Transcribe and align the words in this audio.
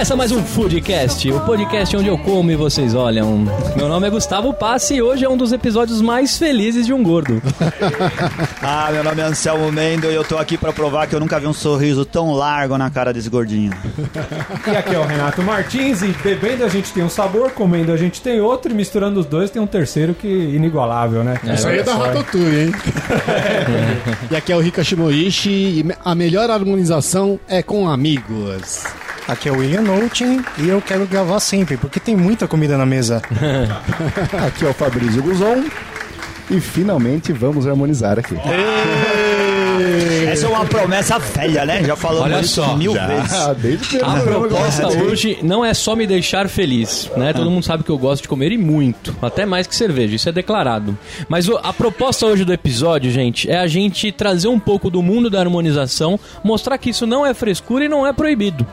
Começa 0.00 0.16
mais 0.16 0.32
um 0.32 0.42
Foodcast, 0.42 1.30
o 1.30 1.40
podcast 1.40 1.94
onde 1.94 2.08
eu 2.08 2.16
como 2.16 2.50
e 2.50 2.56
vocês 2.56 2.94
olham. 2.94 3.44
Meu 3.76 3.86
nome 3.86 4.06
é 4.06 4.10
Gustavo 4.10 4.50
Passe 4.54 4.94
e 4.94 5.02
hoje 5.02 5.26
é 5.26 5.28
um 5.28 5.36
dos 5.36 5.52
episódios 5.52 6.00
mais 6.00 6.38
felizes 6.38 6.86
de 6.86 6.94
um 6.94 7.02
gordo. 7.02 7.42
Ah, 8.62 8.90
meu 8.92 9.02
nome 9.02 9.20
é 9.20 9.24
Anselmo 9.24 9.70
Mendo 9.72 10.06
e 10.06 10.14
eu 10.14 10.22
tô 10.22 10.38
aqui 10.38 10.56
pra 10.56 10.72
provar 10.72 11.06
que 11.06 11.14
eu 11.14 11.20
nunca 11.20 11.40
vi 11.40 11.46
um 11.46 11.52
sorriso 11.52 12.04
tão 12.04 12.32
largo 12.32 12.76
na 12.78 12.90
cara 12.90 13.12
desse 13.12 13.28
gordinho. 13.28 13.72
E 14.66 14.76
aqui 14.76 14.94
é 14.94 14.98
o 14.98 15.04
Renato 15.04 15.42
Martins 15.42 16.02
e 16.02 16.08
bebendo 16.22 16.64
a 16.64 16.68
gente 16.68 16.92
tem 16.92 17.02
um 17.02 17.08
sabor, 17.08 17.50
comendo 17.52 17.90
a 17.90 17.96
gente 17.96 18.20
tem 18.20 18.40
outro 18.40 18.70
e 18.70 18.74
misturando 18.74 19.18
os 19.18 19.26
dois 19.26 19.50
tem 19.50 19.60
um 19.60 19.66
terceiro 19.66 20.14
que 20.14 20.28
inigualável, 20.28 21.24
né? 21.24 21.40
Isso 21.52 21.66
aí 21.66 21.78
é 21.78 21.82
da 21.82 21.94
Ratatouille, 21.94 22.60
hein? 22.66 22.72
e 24.30 24.36
aqui 24.36 24.52
é 24.52 24.56
o 24.56 24.60
Rika 24.60 24.84
Shimoishi 24.84 25.50
e 25.50 25.86
a 26.04 26.14
melhor 26.14 26.50
harmonização 26.50 27.40
é 27.48 27.62
com 27.62 27.88
amigos. 27.88 28.84
Aqui 29.28 29.48
é 29.48 29.52
o 29.52 29.58
William 29.58 29.82
Noutin 29.82 30.42
e 30.58 30.68
eu 30.68 30.80
quero 30.82 31.06
gravar 31.06 31.40
sempre, 31.40 31.76
porque 31.76 32.00
tem 32.00 32.16
muita 32.16 32.48
comida 32.48 32.76
na 32.76 32.84
mesa. 32.86 33.22
Aqui 34.46 34.64
é 34.64 34.68
o 34.68 34.74
Fabrício 34.74 35.22
Guzon 35.22 35.64
e 36.50 36.60
finalmente 36.60 37.32
vamos 37.32 37.66
harmonizar 37.66 38.18
aqui. 38.18 38.34
Essa 40.30 40.46
é 40.46 40.48
uma 40.48 40.64
promessa 40.64 41.18
velha, 41.18 41.64
né? 41.64 41.82
Já 41.84 41.96
falamos 41.96 42.24
Olha 42.24 42.40
isso 42.40 42.54
só, 42.56 42.76
mil 42.76 42.94
Já, 42.94 43.06
vezes. 43.52 43.86
primeiro 43.86 44.10
A 44.10 44.20
proposta 44.20 44.88
hoje 44.88 45.38
não 45.42 45.64
é 45.64 45.72
só 45.72 45.96
me 45.96 46.06
deixar 46.06 46.48
feliz, 46.48 47.10
né? 47.16 47.32
Todo 47.32 47.50
mundo 47.50 47.64
sabe 47.64 47.82
que 47.82 47.90
eu 47.90 47.98
gosto 47.98 48.22
de 48.22 48.28
comer 48.28 48.52
e 48.52 48.58
muito, 48.58 49.16
até 49.22 49.46
mais 49.46 49.66
que 49.66 49.74
cerveja, 49.74 50.16
isso 50.16 50.28
é 50.28 50.32
declarado. 50.32 50.98
Mas 51.28 51.48
a 51.48 51.72
proposta 51.72 52.26
hoje 52.26 52.44
do 52.44 52.52
episódio, 52.52 53.10
gente, 53.10 53.50
é 53.50 53.58
a 53.58 53.66
gente 53.66 54.12
trazer 54.12 54.48
um 54.48 54.58
pouco 54.58 54.90
do 54.90 55.02
mundo 55.02 55.30
da 55.30 55.40
harmonização, 55.40 56.18
mostrar 56.44 56.76
que 56.78 56.90
isso 56.90 57.06
não 57.06 57.24
é 57.24 57.32
frescura 57.32 57.84
e 57.84 57.88
não 57.88 58.06
é 58.06 58.12
proibido. 58.12 58.66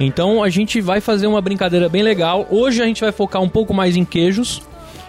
Então 0.00 0.42
a 0.42 0.48
gente 0.48 0.80
vai 0.80 1.00
fazer 1.00 1.26
uma 1.26 1.40
brincadeira 1.40 1.88
bem 1.88 2.02
legal. 2.02 2.46
Hoje 2.50 2.82
a 2.82 2.86
gente 2.86 3.00
vai 3.00 3.12
focar 3.12 3.42
um 3.42 3.48
pouco 3.48 3.74
mais 3.74 3.96
em 3.96 4.04
queijos. 4.04 4.62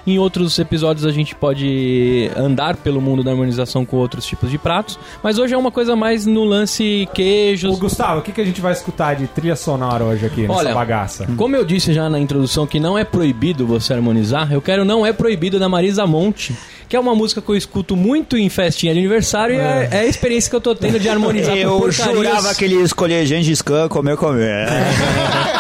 Em 0.06 0.18
outros 0.18 0.58
episódios 0.58 1.06
a 1.06 1.12
gente 1.12 1.36
pode 1.36 2.30
andar 2.36 2.78
pelo 2.78 3.02
mundo 3.02 3.24
da 3.24 3.32
harmonização 3.32 3.86
com 3.86 3.98
outros 3.98 4.26
tipos 4.26 4.50
de 4.50 4.58
pratos, 4.58 4.98
mas 5.22 5.38
hoje 5.38 5.54
é 5.54 5.58
uma 5.58 5.72
coisa 5.72 5.96
mais 5.96 6.26
no 6.26 6.44
lance 6.44 7.08
Ô, 7.10 7.14
queijos, 7.14 7.78
Gustavo, 7.80 8.20
o 8.20 8.22
que, 8.22 8.32
que 8.32 8.42
a 8.42 8.46
gente 8.46 8.62
vai 8.62 8.74
escutar 8.74 9.16
de 9.16 9.28
trilha 9.28 9.56
sonora 9.56 10.04
hoje 10.04 10.26
aqui 10.26 10.42
nessa 10.42 10.54
Olha, 10.54 10.74
bagaça? 10.74 11.28
Como 11.38 11.56
eu 11.56 11.66
disse 11.66 11.94
já 11.94 12.10
na 12.10 12.20
introdução 12.20 12.66
que 12.66 12.80
não 12.80 12.98
é 12.98 13.04
proibido 13.04 13.66
você 13.68 13.94
harmonizar, 13.94 14.52
eu 14.52 14.62
quero 14.62 14.84
Não 14.86 15.06
É 15.06 15.14
Proibido 15.14 15.60
da 15.60 15.68
Marisa 15.70 16.08
Monte, 16.08 16.56
que 16.88 16.96
é 16.96 17.00
uma 17.00 17.14
música 17.14 17.42
que 17.42 17.50
eu 17.50 17.56
escuto 17.56 17.96
muito 17.96 18.38
em 18.38 18.50
festinha 18.50 18.94
de 18.94 19.00
aniversário 19.00 19.56
e 19.56 19.60
é, 19.60 19.90
é 19.92 20.00
a 20.00 20.06
experiência 20.06 20.50
que 20.50 20.56
eu 20.56 20.62
tô 20.62 20.74
tendo 20.74 21.00
de 21.00 21.08
harmonizar 21.10 21.54
com 21.54 21.60
Eu 21.60 21.92
jurava 21.92 22.56
que 22.56 22.66
ele 22.66 22.76
ia 22.76 22.84
escolher 22.84 23.26
Gengis 23.26 23.62
Khan, 23.62 23.88
comer, 23.88 24.18
comer. 24.18 24.68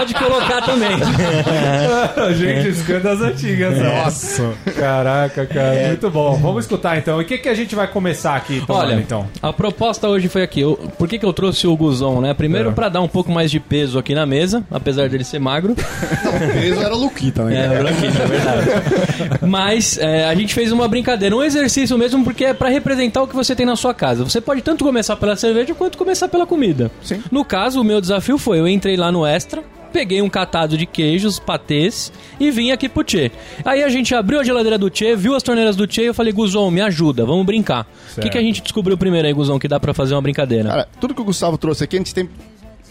Pode 0.00 0.14
colocar 0.14 0.62
também. 0.62 0.90
gente, 2.36 2.68
escanda 2.68 3.00
das 3.00 3.20
antigas. 3.20 3.76
Nossa. 3.78 4.52
Caraca, 4.78 5.46
cara. 5.46 5.88
Muito 5.88 6.10
bom. 6.10 6.36
Vamos 6.36 6.64
escutar 6.64 6.96
então. 6.98 7.20
E 7.20 7.24
o 7.24 7.26
que, 7.26 7.38
que 7.38 7.48
a 7.48 7.54
gente 7.54 7.74
vai 7.74 7.86
começar 7.86 8.34
aqui 8.36 8.62
tomando, 8.66 8.84
Olha, 8.88 8.94
então? 8.94 9.28
a 9.42 9.52
proposta 9.52 10.08
hoje 10.08 10.28
foi 10.28 10.42
aqui. 10.42 10.60
Eu- 10.60 10.76
por 10.98 11.08
que, 11.08 11.18
que 11.18 11.24
eu 11.26 11.32
trouxe 11.32 11.66
o 11.66 11.76
Guzon, 11.76 12.20
né? 12.20 12.34
Primeiro 12.34 12.70
É. 12.70 12.72
pra 12.72 12.88
dar 12.88 13.00
um 13.00 13.08
pouco 13.08 13.30
mais 13.30 13.50
de 13.50 13.60
peso 13.60 13.98
aqui 13.98 14.14
na 14.14 14.24
mesa, 14.26 14.64
apesar 14.70 15.08
dele 15.08 15.24
ser 15.24 15.38
magro. 15.38 15.72
O 15.72 16.52
peso 16.52 16.80
era 16.82 16.94
o 16.94 16.98
Luquita, 16.98 17.44
né? 17.44 17.64
É, 17.64 17.78
branquinho, 17.78 18.12
é 18.22 18.26
verdade. 18.26 19.40
Mas 19.46 19.98
é, 19.98 20.24
a 20.24 20.34
gente 20.34 20.54
fez 20.54 20.72
uma 20.72 20.88
brincadeira, 20.88 21.34
um 21.36 21.42
exercício 21.42 21.96
mesmo, 21.98 22.24
porque 22.24 22.44
é 22.44 22.54
pra 22.54 22.68
representar 22.68 23.22
o 23.22 23.26
que 23.28 23.34
você 23.36 23.54
tem 23.54 23.66
na 23.66 23.76
sua 23.76 23.92
casa. 23.94 24.24
Você 24.24 24.40
pode 24.40 24.62
tanto 24.62 24.84
começar 24.84 25.16
pela 25.16 25.36
cerveja 25.36 25.74
quanto 25.74 25.98
começar 25.98 26.28
pela 26.28 26.46
comida. 26.46 26.90
Sim. 27.02 27.22
No 27.30 27.44
caso, 27.44 27.80
o 27.80 27.84
meu 27.84 28.00
desafio 28.00 28.38
foi: 28.38 28.58
eu 28.58 28.68
entrei 28.68 28.96
lá 28.96 29.10
no 29.12 29.26
Extra. 29.26 29.62
Peguei 29.92 30.22
um 30.22 30.28
catado 30.28 30.78
de 30.78 30.86
queijos, 30.86 31.38
patês 31.38 32.12
e 32.38 32.50
vim 32.50 32.70
aqui 32.70 32.88
pro 32.88 33.02
Tchê. 33.02 33.30
Aí 33.64 33.82
a 33.82 33.88
gente 33.88 34.14
abriu 34.14 34.40
a 34.40 34.44
geladeira 34.44 34.78
do 34.78 34.88
Tchê, 34.88 35.16
viu 35.16 35.34
as 35.34 35.42
torneiras 35.42 35.74
do 35.76 35.86
Tchê 35.86 36.02
e 36.02 36.06
eu 36.06 36.14
falei, 36.14 36.32
Guzon, 36.32 36.70
me 36.70 36.80
ajuda, 36.80 37.26
vamos 37.26 37.44
brincar. 37.44 37.86
O 38.16 38.20
que, 38.20 38.30
que 38.30 38.38
a 38.38 38.42
gente 38.42 38.62
descobriu 38.62 38.96
primeiro 38.96 39.26
aí, 39.26 39.32
Guzon, 39.32 39.58
que 39.58 39.68
dá 39.68 39.80
pra 39.80 39.92
fazer 39.92 40.14
uma 40.14 40.22
brincadeira? 40.22 40.68
Cara, 40.68 40.88
tudo 41.00 41.14
que 41.14 41.20
o 41.20 41.24
Gustavo 41.24 41.58
trouxe 41.58 41.84
aqui, 41.84 41.96
a 41.96 41.98
gente 41.98 42.14
tem 42.14 42.28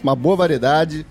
uma 0.02 0.14
boa 0.14 0.36
variedade, 0.36 1.06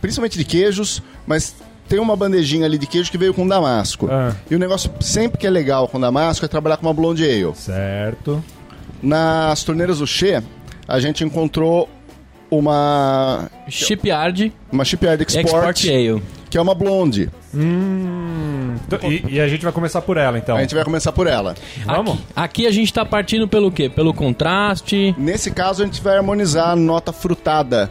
principalmente 0.00 0.36
de 0.36 0.44
queijos, 0.44 1.02
mas 1.26 1.54
tem 1.88 1.98
uma 1.98 2.16
bandejinha 2.16 2.66
ali 2.66 2.78
de 2.78 2.86
queijo 2.86 3.10
que 3.10 3.18
veio 3.18 3.34
com 3.34 3.46
damasco. 3.46 4.08
Ah. 4.10 4.34
E 4.50 4.54
o 4.54 4.58
negócio 4.58 4.90
sempre 5.00 5.38
que 5.38 5.46
é 5.46 5.50
legal 5.50 5.88
com 5.88 6.00
damasco 6.00 6.44
é 6.44 6.48
trabalhar 6.48 6.76
com 6.76 6.86
uma 6.86 6.94
blonde 6.94 7.24
ale. 7.24 7.54
Certo. 7.54 8.42
Nas 9.02 9.64
torneiras 9.64 9.98
do 9.98 10.06
Che, 10.06 10.42
a 10.86 11.00
gente 11.00 11.24
encontrou 11.24 11.88
uma 12.56 13.48
Shipyard 13.68 14.52
uma 14.70 14.84
Shipyard 14.84 15.22
Export, 15.22 15.46
Export 15.46 15.88
Ale. 15.88 16.22
que 16.50 16.58
é 16.58 16.60
uma 16.60 16.74
blonde. 16.74 17.30
Hum, 17.54 18.76
t- 18.88 19.06
e, 19.06 19.34
e 19.36 19.40
a 19.40 19.48
gente 19.48 19.62
vai 19.62 19.72
começar 19.72 20.02
por 20.02 20.16
ela, 20.18 20.36
então. 20.38 20.56
A 20.56 20.60
gente 20.60 20.74
vai 20.74 20.84
começar 20.84 21.12
por 21.12 21.26
ela. 21.26 21.54
Vamos? 21.86 22.14
Aqui, 22.14 22.22
aqui 22.36 22.66
a 22.66 22.70
gente 22.70 22.92
tá 22.92 23.04
partindo 23.04 23.48
pelo 23.48 23.70
quê? 23.72 23.88
Pelo 23.88 24.12
contraste. 24.12 25.14
Nesse 25.18 25.50
caso, 25.50 25.82
a 25.82 25.86
gente 25.86 26.02
vai 26.02 26.16
harmonizar 26.18 26.70
a 26.70 26.76
nota 26.76 27.12
frutada 27.12 27.90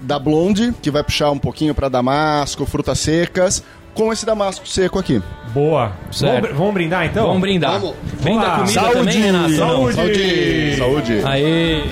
da 0.00 0.18
blonde, 0.18 0.74
que 0.80 0.90
vai 0.90 1.02
puxar 1.04 1.30
um 1.30 1.38
pouquinho 1.38 1.74
para 1.74 1.88
damasco, 1.90 2.64
frutas 2.64 2.98
secas, 3.00 3.62
com 3.94 4.10
esse 4.12 4.24
damasco 4.24 4.66
seco 4.66 4.98
aqui. 4.98 5.22
Boa. 5.52 5.92
Certo. 6.10 6.42
Vamos, 6.44 6.56
vamos 6.58 6.74
brindar, 6.74 7.04
então? 7.04 7.26
Vamos 7.26 7.40
brindar. 7.42 7.80
Vamos. 7.80 7.96
Brinda 8.22 8.40
Vamos 8.40 8.48
lá. 8.48 8.56
comida 8.56 8.80
Saúde. 8.80 8.94
também, 8.94 9.20
Renato? 9.20 9.50
Não. 9.50 9.92
Saúde! 9.92 10.76
Saúde! 10.78 11.20
Aê! 11.24 11.82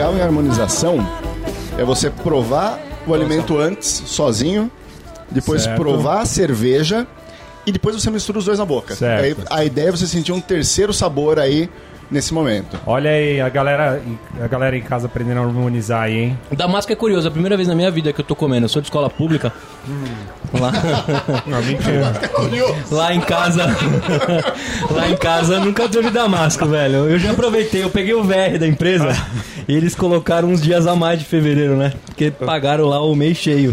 Legal 0.00 0.16
em 0.16 0.22
harmonização 0.22 1.06
é 1.76 1.84
você 1.84 2.08
provar 2.08 2.80
o 3.06 3.12
alimento 3.12 3.58
antes, 3.58 4.02
sozinho, 4.06 4.70
depois 5.30 5.64
Certo. 5.64 5.76
provar 5.76 6.22
a 6.22 6.24
cerveja 6.24 7.06
e 7.66 7.72
depois 7.72 7.94
você 7.94 8.10
mistura 8.10 8.38
os 8.38 8.46
dois 8.46 8.58
na 8.58 8.64
boca. 8.64 8.94
Certo. 8.94 9.42
Aí, 9.50 9.60
a 9.60 9.62
ideia 9.62 9.88
é 9.88 9.90
você 9.90 10.06
sentir 10.06 10.32
um 10.32 10.40
terceiro 10.40 10.94
sabor 10.94 11.38
aí 11.38 11.68
nesse 12.10 12.34
momento. 12.34 12.78
Olha 12.86 13.10
aí, 13.10 13.40
a 13.40 13.48
galera, 13.48 14.02
a 14.42 14.46
galera 14.48 14.76
em 14.76 14.82
casa 14.82 15.06
aprendendo 15.06 15.38
a 15.38 15.42
harmonizar 15.44 16.02
aí, 16.02 16.18
hein? 16.18 16.38
O 16.50 16.56
Damasco 16.56 16.92
é 16.92 16.96
curioso, 16.96 17.26
é 17.26 17.28
a 17.28 17.32
primeira 17.32 17.56
vez 17.56 17.68
na 17.68 17.74
minha 17.74 17.90
vida 17.90 18.12
que 18.12 18.20
eu 18.20 18.24
tô 18.24 18.34
comendo. 18.34 18.64
Eu 18.64 18.68
sou 18.68 18.82
de 18.82 18.86
escola 18.86 19.08
pública. 19.08 19.52
Lá, 20.58 20.72
Não, 21.46 21.62
mentira. 21.62 22.12
lá 22.90 23.14
em 23.14 23.20
casa. 23.20 23.64
lá 24.90 25.08
em 25.08 25.16
casa 25.16 25.60
nunca 25.60 25.88
teve 25.88 26.10
Damasco, 26.10 26.66
velho. 26.66 27.08
Eu 27.08 27.18
já 27.18 27.30
aproveitei, 27.30 27.82
eu 27.84 27.90
peguei 27.90 28.14
o 28.14 28.22
VR 28.24 28.58
da 28.58 28.66
empresa 28.66 29.08
e 29.68 29.74
eles 29.74 29.94
colocaram 29.94 30.48
uns 30.48 30.60
dias 30.60 30.86
a 30.86 30.96
mais 30.96 31.18
de 31.18 31.24
fevereiro, 31.24 31.76
né? 31.76 31.92
Porque 32.06 32.30
pagaram 32.30 32.86
lá 32.86 33.00
o 33.00 33.14
mês 33.14 33.36
cheio. 33.36 33.72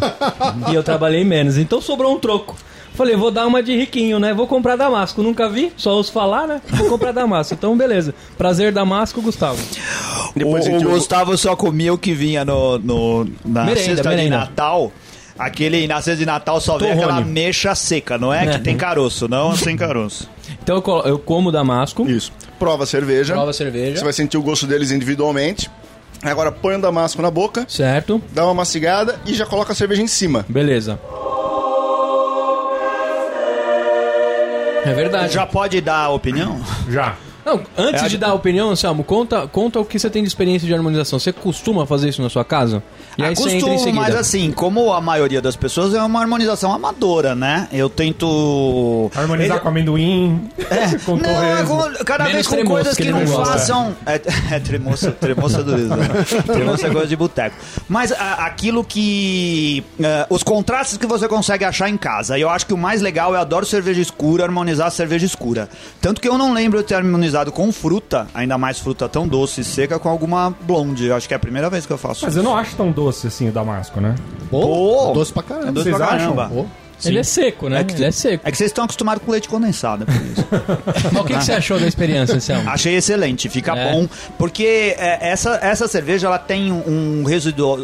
E 0.69 0.75
eu 0.75 0.83
trabalhei 0.83 1.23
menos. 1.23 1.57
Então 1.57 1.81
sobrou 1.81 2.13
um 2.15 2.19
troco. 2.19 2.55
Falei, 2.97 3.15
vou 3.15 3.29
dar 3.31 3.45
uma 3.45 3.61
de 3.61 3.75
riquinho, 3.77 4.19
né? 4.19 4.33
Vou 4.33 4.47
comprar 4.47 4.75
Damasco. 4.75 5.21
Nunca 5.21 5.47
vi, 5.47 5.71
só 5.77 5.91
ouço 5.95 6.11
falar, 6.11 6.47
né? 6.47 6.61
Vou 6.67 6.89
comprar 6.89 7.11
Damasco. 7.11 7.53
Então, 7.53 7.77
beleza. 7.77 8.13
Prazer, 8.37 8.71
Damasco, 8.73 9.21
Gustavo. 9.21 9.61
Depois 10.35 10.65
o, 10.65 10.71
gente- 10.71 10.85
o 10.85 10.89
Gustavo 10.89 11.37
só 11.37 11.55
comia 11.55 11.93
o 11.93 11.97
que 11.97 12.13
vinha 12.13 12.43
no, 12.43 12.77
no- 12.79 13.25
na 13.45 13.63
Merenda, 13.65 13.81
cesta 13.95 14.09
merenda. 14.09 14.23
de 14.23 14.29
Natal. 14.43 14.91
Aquele 15.37 15.87
na 15.87 16.01
cesta 16.01 16.15
de 16.17 16.25
Natal 16.25 16.59
só 16.59 16.79
vem 16.79 16.89
Torrone. 16.89 17.03
aquela 17.03 17.21
mecha 17.21 17.75
seca, 17.75 18.17
não 18.17 18.33
é? 18.33 18.45
É. 18.45 18.49
Que 18.53 18.59
tem 18.61 18.75
caroço, 18.75 19.27
não 19.27 19.55
sem 19.55 19.77
caroço. 19.77 20.27
Então 20.63 20.77
eu, 20.77 20.81
colo- 20.81 21.03
eu 21.05 21.19
como 21.19 21.51
Damasco, 21.51 22.09
Isso. 22.09 22.31
Prova 22.57 22.83
a 22.83 22.87
cerveja. 22.87 23.33
prova 23.35 23.51
a 23.51 23.53
cerveja. 23.53 23.97
Você 23.97 24.03
vai 24.03 24.13
sentir 24.13 24.37
o 24.37 24.41
gosto 24.41 24.65
deles 24.65 24.89
individualmente. 24.89 25.69
Agora 26.23 26.51
põe 26.51 26.75
o 26.75 26.81
damasco 26.81 27.21
na 27.21 27.29
boca, 27.29 27.63
Certo? 27.69 28.19
dá 28.33 28.43
uma 28.45 28.55
mastigada 28.55 29.19
e 29.27 29.35
já 29.35 29.45
coloca 29.45 29.71
a 29.73 29.75
cerveja 29.75 30.01
em 30.01 30.07
cima. 30.07 30.43
Beleza. 30.49 30.99
É 34.87 34.93
verdade. 34.93 35.33
Já 35.33 35.45
pode 35.45 35.81
dar 35.81 36.03
a 36.05 36.09
opinião? 36.09 36.61
Já. 36.89 37.15
Não, 37.47 37.61
antes 37.77 38.03
É, 38.03 38.07
de 38.09 38.17
dar 38.17 38.29
a 38.29 38.33
opinião, 38.33 38.69
Anselmo, 38.69 39.03
conta, 39.03 39.47
conta 39.47 39.79
o 39.79 39.85
que 39.85 39.97
você 39.97 40.09
tem 40.09 40.21
de 40.21 40.27
experiência 40.27 40.67
de 40.67 40.73
harmonização. 40.73 41.17
Você 41.17 41.31
costuma 41.31 41.85
fazer 41.85 42.09
isso 42.09 42.21
na 42.21 42.29
sua 42.29 42.43
casa? 42.43 42.83
E 43.17 43.23
aí 43.23 43.33
você 43.35 43.55
entra 43.55 43.69
em 43.69 43.73
Costumo, 43.75 43.95
mas 43.95 44.15
assim, 44.15 44.51
como 44.51 44.91
a 44.93 44.99
maioria 45.01 45.41
das 45.41 45.55
pessoas 45.55 45.93
é 45.93 46.01
uma 46.03 46.19
harmonização 46.19 46.73
amadora, 46.73 47.33
né? 47.33 47.67
Eu 47.71 47.89
tento... 47.89 49.09
Harmonizar 49.15 49.55
Ele- 49.57 49.59
com 49.63 49.69
amendoim, 49.69 50.49
com 51.05 51.15
Não, 51.15 51.29
é 51.29 52.03
cada 52.05 52.25
Menos 52.25 52.47
vez 52.47 52.63
com 52.63 52.69
coisas 52.69 52.95
que 52.95 53.03
que, 53.03 53.11
não, 53.11 53.19
não 53.21 53.25
gosta. 53.31 53.53
façam. 53.53 53.95
É, 54.05 54.21
é 54.55 54.59
tremoço, 54.59 55.11
tremoço 55.13 55.59
é 55.59 55.63
dureza. 55.63 55.95
Né? 55.95 56.07
tremoço 56.45 56.85
é 56.85 56.89
coisa 56.89 57.07
de 57.07 57.15
boteco. 57.15 57.55
Mas 57.87 58.11
a- 58.11 58.45
aquilo 58.45 58.83
que. 58.83 59.83
é, 60.01 60.25
os 60.29 60.43
contrastes 60.43 60.97
que 60.97 61.05
você 61.07 61.27
consegue 61.27 61.63
achar 61.65 61.89
em 61.89 61.97
casa. 61.97 62.37
E 62.37 62.41
eu 62.41 62.49
acho 62.49 62.65
que 62.65 62.73
o 62.73 62.77
mais 62.77 63.01
legal 63.01 63.33
é 63.33 63.37
eu 63.37 63.41
adoro 63.41 63.65
cerveja 63.65 64.01
escura, 64.01 64.43
harmonizar 64.43 64.89
cerveja 64.91 65.25
escura. 65.25 65.69
Tanto 66.01 66.19
que 66.19 66.27
eu 66.27 66.37
não 66.37 66.53
lembro 66.53 66.79
de 66.79 66.85
ter 66.85 66.95
harmonizado 66.95 67.36
com 67.45 67.71
fruta, 67.71 68.27
ainda 68.33 68.57
mais 68.57 68.79
fruta 68.79 69.07
tão 69.07 69.27
doce 69.27 69.61
e 69.61 69.63
seca, 69.63 69.97
com 69.99 70.09
alguma 70.09 70.53
blonde. 70.61 71.05
Eu 71.07 71.15
acho 71.15 71.27
que 71.27 71.33
é 71.33 71.37
a 71.37 71.39
primeira 71.39 71.69
vez 71.69 71.85
que 71.85 71.93
eu 71.93 71.97
faço. 71.97 72.25
Mas 72.25 72.35
eu 72.35 72.43
não 72.43 72.55
acho 72.55 72.75
tão 72.75 72.91
doce 72.91 73.27
assim 73.27 73.49
o 73.49 73.51
damasco, 73.51 73.99
né? 74.01 74.15
Pô, 74.49 75.11
Doce 75.13 75.31
pra 75.33 75.43
caramba. 75.43 75.67
é 75.67 75.71
doce 75.71 75.83
Vocês 75.89 75.97
pra 75.97 76.07
caramba. 76.07 76.49
Pô. 76.53 76.65
Ele 77.05 77.19
é 77.19 77.23
seco, 77.23 77.69
né? 77.69 77.81
É 77.81 77.83
que- 77.83 77.93
Ele 77.93 78.05
é 78.05 78.11
seco. 78.11 78.47
É 78.47 78.49
que 78.51 78.57
vocês 78.57 78.69
estão 78.71 78.83
acostumados 78.85 79.23
com 79.23 79.31
leite 79.31 79.47
condensado, 79.47 80.03
é 80.03 80.05
por 80.07 80.15
isso. 80.25 80.47
Mas 81.13 81.21
o 81.21 81.25
que, 81.25 81.37
que 81.37 81.43
você 81.45 81.51
achou 81.53 81.79
da 81.79 81.85
experiência, 81.87 82.35
Anselmo? 82.35 82.67
Achei 82.67 82.95
excelente, 82.95 83.47
fica 83.49 83.75
É. 83.77 83.91
bom, 83.91 84.07
porque 84.37 84.95
é, 84.97 85.29
essa, 85.29 85.59
essa 85.61 85.87
cerveja 85.87 86.25
ela 86.25 86.39
tem 86.39 86.71
um, 86.71 87.19
um 87.21 87.23
residual 87.23 87.81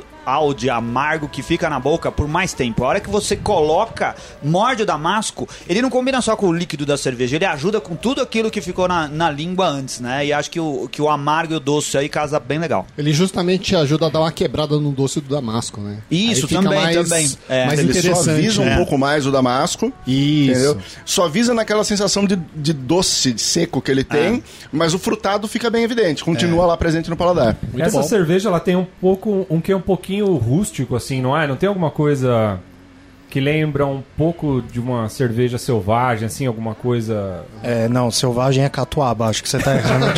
de 0.56 0.70
amargo 0.70 1.28
que 1.28 1.42
fica 1.44 1.70
na 1.70 1.80
boca 1.80 2.12
por 2.12 2.28
mais 2.28 2.54
tempo. 2.54 2.84
A 2.84 2.88
hora 2.88 3.00
que 3.00 3.10
você 3.10 3.36
coloca, 3.36 4.16
morde 4.42 4.84
o 4.84 4.86
damasco, 4.86 5.48
ele 5.68 5.82
não 5.82 5.90
combina 5.90 6.22
só 6.22 6.36
com 6.36 6.48
o 6.48 6.54
líquido 6.54 6.86
da 6.86 6.98
cerveja, 6.98 7.36
ele 7.36 7.46
ajuda 7.46 7.82
com 7.82 7.96
tudo 7.96 8.22
aquilo 8.22 8.50
que 8.50 8.62
ficou 8.62 8.88
na, 8.88 9.08
na 9.08 9.30
língua 9.30 9.68
antes, 9.68 10.00
né? 10.00 10.26
E 10.26 10.34
acho 10.34 10.50
que 10.50 10.60
o, 10.60 10.88
que 10.92 11.02
o 11.02 11.10
amargo 11.10 11.54
e 11.54 11.58
o 11.58 11.60
doce 11.60 11.98
aí 11.98 12.08
casa 12.10 12.40
bem 12.40 12.60
legal. 12.60 12.86
Ele 12.98 13.12
justamente 13.14 13.76
ajuda 13.76 14.06
a 14.08 14.10
dar 14.10 14.20
uma 14.22 14.32
quebrada 14.32 14.78
no 14.80 14.92
doce 14.92 15.20
do 15.20 15.28
Damasco, 15.34 15.82
né? 15.82 15.98
Isso, 16.10 16.48
também, 16.48 16.80
mais, 16.80 16.96
também. 16.96 17.32
É, 17.50 17.66
mais 17.66 17.80
Ele 17.80 17.90
interessante. 17.90 18.24
suaviza 18.24 18.62
um 18.62 18.68
É. 18.68 18.78
pouco 18.78 18.98
mais 18.98 19.26
o 19.26 19.32
damasco. 19.32 19.92
Isso. 20.08 20.52
Entendeu? 20.52 20.78
Suaviza 21.06 21.54
naquela 21.54 21.84
sensação 21.84 22.26
de, 22.26 22.36
de 22.56 22.74
doce, 22.74 23.34
de 23.34 23.42
seco 23.42 23.82
que 23.82 23.92
ele 23.92 24.04
tem, 24.04 24.44
mas 24.72 24.94
o 24.94 25.00
frutado 25.00 25.48
fica 25.48 25.70
bem 25.70 25.84
evidente, 25.84 26.24
continua 26.24 26.66
lá 26.66 26.78
presente 26.78 27.10
no 27.10 27.18
paladar. 27.18 27.58
Muito 27.64 27.82
Essa 27.86 28.02
bom. 28.02 28.08
cerveja 28.08 28.50
ela 28.50 28.60
tem 28.60 28.76
um 28.76 28.86
pouco, 29.02 29.46
um 29.50 29.60
que 29.60 29.72
é 29.72 29.76
um 29.76 29.82
pouquinho 29.82 30.13
rústico 30.22 30.96
assim, 30.96 31.22
não 31.22 31.38
é? 31.38 31.48
Não 31.48 31.56
tem 31.56 31.68
alguma 31.68 31.92
coisa 31.92 32.60
que 33.30 33.40
lembra 33.40 33.86
um 33.86 34.04
pouco 34.16 34.62
de 34.62 34.80
uma 34.80 35.10
cerveja 35.10 35.58
selvagem, 35.58 36.28
assim, 36.28 36.46
alguma 36.46 36.76
coisa. 36.76 37.44
É, 37.64 37.88
não, 37.90 38.12
selvagem 38.12 38.64
é 38.64 38.70
catuaba, 38.70 39.26
acho 39.28 39.42
que 39.42 39.50
você 39.50 39.58
tá 39.58 39.76
errando. 39.76 40.06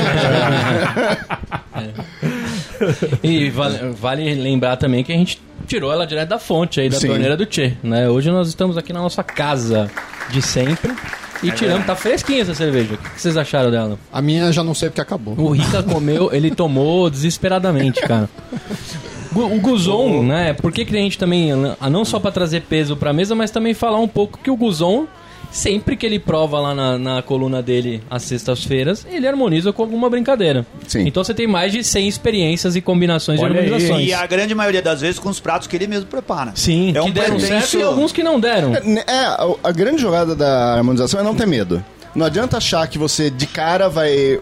E 3.23 3.49
vale, 3.49 3.77
vale 3.93 4.33
lembrar 4.33 4.75
também 4.75 5.03
que 5.03 5.11
a 5.11 5.15
gente 5.15 5.41
tirou 5.65 5.91
ela 5.91 6.05
direto 6.05 6.29
da 6.29 6.39
fonte 6.39 6.79
aí, 6.79 6.89
da 6.89 6.99
Sim. 6.99 7.07
torneira 7.07 7.37
do 7.37 7.45
Tchê, 7.45 7.73
né? 7.81 8.09
Hoje 8.09 8.29
nós 8.29 8.47
estamos 8.49 8.77
aqui 8.77 8.91
na 8.91 9.01
nossa 9.01 9.23
casa 9.23 9.89
de 10.29 10.41
sempre 10.41 10.93
e 11.41 11.51
tiramos, 11.51 11.85
tá 11.85 11.95
fresquinha 11.95 12.41
essa 12.41 12.53
cerveja. 12.53 12.95
O 12.95 12.97
que 12.97 13.09
que 13.11 13.21
vocês 13.21 13.37
acharam 13.37 13.71
dela? 13.71 13.97
A 14.11 14.21
minha 14.21 14.51
já 14.51 14.63
não 14.63 14.73
sei 14.73 14.89
porque 14.89 15.01
acabou. 15.01 15.35
O 15.37 15.51
Rica 15.51 15.83
comeu, 15.83 16.29
ele 16.33 16.51
tomou 16.51 17.09
desesperadamente, 17.09 18.01
cara. 18.01 18.29
O 19.41 19.59
Guzon, 19.59 20.23
né? 20.23 20.53
Por 20.53 20.71
que, 20.71 20.85
que 20.85 20.95
a 20.95 20.99
gente 20.99 21.17
também, 21.17 21.51
ah, 21.79 21.89
não 21.89 22.05
só 22.05 22.19
pra 22.19 22.31
trazer 22.31 22.61
peso 22.61 22.95
pra 22.95 23.11
mesa, 23.13 23.35
mas 23.35 23.51
também 23.51 23.73
falar 23.73 23.99
um 23.99 24.07
pouco 24.07 24.39
que 24.41 24.49
o 24.49 24.55
Guzon, 24.55 25.05
sempre 25.51 25.95
que 25.95 26.05
ele 26.05 26.19
prova 26.19 26.59
lá 26.59 26.73
na, 26.75 26.97
na 26.97 27.21
coluna 27.21 27.61
dele 27.61 28.01
às 28.09 28.23
sextas-feiras, 28.23 29.05
ele 29.09 29.27
harmoniza 29.27 29.71
com 29.71 29.81
alguma 29.83 30.09
brincadeira. 30.09 30.65
Sim. 30.87 31.07
Então 31.07 31.23
você 31.23 31.33
tem 31.33 31.47
mais 31.47 31.71
de 31.71 31.83
100 31.83 32.07
experiências 32.07 32.75
e 32.75 32.81
combinações 32.81 33.39
Olha 33.39 33.53
de 33.53 33.59
aí, 33.59 33.65
harmonizações. 33.65 34.07
E 34.07 34.13
a 34.13 34.25
grande 34.25 34.53
maioria 34.55 34.81
das 34.81 35.01
vezes 35.01 35.19
com 35.19 35.29
os 35.29 35.39
pratos 35.39 35.67
que 35.67 35.75
ele 35.75 35.87
mesmo 35.87 36.07
prepara. 36.07 36.51
Sim, 36.55 36.89
é 36.89 36.93
que 36.93 36.99
um 36.99 37.11
deram 37.11 37.37
pretenso- 37.37 37.67
certo 37.67 37.79
e 37.79 37.83
alguns 37.83 38.11
que 38.11 38.23
não 38.23 38.39
deram. 38.39 38.73
É, 38.75 39.09
a, 39.25 39.47
a 39.63 39.71
grande 39.71 40.01
jogada 40.01 40.35
da 40.35 40.75
harmonização 40.75 41.19
é 41.19 41.23
não 41.23 41.35
ter 41.35 41.45
medo. 41.47 41.83
Não 42.13 42.25
adianta 42.25 42.57
achar 42.57 42.87
que 42.87 42.97
você 42.97 43.29
de 43.29 43.45
cara 43.45 43.89
vai. 43.89 44.39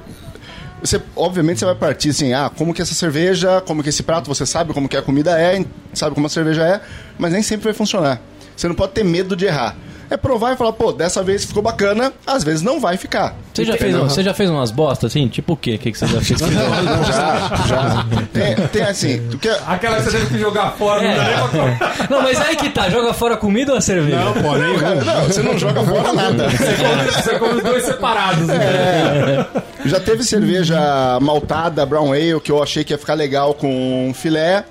Você, 0.83 1.01
obviamente 1.15 1.59
você 1.59 1.65
vai 1.65 1.75
partir 1.75 2.09
assim, 2.09 2.33
ah, 2.33 2.51
como 2.53 2.74
que 2.74 2.81
essa 2.81 2.94
cerveja, 2.94 3.62
como 3.62 3.81
que 3.81 3.88
esse 3.88 4.03
prato, 4.03 4.27
você 4.27 4.45
sabe 4.45 4.74
como 4.74 4.89
que 4.89 4.97
a 4.97 5.01
comida 5.01 5.39
é, 5.39 5.63
sabe 5.94 6.13
como 6.13 6.27
a 6.27 6.30
cerveja 6.30 6.62
é, 6.68 6.81
mas 7.18 7.31
nem 7.31 7.41
sempre 7.41 7.63
vai 7.63 7.74
funcionar. 7.74 8.21
Você 8.53 8.68
não 8.68 8.75
pode 8.75 8.91
ter 8.91 9.03
medo 9.06 9.33
de 9.33 9.45
errar. 9.45 9.77
É 10.10 10.18
provar 10.18 10.54
e 10.54 10.58
falar, 10.58 10.74
pô, 10.74 10.92
dessa 10.92 11.24
vez 11.24 11.46
ficou 11.46 11.64
bacana, 11.64 12.14
às 12.28 12.44
vezes 12.44 12.62
não 12.62 12.80
vai 12.80 12.98
ficar. 12.98 13.36
Você 13.54 13.66
já, 13.66 13.78
fez, 13.78 13.96
você 13.96 14.24
já 14.24 14.34
fez 14.34 14.50
umas 14.50 14.70
bostas 14.72 15.12
assim? 15.12 15.28
Tipo 15.28 15.54
o 15.54 15.58
quê? 15.58 15.76
O 15.76 15.80
que, 15.80 15.92
que 15.92 15.98
você 15.98 16.08
já 16.08 16.22
fez? 16.22 16.40
Já, 17.08 17.52
já. 17.68 18.06
Tem, 18.34 18.56
tem 18.68 18.84
assim, 18.84 19.28
tu 19.30 19.38
quer, 19.38 19.58
Aquela 19.68 19.98
que 19.98 20.04
você 20.04 20.12
teve 20.18 20.28
que 20.28 20.40
jogar 20.40 20.72
fora, 20.72 21.02
não 21.02 21.16
dá 21.16 21.24
nem 21.24 21.34
pra 21.34 21.48
comer. 21.48 22.10
não, 22.10 22.22
mas 22.22 22.42
aí 22.42 22.56
que 22.56 22.70
tá. 22.70 22.90
Joga 22.90 23.14
fora 23.14 23.34
a 23.36 23.38
comida 23.38 23.72
ou 23.72 23.78
a 23.78 23.82
cerveja? 23.82 24.18
Não, 24.18 24.34
pô, 24.34 24.56
nem 24.56 24.78
Cara, 24.78 25.04
não, 25.04 25.24
você 25.24 25.42
não 25.44 25.58
joga 25.58 25.84
fora 25.84 26.14
nada. 26.14 26.50
Você 26.50 27.40
come 27.40 27.54
os 27.56 27.64
dois 27.64 27.84
separados. 27.86 28.48
né? 28.48 29.46
Já 29.86 30.00
teve 30.00 30.24
cerveja 30.24 30.78
maltada, 31.22 31.86
brown 31.86 32.12
ale, 32.14 32.40
que 32.42 32.52
eu 32.52 32.62
achei 32.62 32.84
que 32.84 32.94
ia 32.94 32.98
ficar 32.98 33.14
legal 33.14 33.54
com 33.54 34.12
filé 34.16 34.64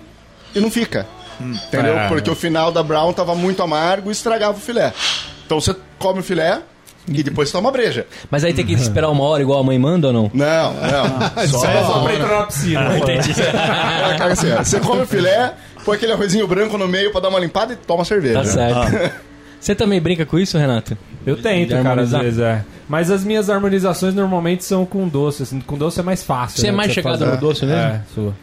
e 0.55 0.61
não 0.61 0.71
fica. 0.71 1.07
Entendeu? 1.43 1.99
É. 1.99 2.09
Porque 2.09 2.31
o 2.31 2.35
final 2.35 2.71
da 2.73 2.83
brown 2.83 3.13
tava 3.13 3.35
muito 3.35 3.63
amargo 3.63 4.09
e 4.11 4.13
estragava 4.13 4.57
o 4.57 4.61
filé. 4.61 4.93
Então 5.47 5.61
você 5.61 5.75
come 5.99 6.21
o 6.21 6.23
filé 6.23 6.61
e 7.09 7.23
depois 7.23 7.49
você 7.49 7.53
toma 7.57 7.69
a 7.69 7.73
breja. 7.73 8.07
Mas 8.31 8.45
aí 8.45 8.55
tem 8.55 8.65
que 8.65 8.73
esperar 8.75 9.11
uma 9.11 9.25
hora 9.25 9.43
igual 9.43 9.61
a 9.61 9.65
mãe 9.65 9.79
manda 9.79 10.09
ou 10.09 10.13
não? 10.13 10.31
Não, 10.33 10.73
não. 10.75 11.47
Só, 11.49 11.67
É 11.67 11.85
só 11.85 12.03
pra 12.03 12.15
entrar 12.15 12.41
na 12.41 12.47
piscina. 12.47 12.99
Entendi. 12.99 13.33
É, 13.41 14.17
cara, 14.17 14.33
assim, 14.33 14.51
você 14.55 14.81
come 14.81 15.03
o 15.03 15.07
filé, 15.07 15.53
põe 15.85 15.97
aquele 15.97 16.13
arrozinho 16.13 16.47
branco 16.47 16.79
no 16.79 16.87
meio 16.87 17.11
pra 17.11 17.21
dar 17.21 17.29
uma 17.29 17.39
limpada 17.41 17.73
e 17.73 17.77
toma 17.77 18.05
cerveja. 18.05 18.41
Tá 18.41 18.45
certo. 18.45 19.23
Você 19.63 19.77
também 19.77 20.01
brinca 20.01 20.27
com 20.27 20.41
isso, 20.41 20.59
Renato? 20.59 20.99
Eu 21.25 21.41
tento, 21.41 21.81
cara, 21.85 22.03
às 22.03 22.11
vezes, 22.11 22.41
é. 22.41 22.65
Mas 22.89 23.13
as 23.13 23.23
minhas 23.23 23.49
harmonizações 23.49 24.13
normalmente 24.13 24.65
são 24.65 24.85
com 24.85 25.07
doce, 25.07 25.45
assim. 25.45 25.61
Com 25.61 25.79
doce 25.79 26.01
é 26.01 26.03
mais 26.03 26.21
fácil. 26.25 26.61
Você 26.61 26.67
é 26.67 26.71
né, 26.73 26.77
mais 26.77 26.89
de 26.89 26.95
chegado 26.97 27.25
no 27.25 27.37
doce 27.37 27.65
mesmo? 27.65 27.81
É, 27.81 28.01
sou. 28.13 28.35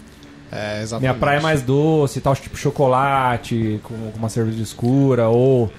É, 0.51 0.81
exatamente. 0.81 1.01
Minha 1.01 1.13
praia 1.13 1.37
é 1.37 1.41
mais 1.41 1.61
doce, 1.61 2.19
tal, 2.21 2.35
tipo 2.35 2.57
chocolate, 2.57 3.79
com 3.83 3.93
uma 4.15 4.29
cerveja 4.29 4.61
escura, 4.61 5.27
ou, 5.29 5.71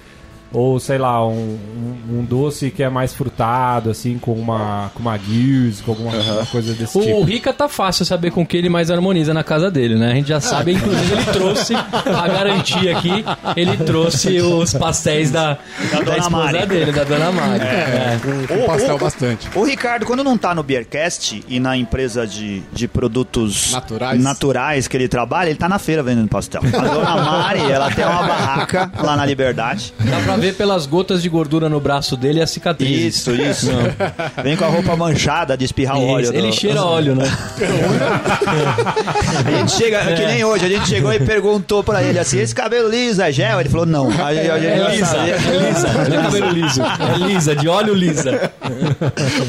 ou 0.53 0.79
sei 0.79 0.97
lá, 0.97 1.25
um, 1.25 1.57
um, 2.11 2.19
um 2.19 2.25
doce 2.25 2.71
que 2.71 2.83
é 2.83 2.89
mais 2.89 3.13
frutado, 3.13 3.89
assim, 3.89 4.17
com 4.17 4.33
uma, 4.33 4.91
com 4.93 4.99
uma 4.99 5.17
guise, 5.17 5.81
com 5.81 5.91
alguma 5.91 6.11
uma 6.11 6.45
coisa 6.45 6.73
desse 6.73 6.97
O 6.97 7.01
tipo. 7.01 7.23
Rica 7.23 7.53
tá 7.53 7.69
fácil 7.69 8.05
saber 8.05 8.31
com 8.31 8.45
que 8.45 8.57
ele 8.57 8.69
mais 8.69 8.91
harmoniza 8.91 9.33
na 9.33 9.43
casa 9.43 9.71
dele, 9.71 9.95
né? 9.95 10.11
A 10.11 10.15
gente 10.15 10.27
já 10.29 10.41
sabe, 10.41 10.73
inclusive 10.73 11.13
ele 11.13 11.25
trouxe 11.25 11.73
a 11.73 12.27
garantia 12.27 12.97
aqui, 12.97 13.23
ele 13.55 13.77
trouxe 13.77 14.41
os 14.41 14.73
pastéis 14.73 15.31
da, 15.31 15.57
da, 15.91 15.99
Dona 15.99 16.17
esposa 16.17 16.29
Mari. 16.29 16.65
dele, 16.65 16.91
da 16.91 17.03
Dona 17.03 17.31
Mari. 17.31 17.63
É. 17.63 18.19
Com, 18.21 18.47
com 18.47 18.65
pastel 18.65 18.97
bastante. 18.97 19.49
O 19.55 19.63
Ricardo, 19.63 20.05
quando 20.05 20.23
não 20.23 20.37
tá 20.37 20.53
no 20.53 20.63
Beercast 20.63 21.43
e 21.47 21.59
na 21.59 21.77
empresa 21.77 22.27
de, 22.27 22.61
de 22.73 22.87
produtos 22.87 23.71
Naturais. 23.71 24.21
naturais 24.21 24.87
que 24.87 24.97
ele 24.97 25.07
trabalha, 25.07 25.49
ele 25.49 25.57
tá 25.59 25.69
na 25.69 25.79
feira 25.79 26.03
vendendo 26.03 26.27
pastel. 26.27 26.61
A 26.65 26.87
dona 26.87 27.15
Mari, 27.15 27.71
ela 27.71 27.89
tem 27.91 28.03
uma 28.05 28.23
barraca 28.23 28.91
lá 29.01 29.15
na 29.15 29.25
Liberdade. 29.25 29.93
Dá 29.99 30.19
pra 30.19 30.37
ver 30.41 30.55
pelas 30.55 30.85
gotas 30.85 31.21
de 31.21 31.29
gordura 31.29 31.69
no 31.69 31.79
braço 31.79 32.17
dele 32.17 32.39
e 32.39 32.41
as 32.41 32.49
cicatrizes. 32.51 33.15
Isso, 33.17 33.31
isso. 33.35 33.67
Vem 34.43 34.57
com 34.57 34.65
a 34.65 34.67
roupa 34.67 34.95
manchada 34.95 35.55
de 35.57 35.65
espirrar 35.65 35.97
o 35.97 36.07
óleo. 36.07 36.23
Isso, 36.23 36.33
Ele 36.33 36.47
do- 36.49 36.53
cheira 36.53 36.83
óleo, 36.83 37.15
né? 37.15 37.25
A 39.45 39.51
gente 39.51 39.71
chega, 39.71 39.99
que 40.15 40.25
nem 40.25 40.43
hoje, 40.43 40.65
a 40.65 40.69
gente 40.69 40.87
chegou 40.87 41.13
e 41.13 41.19
perguntou 41.19 41.83
pra 41.83 42.03
ele 42.03 42.19
assim: 42.19 42.39
esse 42.39 42.53
cabelo 42.53 42.89
liso 42.89 43.21
é 43.21 43.31
gel? 43.31 43.59
Ele 43.59 43.69
falou: 43.69 43.85
não. 43.85 44.09
Aí 44.23 44.49
a 44.49 44.57
gente 44.59 44.67
É 44.71 44.77
já 44.77 44.89
lisa, 44.89 45.17
é 45.17 45.67
lisa, 45.69 45.87
não 46.09 46.19
é 46.19 46.23
cabelo 46.23 46.49
liso. 46.51 46.81
É 46.81 47.27
lisa, 47.27 47.55
de 47.55 47.67
óleo 47.67 47.93
lisa. 47.93 48.51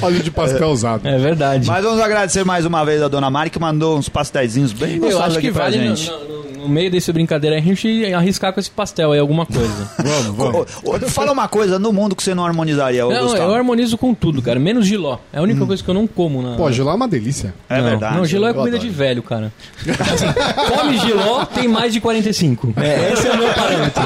Óleo 0.00 0.20
de 0.20 0.30
pastel 0.30 0.68
usado. 0.70 1.06
É 1.06 1.18
verdade. 1.18 1.66
Mas 1.66 1.82
vamos 1.84 2.00
agradecer 2.00 2.44
mais 2.44 2.64
uma 2.66 2.84
vez 2.84 3.02
a 3.02 3.08
dona 3.08 3.30
Mari 3.30 3.50
que 3.50 3.58
mandou 3.58 3.98
uns 3.98 4.08
pastéisinhos 4.08 4.72
bem 4.72 4.94
Eu 4.94 5.00
gostosos 5.00 5.26
acho 5.28 5.38
aqui 5.38 5.46
que 5.48 5.52
pra 5.52 5.64
vale 5.64 5.78
no, 5.78 5.96
gente. 5.96 6.10
no- 6.10 6.42
no 6.62 6.68
meio 6.68 6.90
desse 6.90 7.12
brincadeira 7.12 7.56
aí, 7.56 7.62
a 7.62 7.64
gente 7.64 8.14
arriscar 8.14 8.52
com 8.52 8.60
esse 8.60 8.70
pastel 8.70 9.12
aí 9.12 9.18
alguma 9.18 9.44
coisa. 9.44 9.90
Vamos, 10.02 10.70
vamos. 10.82 11.12
Fala 11.12 11.32
uma 11.32 11.48
coisa 11.48 11.78
no 11.78 11.92
mundo 11.92 12.14
que 12.16 12.22
você 12.22 12.34
não 12.34 12.44
harmonizaria, 12.44 13.02
Não, 13.04 13.22
Gustavo. 13.22 13.50
eu 13.50 13.54
harmonizo 13.54 13.96
com 13.98 14.14
tudo, 14.14 14.40
cara. 14.42 14.58
Menos 14.58 14.86
giló. 14.86 15.18
É 15.32 15.38
a 15.38 15.42
única 15.42 15.64
coisa 15.64 15.82
que 15.82 15.88
eu 15.88 15.94
não 15.94 16.06
como 16.06 16.42
na. 16.42 16.56
Pô, 16.56 16.70
gelá 16.70 16.92
é 16.92 16.94
uma 16.94 17.08
delícia. 17.08 17.54
É 17.68 17.78
não, 17.78 17.84
verdade. 17.84 18.16
Não, 18.16 18.24
giló 18.24 18.48
é 18.48 18.52
comida 18.52 18.76
adoro. 18.76 18.90
de 18.90 18.94
velho, 18.94 19.22
cara. 19.22 19.52
Assim, 20.00 20.26
come 20.74 20.98
giló, 20.98 21.44
tem 21.44 21.68
mais 21.68 21.92
de 21.92 22.00
45. 22.00 22.74
É, 22.76 23.12
esse 23.12 23.26
é 23.26 23.32
o 23.32 23.38
meu 23.38 23.52
parâmetro. 23.54 24.02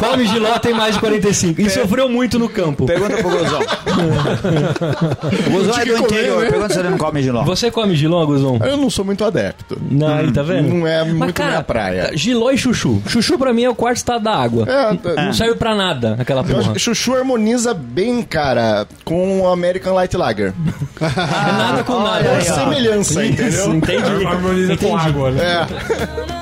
Come 0.00 0.26
giló, 0.26 0.58
tem 0.58 0.74
mais 0.74 0.94
de 0.94 1.00
45. 1.00 1.60
E 1.60 1.70
sofreu 1.70 2.08
muito 2.08 2.38
no 2.38 2.48
campo. 2.48 2.86
Pergunta 2.86 3.16
pro 3.16 3.30
Guzão. 3.30 3.60
o 5.46 5.50
Guzão 5.50 5.78
é 5.78 5.84
do 5.84 5.96
interior. 5.98 6.42
né? 6.44 6.50
Pergunta 6.50 6.72
se 6.74 6.80
ele 6.80 6.90
não 6.90 6.98
come 6.98 7.22
giló. 7.22 7.42
Você 7.44 7.70
come 7.70 7.94
giló, 7.94 8.24
Guzon? 8.26 8.58
Eu 8.64 8.76
não 8.76 8.90
sou 8.90 9.04
muito 9.04 9.24
adepto. 9.24 9.78
Não, 9.90 10.08
aí, 10.14 10.32
tá 10.32 10.42
vendo? 10.42 10.68
Não 10.74 10.86
é 10.86 11.04
Mas, 11.04 11.14
muito 11.14 11.34
cara, 11.34 11.50
minha 11.50 11.62
praia. 11.62 11.97
Giló 12.14 12.50
e 12.50 12.58
chuchu. 12.58 13.02
Chuchu 13.06 13.38
pra 13.38 13.52
mim 13.52 13.64
é 13.64 13.70
o 13.70 13.74
quarto 13.74 13.96
estado 13.98 14.22
da 14.24 14.34
água. 14.34 14.66
É, 14.68 15.22
Não 15.26 15.32
serve 15.32 15.54
pra 15.56 15.74
nada 15.74 16.16
aquela 16.18 16.42
porra. 16.44 16.78
chuchu 16.78 17.14
harmoniza 17.14 17.72
bem, 17.74 18.22
cara, 18.22 18.86
com 19.04 19.40
o 19.42 19.48
American 19.48 19.94
Light 19.94 20.16
Lager. 20.16 20.52
É 21.00 21.52
nada 21.52 21.84
com 21.84 22.00
nada. 22.02 22.28
É 22.28 22.40
semelhança, 22.40 23.24
entendeu? 23.24 23.74
Entendi. 23.74 24.26
Harmoniza 24.26 24.76
com 24.76 24.96
água, 24.96 25.30
né? 25.30 25.42
É. 25.44 26.38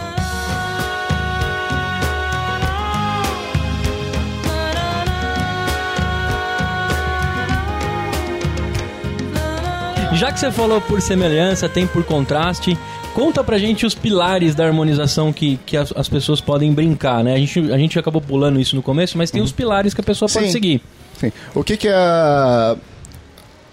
Já 10.14 10.32
que 10.32 10.40
você 10.40 10.50
falou 10.50 10.80
por 10.80 11.00
semelhança, 11.00 11.68
tem 11.68 11.86
por 11.86 12.02
contraste, 12.04 12.76
conta 13.16 13.42
pra 13.42 13.56
gente 13.56 13.86
os 13.86 13.94
pilares 13.94 14.54
da 14.54 14.66
harmonização 14.66 15.32
que, 15.32 15.58
que 15.64 15.74
as, 15.74 15.90
as 15.96 16.06
pessoas 16.06 16.38
podem 16.38 16.70
brincar, 16.74 17.24
né? 17.24 17.32
A 17.32 17.38
gente, 17.38 17.72
a 17.72 17.78
gente 17.78 17.98
acabou 17.98 18.20
pulando 18.20 18.60
isso 18.60 18.76
no 18.76 18.82
começo, 18.82 19.16
mas 19.16 19.30
tem 19.30 19.40
os 19.40 19.50
pilares 19.50 19.94
que 19.94 20.02
a 20.02 20.04
pessoa 20.04 20.28
pode 20.28 20.44
Sim. 20.44 20.52
seguir. 20.52 20.82
Sim. 21.18 21.32
O 21.54 21.64
que, 21.64 21.78
que 21.78 21.88
é 21.88 22.76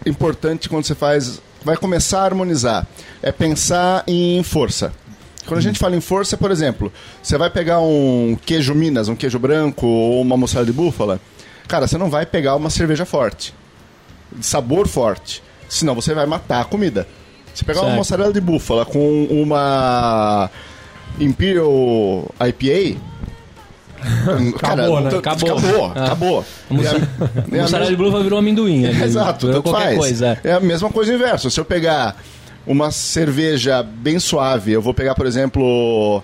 importante 0.05 0.69
quando 0.69 0.85
você 0.85 0.95
faz. 0.95 1.41
Vai 1.61 1.75
começar 1.75 2.21
a 2.21 2.23
harmonizar? 2.23 2.87
É 3.21 3.33
pensar 3.33 4.05
em 4.07 4.41
força. 4.43 4.93
Quando 5.45 5.57
a 5.57 5.61
gente 5.61 5.77
fala 5.77 5.93
em 5.93 6.01
força, 6.01 6.37
por 6.37 6.49
exemplo, 6.49 6.91
você 7.21 7.37
vai 7.37 7.49
pegar 7.49 7.81
um 7.81 8.37
queijo 8.45 8.73
Minas, 8.73 9.09
um 9.09 9.15
queijo 9.15 9.37
branco 9.39 9.85
ou 9.85 10.21
uma 10.21 10.37
moçada 10.37 10.65
de 10.65 10.71
búfala, 10.71 11.19
cara, 11.67 11.85
você 11.85 11.97
não 11.97 12.09
vai 12.09 12.25
pegar 12.25 12.55
uma 12.55 12.69
cerveja 12.69 13.05
forte, 13.05 13.53
de 14.31 14.45
sabor 14.45 14.87
forte, 14.87 15.43
senão 15.67 15.93
você 15.93 16.13
vai 16.13 16.25
matar 16.25 16.61
a 16.61 16.65
comida. 16.65 17.05
Se 17.53 17.63
pegar 17.63 17.79
uma 17.81 17.87
Certo. 17.87 17.97
mozzarella 17.97 18.33
de 18.33 18.41
búfala 18.41 18.85
com 18.85 19.25
uma 19.29 20.49
Imperial 21.19 22.25
IPA, 22.39 22.99
cara, 24.59 24.83
Acabou, 24.83 25.01
né? 25.01 25.09
t- 25.09 25.15
Acabou. 25.15 25.51
acabou, 25.57 25.91
Ah. 25.95 26.05
acabou. 26.05 26.45
É 27.51 27.57
é 27.57 27.61
Mussarela 27.61 27.89
de 27.89 27.95
blufa 27.95 28.21
virou 28.21 28.39
amendoim. 28.39 28.85
ali. 28.85 29.03
Exato, 29.03 29.47
virou 29.47 29.61
qualquer 29.63 29.83
faz. 29.83 29.97
coisa. 29.97 30.39
é. 30.43 30.49
É 30.49 30.53
a 30.53 30.59
mesma 30.59 30.89
coisa 30.89 31.13
inverso. 31.13 31.49
Se 31.51 31.59
eu 31.59 31.65
pegar 31.65 32.15
uma 32.65 32.91
cerveja 32.91 33.83
bem 33.83 34.19
suave, 34.19 34.71
eu 34.71 34.81
vou 34.81 34.93
pegar, 34.93 35.13
por 35.15 35.25
exemplo, 35.25 36.21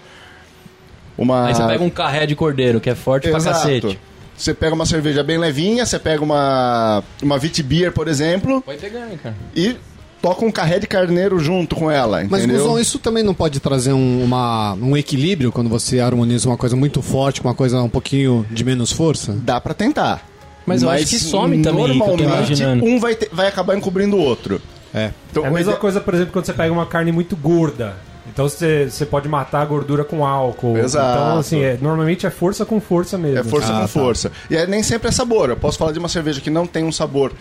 uma. 1.18 1.48
Aí 1.48 1.56
você 1.56 1.68
pega 1.68 1.84
um 1.84 1.90
carré 1.90 2.26
de 2.26 2.36
cordeiro, 2.36 2.80
que 2.82 2.90
é 2.90 2.96
forte 2.96 3.28
pra 3.30 3.38
Exato. 3.38 3.58
cacete. 3.58 4.00
Você 4.36 4.54
pega 4.54 4.74
uma 4.74 4.86
cerveja 4.86 5.22
bem 5.22 5.38
levinha, 5.38 5.86
você 5.86 6.00
pega 6.00 6.24
uma 6.24 7.04
uma 7.22 7.38
Vitibir, 7.38 7.92
por 7.92 8.08
exemplo, 8.08 8.64
Vai 8.66 8.78
pegando, 8.78 9.18
cara. 9.22 9.36
e 9.56 9.76
toca 10.22 10.46
um 10.46 10.52
carré 10.52 10.80
de 10.80 10.88
carneiro 10.88 11.40
junto 11.40 11.76
com 11.76 11.90
ela, 11.90 12.26
Mas, 12.30 12.44
entendeu? 12.44 12.62
Guzão, 12.64 12.80
isso 12.80 13.00
também 13.00 13.24
não 13.24 13.34
pode 13.34 13.60
trazer 13.60 13.94
um, 13.94 14.24
uma- 14.24 14.74
um 14.74 14.96
equilíbrio 14.98 15.52
quando 15.52 15.70
você 15.70 16.00
harmoniza 16.00 16.48
uma 16.50 16.58
coisa 16.58 16.76
muito 16.76 17.02
forte 17.02 17.42
com 17.42 17.48
uma 17.48 17.56
coisa 17.56 17.82
um 17.82 17.90
pouquinho 17.90 18.46
de 18.52 18.64
menos 18.64 18.92
força? 18.92 19.34
Dá 19.34 19.60
pra 19.62 19.74
tentar. 19.74 20.26
Mas 20.66 20.84
eu 20.84 20.90
acho 20.90 21.08
que 21.08 21.20
some 21.20 21.62
também, 21.62 21.98
Normalmente, 21.98 22.64
um 22.64 23.00
vai, 23.00 23.16
ter- 23.16 23.30
vai 23.32 23.48
acabar 23.48 23.76
encobrindo 23.76 24.16
o 24.18 24.20
outro. 24.20 24.62
É. 24.94 25.12
Então, 25.32 25.44
É 25.46 25.48
a 25.48 25.52
mesma 25.52 25.74
coisa, 25.76 26.00
por 26.02 26.14
exemplo, 26.14 26.34
quando 26.34 26.46
você 26.46 26.54
pega 26.54 26.72
uma 26.72 26.86
carne 26.86 27.12
muito 27.12 27.36
gorda. 27.36 27.96
Então 28.32 28.48
você, 28.48 28.90
você 28.90 29.06
pode 29.06 29.28
matar 29.28 29.62
a 29.62 29.66
gordura 29.66 30.04
com 30.04 30.26
álcool. 30.26 30.78
Exato. 30.78 31.20
Então, 31.22 31.40
assim, 31.40 31.62
é- 31.62 31.78
normalmente 31.82 32.26
é 32.26 32.30
força 32.30 32.66
com 32.66 32.80
força 32.80 33.18
mesmo. 33.18 33.40
É 33.40 33.44
força 33.44 33.70
Ah, 33.72 33.76
com 33.76 33.82
tá. 33.82 33.88
força. 33.88 34.32
E 34.50 34.58
aí 34.58 34.68
nem 34.68 34.84
sempre 34.84 35.10
é 35.10 35.12
sabor. 35.12 35.50
Eu 35.50 35.58
posso 35.58 35.78
falar 35.78 35.92
de 35.92 36.00
uma 36.00 36.10
cerveja 36.10 36.40
que 36.42 36.50
não 36.50 36.66
tem 36.68 36.84
um 36.84 36.92
sabor 36.92 37.32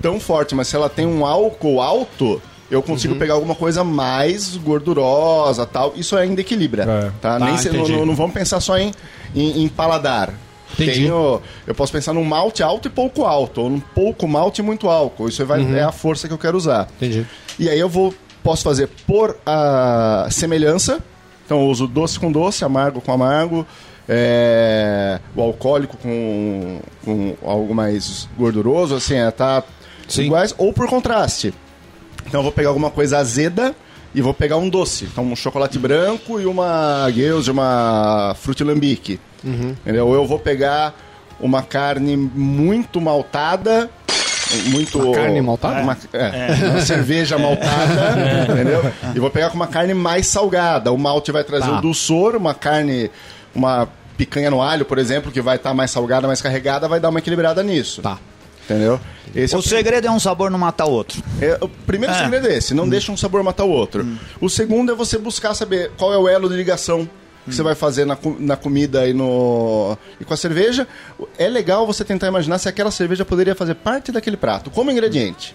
tão 0.00 0.18
forte, 0.20 0.54
mas 0.54 0.68
se 0.68 0.76
ela 0.76 0.88
tem 0.88 1.06
um 1.06 1.24
álcool 1.24 1.80
alto, 1.80 2.40
eu 2.70 2.80
Uhum. 2.80 2.84
consigo 2.86 3.14
pegar 3.16 3.34
alguma 3.34 3.54
coisa 3.54 3.84
mais 3.84 4.56
gordurosa 4.56 5.64
tal. 5.66 5.92
Isso 5.96 6.16
ainda 6.16 6.40
equilibra. 6.40 6.82
É. 6.84 7.10
Tá? 7.20 7.38
Tá, 7.38 7.44
nem 7.44 7.56
se- 7.56 7.70
não- 7.70 8.06
não 8.06 8.14
vamos 8.14 8.32
pensar 8.32 8.60
só 8.60 8.76
em, 8.78 8.92
em, 9.34 9.62
em 9.64 9.68
paladar. 9.68 10.32
Entendi. 10.74 11.00
Tenho, 11.02 11.40
eu 11.66 11.74
posso 11.74 11.92
pensar 11.92 12.14
num 12.14 12.24
malte 12.24 12.62
alto 12.62 12.88
e 12.88 12.90
pouco 12.90 13.24
alto, 13.26 13.60
ou 13.60 13.68
num 13.70 13.78
pouco 13.80 14.26
malte 14.26 14.60
e 14.60 14.62
muito 14.62 14.88
álcool. 14.88 15.28
Isso 15.28 15.44
vai, 15.44 15.60
Uhum. 15.60 15.76
é 15.76 15.82
a 15.82 15.92
força 15.92 16.26
que 16.26 16.32
eu 16.32 16.38
quero 16.38 16.56
usar. 16.56 16.88
Entendi. 16.96 17.26
E 17.58 17.68
aí 17.68 17.78
eu 17.78 17.90
vou 17.90 18.14
posso 18.42 18.62
fazer 18.62 18.88
por 19.06 19.36
a 19.46 20.26
semelhança. 20.30 21.00
Então 21.44 21.60
eu 21.60 21.66
uso 21.68 21.86
doce 21.86 22.18
com 22.18 22.30
doce, 22.30 22.64
amargo 22.64 23.00
com 23.00 23.12
amargo, 23.12 23.66
é, 24.08 25.20
o 25.34 25.42
alcoólico 25.42 25.96
com, 25.96 26.80
com 27.04 27.36
algo 27.44 27.74
mais 27.74 28.28
gorduroso, 28.38 28.94
assim, 28.94 29.14
é, 29.14 29.30
tá 29.30 29.62
Sim. 30.08 30.24
iguais, 30.24 30.54
ou 30.56 30.72
por 30.72 30.88
contraste. 30.88 31.52
Então 32.26 32.40
eu 32.40 32.44
vou 32.44 32.52
pegar 32.52 32.68
alguma 32.68 32.90
coisa 32.90 33.18
azeda 33.18 33.74
e 34.14 34.20
vou 34.20 34.34
pegar 34.34 34.56
um 34.56 34.68
doce. 34.68 35.04
Então 35.04 35.24
um 35.24 35.36
chocolate 35.36 35.78
branco 35.78 36.40
e 36.40 36.46
uma 36.46 37.08
gueuse, 37.10 37.50
uma 37.50 38.34
frutilambique. 38.38 39.20
Entendeu? 39.80 40.06
Ou 40.06 40.14
eu 40.14 40.26
vou 40.26 40.38
pegar 40.38 40.94
uma 41.40 41.62
carne 41.62 42.16
muito 42.16 43.00
maltada, 43.00 43.90
muito... 44.70 44.98
Uma 45.00 45.14
carne 45.14 45.40
maltada? 45.40 45.80
Uma, 45.80 45.96
é, 46.12 46.68
uma 46.70 46.80
cerveja 46.84 47.38
maltada, 47.38 48.46
entendeu? 48.50 48.92
E 49.14 49.18
vou 49.20 49.30
pegar 49.30 49.50
com 49.50 49.56
uma 49.56 49.66
carne 49.66 49.94
mais 49.94 50.26
salgada. 50.26 50.92
O 50.92 50.98
malte 50.98 51.30
vai 51.32 51.44
trazer 51.44 51.66
Tá. 51.70 51.78
o 51.78 51.80
dulçor, 51.80 52.36
uma 52.36 52.54
carne, 52.54 53.10
uma 53.54 53.88
picanha 54.16 54.50
no 54.50 54.60
alho, 54.62 54.84
por 54.84 54.98
exemplo, 54.98 55.32
que 55.32 55.40
vai 55.40 55.56
estar 55.56 55.72
mais 55.74 55.90
salgada, 55.90 56.26
mais 56.26 56.40
carregada, 56.42 56.86
vai 56.88 57.00
dar 57.00 57.08
uma 57.08 57.18
equilibrada 57.18 57.62
nisso. 57.62 58.02
Tá. 58.02 58.18
Entendeu? 58.64 59.00
Esse 59.34 59.54
é 59.54 59.58
O 59.58 59.62
segredo 59.62 60.06
é 60.06 60.10
um 60.10 60.20
sabor 60.20 60.50
não 60.50 60.58
matar 60.58 60.84
o 60.86 60.90
outro. 60.92 61.20
é, 61.40 61.58
o 61.60 61.68
primeiro 61.68 62.14
É. 62.14 62.18
segredo 62.18 62.46
é 62.46 62.56
esse, 62.56 62.74
não 62.74 62.88
deixa 62.88 63.10
um 63.10 63.16
sabor 63.16 63.42
matar 63.42 63.64
o 63.64 63.70
outro. 63.70 64.06
O 64.40 64.48
segundo 64.48 64.92
é 64.92 64.94
você 64.94 65.18
buscar 65.18 65.52
saber 65.54 65.90
qual 65.98 66.12
é 66.12 66.18
o 66.18 66.28
elo 66.28 66.48
de 66.48 66.54
ligação 66.54 67.08
que 67.44 67.54
você 67.54 67.62
vai 67.62 67.74
fazer 67.74 68.04
na, 68.04 68.16
na 68.38 68.56
comida 68.56 69.06
e, 69.08 69.12
no, 69.12 69.96
e 70.20 70.24
com 70.24 70.32
a 70.32 70.36
cerveja. 70.36 70.86
É 71.38 71.48
legal 71.48 71.86
você 71.86 72.04
tentar 72.04 72.28
imaginar 72.28 72.58
se 72.58 72.68
aquela 72.68 72.90
cerveja 72.90 73.24
poderia 73.24 73.54
fazer 73.54 73.74
parte 73.74 74.12
daquele 74.12 74.36
prato, 74.36 74.70
como 74.70 74.90
ingrediente. 74.90 75.54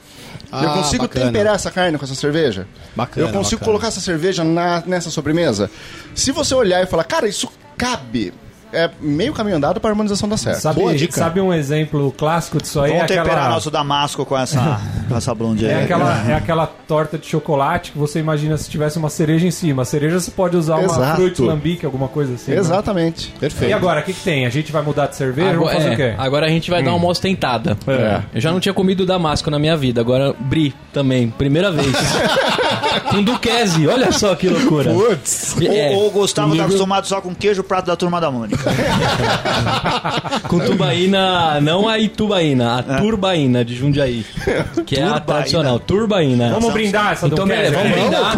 eu 0.52 0.58
Ah, 0.70 0.74
consigo 0.74 1.04
bacana. 1.04 1.26
temperar 1.28 1.56
essa 1.56 1.72
carne 1.72 1.98
com 1.98 2.04
essa 2.06 2.16
cerveja? 2.16 2.68
Bacana, 2.96 3.28
Eu 3.28 3.32
consigo 3.32 3.60
bacana. 3.60 3.66
colocar 3.66 3.88
essa 3.88 4.02
cerveja 4.02 4.44
na, 4.44 4.84
nessa 4.86 5.10
sobremesa? 5.10 5.70
Se 6.14 6.32
você 6.32 6.54
olhar 6.54 6.84
e 6.84 6.86
falar, 6.86 7.04
cara, 7.06 7.28
isso 7.28 7.50
cabe, 7.78 8.34
é 8.74 8.90
meio 9.00 9.34
caminho 9.34 9.58
andado 9.58 9.80
para 9.80 9.90
a 9.90 9.92
harmonização 9.94 10.28
da 10.28 10.38
certo. 10.38 10.60
Sabe, 10.60 10.80
Boa 10.80 10.96
dica. 10.96 11.14
sabe 11.18 11.40
um 11.42 11.54
exemplo 11.54 12.12
clássico 12.18 12.62
disso 12.62 12.80
aí? 12.82 12.90
Vamos 12.92 13.04
é 13.04 13.08
temperar 13.08 13.28
aquela, 13.38 13.50
nosso 13.50 13.72
damasco 13.72 14.26
com 14.26 14.38
essa, 14.38 14.80
com 15.08 15.16
essa 15.16 15.34
blonde 15.34 15.66
aí. 15.66 15.72
é, 15.72 15.84
aquela, 15.84 16.30
é 16.30 16.34
aquela 16.34 16.68
torta 16.68 17.18
de 17.18 17.26
chocolate 17.28 17.92
que 17.92 17.98
você 17.98 18.20
imagina 18.20 18.58
se 18.58 18.70
tivesse 18.70 18.98
uma 18.98 19.10
cereja 19.10 19.46
em 19.48 19.52
cima. 19.52 19.82
A 19.82 19.86
cereja 19.86 20.20
você 20.20 20.32
pode 20.32 20.56
usar 20.58 20.76
uma 20.76 20.86
Exato. 20.86 21.16
fruit 21.16 21.42
lambique, 21.42 21.86
alguma 21.86 22.08
coisa 22.08 22.34
assim. 22.34 22.52
né? 22.52 22.58
Exatamente. 22.58 23.34
Perfeito. 23.40 23.70
E 23.70 23.74
agora, 23.74 24.02
o 24.02 24.04
que, 24.04 24.14
que 24.14 24.22
tem? 24.24 24.46
A 24.46 24.50
gente 24.50 24.72
vai 24.72 24.82
mudar 24.82 25.08
de 25.08 25.16
cerveja? 25.16 25.50
Agora, 25.52 25.60
Vamos 25.60 25.74
fazer 25.84 25.90
é, 25.90 25.94
o 25.94 25.98
quê? 25.98 26.16
agora 26.18 26.46
a 26.46 26.50
gente 26.50 26.70
vai 26.70 26.84
dar 26.84 26.94
uma 26.94 27.08
ostentada. 27.08 27.78
É. 27.88 28.22
Eu 28.36 28.42
já 28.42 28.52
não 28.52 28.60
tinha 28.60 28.74
comido 28.74 29.06
damasco 29.06 29.50
na 29.50 29.60
minha 29.60 29.76
vida, 29.78 30.02
agora 30.02 30.34
brie 30.40 30.74
também, 30.94 31.30
primeira 31.30 31.72
vez. 31.72 31.88
com 33.10 33.24
duquese, 33.24 33.88
olha 33.88 34.12
só 34.12 34.36
que 34.36 34.48
loucura. 34.50 34.92
Putz. 34.94 35.56
É, 35.62 35.92
O, 35.96 36.08
o 36.08 36.12
Gustavo 36.12 36.50
tá 36.50 36.54
nível- 36.54 36.68
acostumado 36.68 37.08
só 37.08 37.22
com 37.22 37.34
queijo 37.34 37.64
prato 37.64 37.86
da 37.86 37.96
turma 37.96 38.20
da 38.20 38.30
Mônica. 38.32 38.67
Com 40.48 40.60
tubaína, 40.60 41.60
não 41.62 41.88
a 41.88 42.00
itubaína, 42.00 42.80
a 42.80 42.84
turbaína 43.00 43.64
de 43.66 43.76
Jundiaí. 43.76 44.26
Que 44.86 44.98
é 45.00 45.04
a 45.04 45.20
tradicional, 45.20 45.80
turbaína. 45.80 46.52
Vamos 46.52 46.74
brindar 46.74 47.14
essa 47.14 47.28
Então, 47.28 47.46
beleza, 47.46 47.76
vamos 47.78 47.92
brindar. 47.92 48.36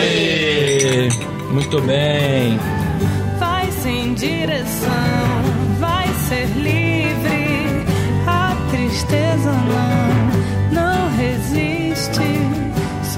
Aê! 0.00 1.08
Muito 1.50 1.80
bem. 1.82 2.58
Vai 3.38 3.70
sem 3.82 4.14
direção, 4.14 4.90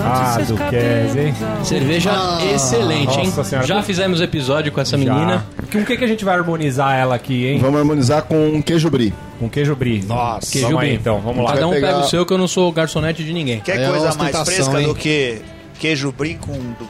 Ah, 0.07 0.39
Duquesne, 0.47 1.21
hein? 1.21 1.35
Cerveja 1.65 2.13
excelente, 2.55 3.19
hein? 3.19 3.27
Nossa 3.27 3.45
senhora. 3.45 3.67
Já 3.67 3.83
fizemos 3.83 4.21
episódio 4.21 4.71
com 4.73 4.81
essa 4.81 4.97
Já. 4.97 5.13
menina. 5.15 5.45
Com 5.73 5.79
o 5.79 5.85
que, 5.85 5.97
que 5.97 6.05
a 6.05 6.07
gente 6.09 6.25
vai 6.25 6.37
harmonizar 6.37 6.95
ela 6.97 7.15
aqui, 7.15 7.47
hein? 7.47 7.59
Vamos 7.59 7.79
harmonizar 7.81 8.23
com 8.23 8.63
queijo 8.63 8.89
brie. 8.91 9.13
Com 9.39 9.49
queijo 9.49 9.75
brie. 9.75 10.03
Nossa. 10.05 10.51
Queijo 10.51 10.69
Vamos 10.69 10.83
aí, 10.83 10.89
brie. 10.91 10.99
então, 11.01 11.21
vamos 11.21 11.45
lá. 11.45 11.53
Cada 11.55 11.67
um 11.67 11.71
Vai 11.71 11.81
pega 11.81 11.93
pegar- 11.95 12.07
o 12.07 12.09
seu, 12.09 12.25
que 12.25 12.33
eu 12.33 12.39
não 12.39 12.49
sou 12.49 12.71
garçonete 12.73 13.25
de 13.25 13.33
ninguém. 13.33 13.61
Quer 13.61 13.81
É 13.81 13.89
coisa 13.89 14.05
mais 14.05 14.17
ostentação, 14.17 14.45
fresca 14.45 14.81
hein? 14.81 14.87
do 14.89 14.95
que 14.95 15.39
queijo 15.79 16.13
brie 16.13 16.35
com... 16.37 16.53
Do... 16.53 16.89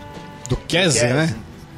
Do 0.48 0.56
Kese, 0.68 1.00
Kese. 1.00 1.12
né? 1.12 1.34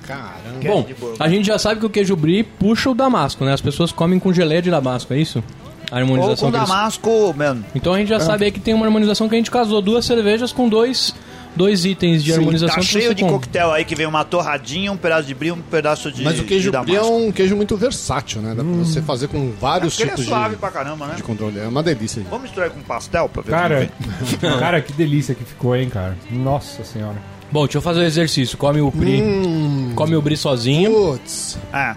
Caramba. 0.07 0.28
Bom, 0.66 0.83
de 0.83 0.95
boa. 0.95 1.14
a 1.21 1.28
gente 1.28 1.47
já 1.47 1.59
sabe 1.59 1.80
que 1.80 1.87
o 1.87 1.90
queijo 1.90 2.16
brie 2.16 2.42
puxa 2.42 2.90
o 2.90 2.95
damasco, 2.95 3.45
né? 3.45 3.52
As 3.52 3.61
pessoas 3.61 3.92
comem 3.92 4.18
com 4.18 4.33
geleia 4.33 4.61
de 4.62 4.71
damasco, 4.71 5.12
é 5.14 5.18
isso? 5.18 5.42
A 5.90 5.95
Ou 5.97 6.00
harmonização 6.00 6.50
com 6.50 6.52
que 6.52 6.57
eles- 6.59 6.68
damasco, 6.68 7.35
mano. 7.37 7.64
Então 7.75 7.95
a 7.95 7.99
gente 7.99 8.09
já 8.09 8.21
sabe 8.21 8.45
aí 8.47 8.50
que 8.50 8.61
tem 8.61 8.75
uma 8.75 8.85
harmonização 8.85 9.26
que 9.28 9.35
a 9.35 9.38
gente 9.38 9.50
casou 9.50 9.80
duas 9.80 10.04
cervejas 10.04 10.52
com 10.52 10.68
dois, 10.68 11.14
dois 11.59 11.85
itens 11.85 12.25
de 12.25 12.33
harmonização 12.33 12.77
Tá 12.77 12.83
cheio 12.83 13.15
de 13.15 13.23
compra. 13.23 13.38
coquetel 13.38 13.73
aí 13.73 13.85
que 13.85 13.95
vem 13.95 14.07
uma 14.07 14.25
torradinha, 14.25 14.91
um 14.93 14.97
pedaço 14.97 15.27
de 15.27 15.35
brie, 15.35 15.53
um 15.53 15.61
pedaço 15.61 16.11
de 16.11 16.23
Mas 16.25 16.38
o 16.38 16.45
queijo 16.45 16.71
brie 16.83 16.97
é 16.97 17.03
um 17.03 17.31
queijo 17.33 17.55
muito 17.57 17.77
versátil, 17.77 18.41
né? 18.41 18.55
Dá 18.57 18.62
pra 18.65 18.73
você 18.73 19.03
fazer 19.03 19.29
com 19.29 19.53
vários 19.61 19.99
ele 20.00 20.09
é 20.11 20.12
tipos 20.12 20.27
suave 20.27 20.55
de, 20.55 20.61
pra 20.61 20.71
caramba, 20.71 21.07
né? 21.07 21.15
de 21.17 21.23
controle. 21.23 21.59
É 21.59 21.67
uma 21.69 21.83
delícia. 21.83 22.23
Vamos 22.31 22.45
misturar 22.45 22.71
com 22.71 22.81
pastel 22.81 23.29
pra 23.29 23.43
ver 23.43 23.50
Cara, 23.50 23.91
como 23.99 24.38
vem? 24.41 24.50
cara, 24.61 24.81
que 24.81 24.93
delícia 24.93 25.35
que 25.35 25.45
ficou, 25.45 25.75
hein, 25.77 25.88
cara? 25.91 26.17
Nossa 26.31 26.85
senhora. 26.85 27.17
Bom, 27.50 27.65
deixa 27.65 27.79
eu 27.79 27.83
fazer 27.83 28.00
o 28.00 28.05
exercício. 28.05 28.57
Come 28.57 28.81
o 28.81 28.91
brie, 28.91 29.21
Hum. 29.23 29.93
come 29.97 30.15
o 30.15 30.23
brie 30.23 30.37
sozinho. 30.37 30.93
Putz. 30.93 31.59
É. 31.73 31.95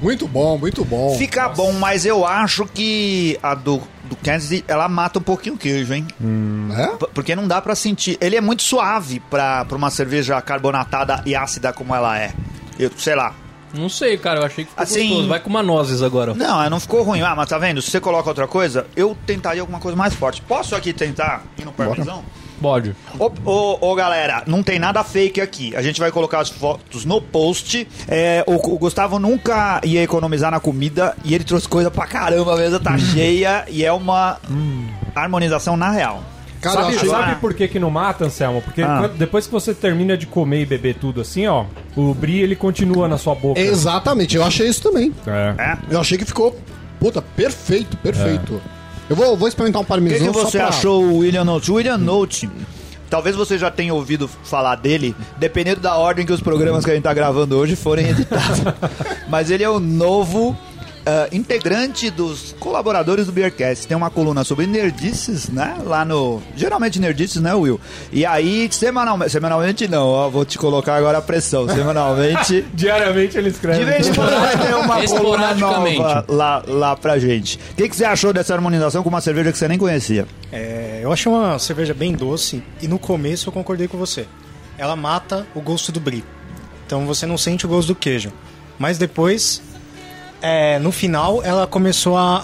Muito 0.00 0.26
bom, 0.26 0.58
muito 0.58 0.84
bom. 0.84 1.14
Fica 1.16 1.48
bom, 1.48 1.72
mas 1.74 2.04
eu 2.04 2.26
acho 2.26 2.66
que 2.66 3.38
a 3.42 3.54
do 3.54 3.80
Kansas, 4.22 4.62
ela 4.68 4.88
mata 4.88 5.18
um 5.18 5.22
pouquinho 5.22 5.54
o 5.54 5.58
queijo, 5.58 5.92
hein? 5.92 6.06
É? 6.76 6.86
P- 6.96 7.08
Porque 7.12 7.34
não 7.36 7.46
dá 7.48 7.60
pra 7.60 7.74
sentir. 7.74 8.16
Ele 8.20 8.36
é 8.36 8.40
muito 8.40 8.62
suave 8.62 9.20
pra, 9.30 9.64
pra 9.64 9.76
uma 9.76 9.90
cerveja 9.90 10.40
carbonatada 10.40 11.22
e 11.26 11.34
ácida 11.34 11.72
como 11.72 11.94
ela 11.94 12.18
é. 12.18 12.32
Eu, 12.78 12.90
sei 12.96 13.14
lá. 13.14 13.34
Não 13.74 13.88
sei, 13.88 14.18
cara, 14.18 14.40
eu 14.40 14.44
achei 14.44 14.64
que 14.64 14.70
ficou 14.70 14.82
Assim- 14.82 15.08
gostoso. 15.08 15.28
Vai 15.28 15.40
com 15.40 15.48
uma 15.50 15.62
nozes 15.62 16.02
agora. 16.02 16.34
Não, 16.34 16.68
não 16.70 16.78
ficou 16.78 17.02
ruim. 17.02 17.22
Ah, 17.22 17.34
mas 17.34 17.48
tá 17.48 17.56
vendo? 17.58 17.80
Se 17.80 17.90
você 17.90 18.00
coloca 18.00 18.28
outra 18.28 18.46
coisa, 18.46 18.86
eu 18.94 19.16
tentaria 19.26 19.62
alguma 19.62 19.80
coisa 19.80 19.96
mais 19.96 20.12
forte. 20.14 20.42
Posso 20.42 20.76
aqui 20.76 20.92
tentar 20.92 21.42
ir 21.58 21.64
no 21.64 21.72
parmesão? 21.72 22.22
Pode. 22.62 22.94
Ô, 23.18 23.30
ô, 23.44 23.90
ô, 23.90 23.94
galera, 23.94 24.42
não 24.46 24.62
tem 24.62 24.78
nada 24.78 25.02
fake 25.04 25.40
aqui. 25.40 25.74
A 25.76 25.82
gente 25.82 25.98
vai 26.00 26.10
colocar 26.12 26.38
as 26.40 26.48
fotos 26.48 27.04
no 27.04 27.20
post. 27.20 27.86
É, 28.08 28.44
o, 28.46 28.54
o 28.54 28.78
Gustavo 28.78 29.18
nunca 29.18 29.80
ia 29.84 30.02
economizar 30.02 30.50
na 30.50 30.60
comida 30.60 31.16
e 31.24 31.34
ele 31.34 31.44
trouxe 31.44 31.68
coisa 31.68 31.90
pra 31.90 32.06
caramba. 32.06 32.54
A 32.54 32.56
mesa 32.56 32.78
tá 32.78 32.96
cheia 32.96 33.64
e 33.68 33.84
é 33.84 33.92
uma 33.92 34.38
harmonização 35.14 35.76
na 35.76 35.90
real. 35.90 36.22
Cara, 36.60 36.82
sabe, 36.82 36.94
achei- 36.96 37.08
sabe 37.08 37.34
por 37.40 37.54
que 37.54 37.66
que 37.66 37.80
não 37.80 37.90
mata, 37.90 38.24
Anselmo? 38.24 38.62
Porque 38.62 38.82
Ah. 38.82 39.10
depois 39.18 39.46
que 39.46 39.52
você 39.52 39.74
termina 39.74 40.16
de 40.16 40.26
comer 40.28 40.60
e 40.62 40.66
beber 40.66 40.94
tudo 40.94 41.20
assim, 41.20 41.44
ó, 41.48 41.64
o 41.96 42.14
brie 42.14 42.40
ele 42.40 42.54
continua 42.54 43.08
na 43.08 43.18
sua 43.18 43.34
boca. 43.34 43.58
Exatamente, 43.58 44.36
eu 44.36 44.44
achei 44.44 44.68
isso 44.68 44.80
também. 44.80 45.12
É. 45.26 45.54
É? 45.60 45.78
Eu 45.90 46.00
achei 46.00 46.16
que 46.16 46.24
ficou, 46.24 46.56
puta, 47.00 47.20
perfeito, 47.20 47.96
perfeito. 47.96 48.62
Eu 49.08 49.16
vou, 49.16 49.36
vou 49.36 49.48
experimentar 49.48 49.80
um 49.80 49.82
O 49.82 49.84
que, 49.86 49.88
parmesão 49.88 50.26
que 50.32 50.32
você 50.32 50.58
pra- 50.58 50.68
achou 50.68 51.02
o 51.04 51.18
William 51.18 51.44
Note? 51.44 51.70
O 51.70 51.74
William 51.74 51.98
Note, 51.98 52.48
talvez 53.10 53.36
você 53.36 53.58
já 53.58 53.70
tenha 53.70 53.92
ouvido 53.92 54.28
falar 54.44 54.76
dele, 54.76 55.14
dependendo 55.38 55.80
da 55.80 55.96
ordem 55.96 56.24
que 56.24 56.32
os 56.32 56.40
programas 56.40 56.84
que 56.84 56.90
a 56.90 56.94
gente 56.94 57.02
tá 57.04 57.12
gravando 57.12 57.56
hoje 57.56 57.76
forem 57.76 58.08
editados. 58.08 58.60
Mas 59.28 59.50
ele 59.50 59.62
é 59.64 59.68
o 59.68 59.78
novo 59.80 60.56
ah, 61.04 61.28
integrante 61.32 62.10
dos 62.10 62.54
colaboradores 62.60 63.26
do 63.26 63.32
Beercast. 63.32 63.86
Tem 63.86 63.96
uma 63.96 64.10
coluna 64.10 64.44
sobre 64.44 64.66
nerdices, 64.66 65.48
né? 65.48 65.76
Lá 65.84 66.04
no. 66.04 66.40
Geralmente 66.56 67.00
nerdices, 67.00 67.42
né, 67.42 67.52
Will? 67.54 67.80
E 68.12 68.24
aí, 68.24 68.68
semanalmente. 68.70 69.32
Semanalmente 69.32 69.88
não, 69.88 70.06
ó, 70.06 70.28
vou 70.28 70.44
te 70.44 70.56
colocar 70.58 70.94
agora 70.94 71.18
a 71.18 71.22
pressão. 71.22 71.68
Semanalmente. 71.68 72.64
Diariamente 72.74 73.36
ele 73.36 73.48
escreve. 73.48 73.80
De 73.80 73.84
vez 73.84 74.08
em 74.08 74.14
quando 74.14 74.30
vai 74.30 74.56
ter 74.56 74.74
uma 74.74 75.06
coluna 75.06 75.54
nova 75.54 76.24
lá, 76.28 76.62
lá 76.66 76.96
pra 76.96 77.18
gente. 77.18 77.58
O 77.72 77.74
que, 77.74 77.88
que 77.88 77.96
você 77.96 78.04
achou 78.04 78.32
dessa 78.32 78.54
harmonização 78.54 79.02
com 79.02 79.08
uma 79.08 79.20
cerveja 79.20 79.50
que 79.50 79.58
você 79.58 79.66
nem 79.66 79.78
conhecia? 79.78 80.26
É, 80.52 81.00
eu 81.02 81.12
achei 81.12 81.30
uma 81.30 81.58
cerveja 81.58 81.94
bem 81.94 82.12
doce 82.12 82.62
e 82.80 82.86
no 82.86 82.98
começo 82.98 83.48
eu 83.48 83.52
concordei 83.52 83.88
com 83.88 83.98
você. 83.98 84.26
Ela 84.78 84.94
mata 84.94 85.46
o 85.54 85.60
gosto 85.60 85.90
do 85.90 85.98
brie. 85.98 86.24
Então 86.86 87.06
você 87.06 87.26
não 87.26 87.36
sente 87.36 87.66
o 87.66 87.68
gosto 87.68 87.88
do 87.88 87.94
queijo. 87.94 88.32
Mas 88.78 88.98
depois, 88.98 89.62
é, 90.42 90.78
no 90.78 90.90
final, 90.92 91.42
ela 91.44 91.66
começou 91.66 92.16
a, 92.16 92.40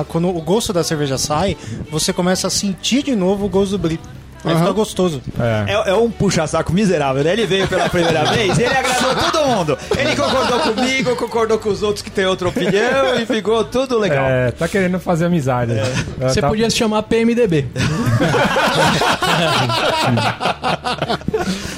a- 0.00 0.04
Quando 0.08 0.28
o 0.28 0.40
gosto 0.40 0.72
da 0.72 0.82
cerveja 0.82 1.18
sai, 1.18 1.56
você 1.90 2.12
começa 2.12 2.46
a 2.46 2.50
sentir 2.50 3.02
de 3.02 3.14
novo 3.14 3.46
o 3.46 3.48
gosto 3.48 3.72
do 3.72 3.78
brie. 3.78 4.00
Aí 4.44 4.56
fica 4.56 4.72
gostoso. 4.72 5.22
É. 5.40 5.72
É, 5.72 5.90
é 5.90 5.94
um 5.94 6.10
puxa-saco 6.10 6.72
miserável, 6.72 7.24
né? 7.24 7.32
Ele 7.32 7.46
veio 7.46 7.66
pela 7.66 7.88
primeira 7.88 8.24
vez, 8.32 8.58
ele 8.58 8.74
agradou 8.74 9.14
todo 9.30 9.46
mundo. 9.48 9.78
Ele 9.96 10.14
concordou 10.16 10.60
comigo, 10.60 11.16
concordou 11.16 11.58
com 11.58 11.68
os 11.70 11.82
outros 11.82 12.02
que 12.02 12.10
têm 12.10 12.26
outra 12.26 12.48
opinião 12.48 13.14
e 13.20 13.26
ficou 13.26 13.64
tudo 13.64 13.98
legal. 13.98 14.26
É, 14.26 14.50
tá 14.50 14.68
querendo 14.68 14.98
fazer 15.00 15.26
amizade. 15.26 15.72
É, 15.72 16.28
Você 16.28 16.40
tá- 16.40 16.48
podia 16.48 16.68
se 16.68 16.76
chamar 16.76 17.02
PMDB. 17.04 17.66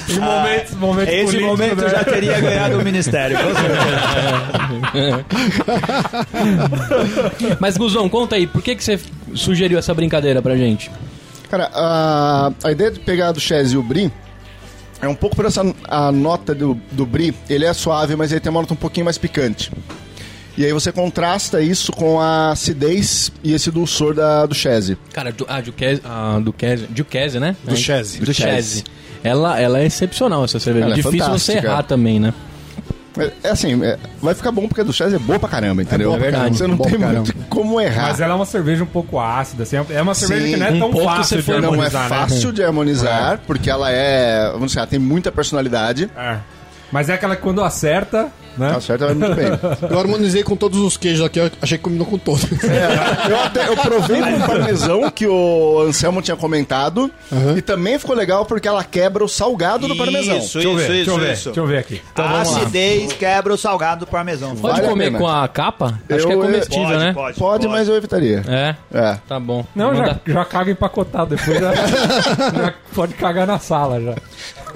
Em 0.09 0.19
momentos, 0.21 0.75
momentos 0.75 1.13
Esse 1.15 1.39
momento 1.41 1.83
né? 1.83 1.89
já 1.89 2.05
teria 2.05 2.41
ganhado 2.41 2.79
o 2.79 2.83
ministério, 2.85 3.37
com 3.39 3.55
certeza. 3.55 5.25
Mas, 7.59 7.77
Guzão, 7.77 8.09
conta 8.09 8.37
aí, 8.37 8.47
por 8.47 8.63
que, 8.63 8.75
que 8.77 8.85
você 8.85 8.99
sugeriu 9.35 9.79
essa 9.79 9.93
brincadeira 9.93 10.41
pra 10.41 10.57
gente? 10.57 10.91
Cara, 11.51 11.71
a, 11.73 12.53
a 12.65 12.73
ideia 12.73 12.91
de 12.91 13.01
pegar 13.01 13.33
do 13.33 13.41
Chaz 13.41 13.73
e 13.73 13.77
o 13.77 13.83
Brie 13.83 14.11
é 15.01 15.09
um 15.09 15.15
pouco 15.15 15.37
por 15.37 15.45
essa 15.45 15.63
a 15.85 16.11
nota 16.11 16.55
do, 16.55 16.75
do 16.93 17.07
Brie. 17.07 17.35
Ele 17.49 17.65
é 17.65 17.73
suave, 17.73 18.17
mas 18.17 18.33
ele 18.33 18.41
tem 18.41 18.51
uma 18.51 18.61
nota 18.61 18.75
um 18.75 18.77
pouquinho 18.77 19.05
mais 19.05 19.19
picante. 19.19 19.71
E 20.57 20.65
aí 20.65 20.73
você 20.73 20.91
contrasta 20.91 21.61
isso 21.61 21.93
com 21.93 22.19
a 22.19 22.53
acidez 22.53 23.31
e 23.45 23.53
esse 23.53 23.71
dulçor 23.71 24.15
da, 24.15 24.47
do 24.47 24.55
Chaz. 24.55 24.93
Cara, 25.13 25.31
do, 25.31 25.45
ah, 25.49 25.61
Duquesne, 25.61 26.01
ah, 26.05 26.41
Duquesne, 26.43 26.87
Duquesne, 26.89 27.41
né? 27.41 27.57
Do 27.63 27.77
Chese. 27.77 28.21
Do 28.21 28.33
Chese. 28.33 28.83
Ela, 29.23 29.61
ela 29.61 29.81
é 29.81 29.85
excepcional, 29.87 30.45
essa 30.45 30.59
cerveja. 30.59 30.87
Ela 30.87 30.95
é 30.95 30.97
Difícil 30.97 31.19
você 31.19 31.53
fantástica. 31.53 31.59
errar 31.59 31.83
também, 31.83 32.19
né? 32.19 32.33
É, 33.19 33.33
é 33.45 33.51
assim, 33.51 33.83
é, 33.85 33.99
vai 34.21 34.35
ficar 34.35 34.51
bom 34.53 34.67
porque 34.69 34.81
a 34.81 34.85
do 34.85 34.93
Chaz 34.93 35.13
é 35.13 35.19
boa 35.19 35.39
pra 35.39 35.49
caramba, 35.49 35.83
entendeu? 35.83 36.09
boa 36.11 36.21
pra 36.21 36.31
caramba. 36.33 36.55
Você 36.57 36.67
não 36.67 36.77
tem 36.77 36.99
muito 36.99 37.35
como 37.49 37.81
errar. 37.81 38.09
Mas 38.09 38.21
ela 38.21 38.33
é 38.33 38.37
uma 38.37 38.47
cerveja 38.47 38.83
um 38.85 38.87
pouco 38.87 39.19
ácida, 39.19 39.63
assim, 39.63 39.77
é 39.91 40.03
uma 40.03 40.15
cerveja 40.15 40.45
Sim, 40.47 40.53
que 40.53 40.57
não 40.61 40.67
é 40.67 40.71
um 40.71 40.79
tão 40.79 40.91
pouco 40.91 41.07
fácil 41.07 41.25
você 41.25 41.37
de 41.37 41.43
foi- 41.43 41.55
não 41.61 41.69
é 41.69 41.71
harmonizar, 41.73 42.03
né? 42.03 42.09
fácil 42.09 42.53
de 42.53 42.63
harmonizar, 42.65 43.41
porque 43.47 43.71
ela 43.71 43.91
é. 43.91 44.51
Vamos 44.53 44.69
dizer, 44.69 44.79
ela 44.81 44.87
tem 44.87 44.99
muita 44.99 45.31
personalidade. 45.33 46.11
É. 46.17 46.37
Mas 46.97 47.11
é 47.11 47.13
aquela 47.13 47.37
que 47.37 47.43
quando 47.43 47.63
acerta, 47.63 48.29
né? 48.57 48.81
Certo, 48.81 49.05
vai 49.05 49.13
muito 49.15 49.35
bem. 49.35 49.49
Eu 49.91 49.99
harmonizei 50.01 50.43
com 50.43 50.57
todos 50.57 50.79
os 50.81 50.97
queijos 50.97 51.27
aqui, 51.27 51.39
eu 51.39 51.51
achei 51.61 51.77
que 51.77 51.85
combinou 51.85 52.07
com 52.07 52.17
todos. 52.17 52.45
É, 52.65 53.31
eu, 53.31 53.39
até, 53.39 53.69
eu 53.69 53.77
provei 53.77 54.19
com 54.23 54.31
o 54.37 54.47
parmesão 54.47 55.11
que 55.11 55.27
o 55.27 55.83
Anselmo 55.87 56.23
tinha 56.23 56.39
comentado. 56.39 57.11
E 57.55 57.61
também 57.61 57.99
ficou 57.99 58.17
legal 58.17 58.47
porque 58.47 58.67
ela 58.67 58.83
quebra 58.83 59.23
o 59.23 59.29
salgado 59.29 59.87
do 59.87 59.95
parmesão. 59.95 60.39
Isso, 60.39 60.55
Deixa 60.59 60.69
eu 60.71 60.75
ver, 60.75 60.83
isso, 60.85 60.93
deixa 60.93 61.11
eu 61.11 61.15
isso, 61.17 61.21
ver, 61.27 61.33
isso. 61.35 61.45
deixa 61.51 61.61
eu 61.61 61.67
ver 61.67 61.79
aqui. 61.79 62.01
Então 62.13 62.25
a 62.25 62.41
acidez 62.41 63.13
quebra 63.13 63.53
o 63.53 63.59
salgado 63.59 64.07
do 64.07 64.11
parmesão. 64.11 64.57
Pode 64.57 64.77
Vale 64.81 64.89
comer 64.89 65.13
com 65.13 65.29
a 65.29 65.47
capa? 65.49 66.01
Acho 66.09 66.21
Eu- 66.21 66.27
que 66.29 66.33
é 66.33 66.37
comestível, 66.37 66.87
Pode, 66.87 66.99
né? 67.05 67.13
pode, 67.13 67.39
Pode, 67.39 67.69
mas 67.69 67.89
eu 67.91 67.95
evitaria. 67.97 68.43
É, 68.49 68.75
É. 68.91 69.19
tá 69.29 69.39
bom. 69.39 69.67
Não, 69.75 69.95
já, 69.95 70.17
já 70.27 70.45
caga 70.47 70.71
empacotado, 70.71 71.37
depois 71.37 71.61
já, 71.61 71.75
já 72.57 72.75
pode 72.95 73.13
cagar 73.15 73.47
na 73.47 73.59
sala 73.59 74.01
já. 74.01 74.15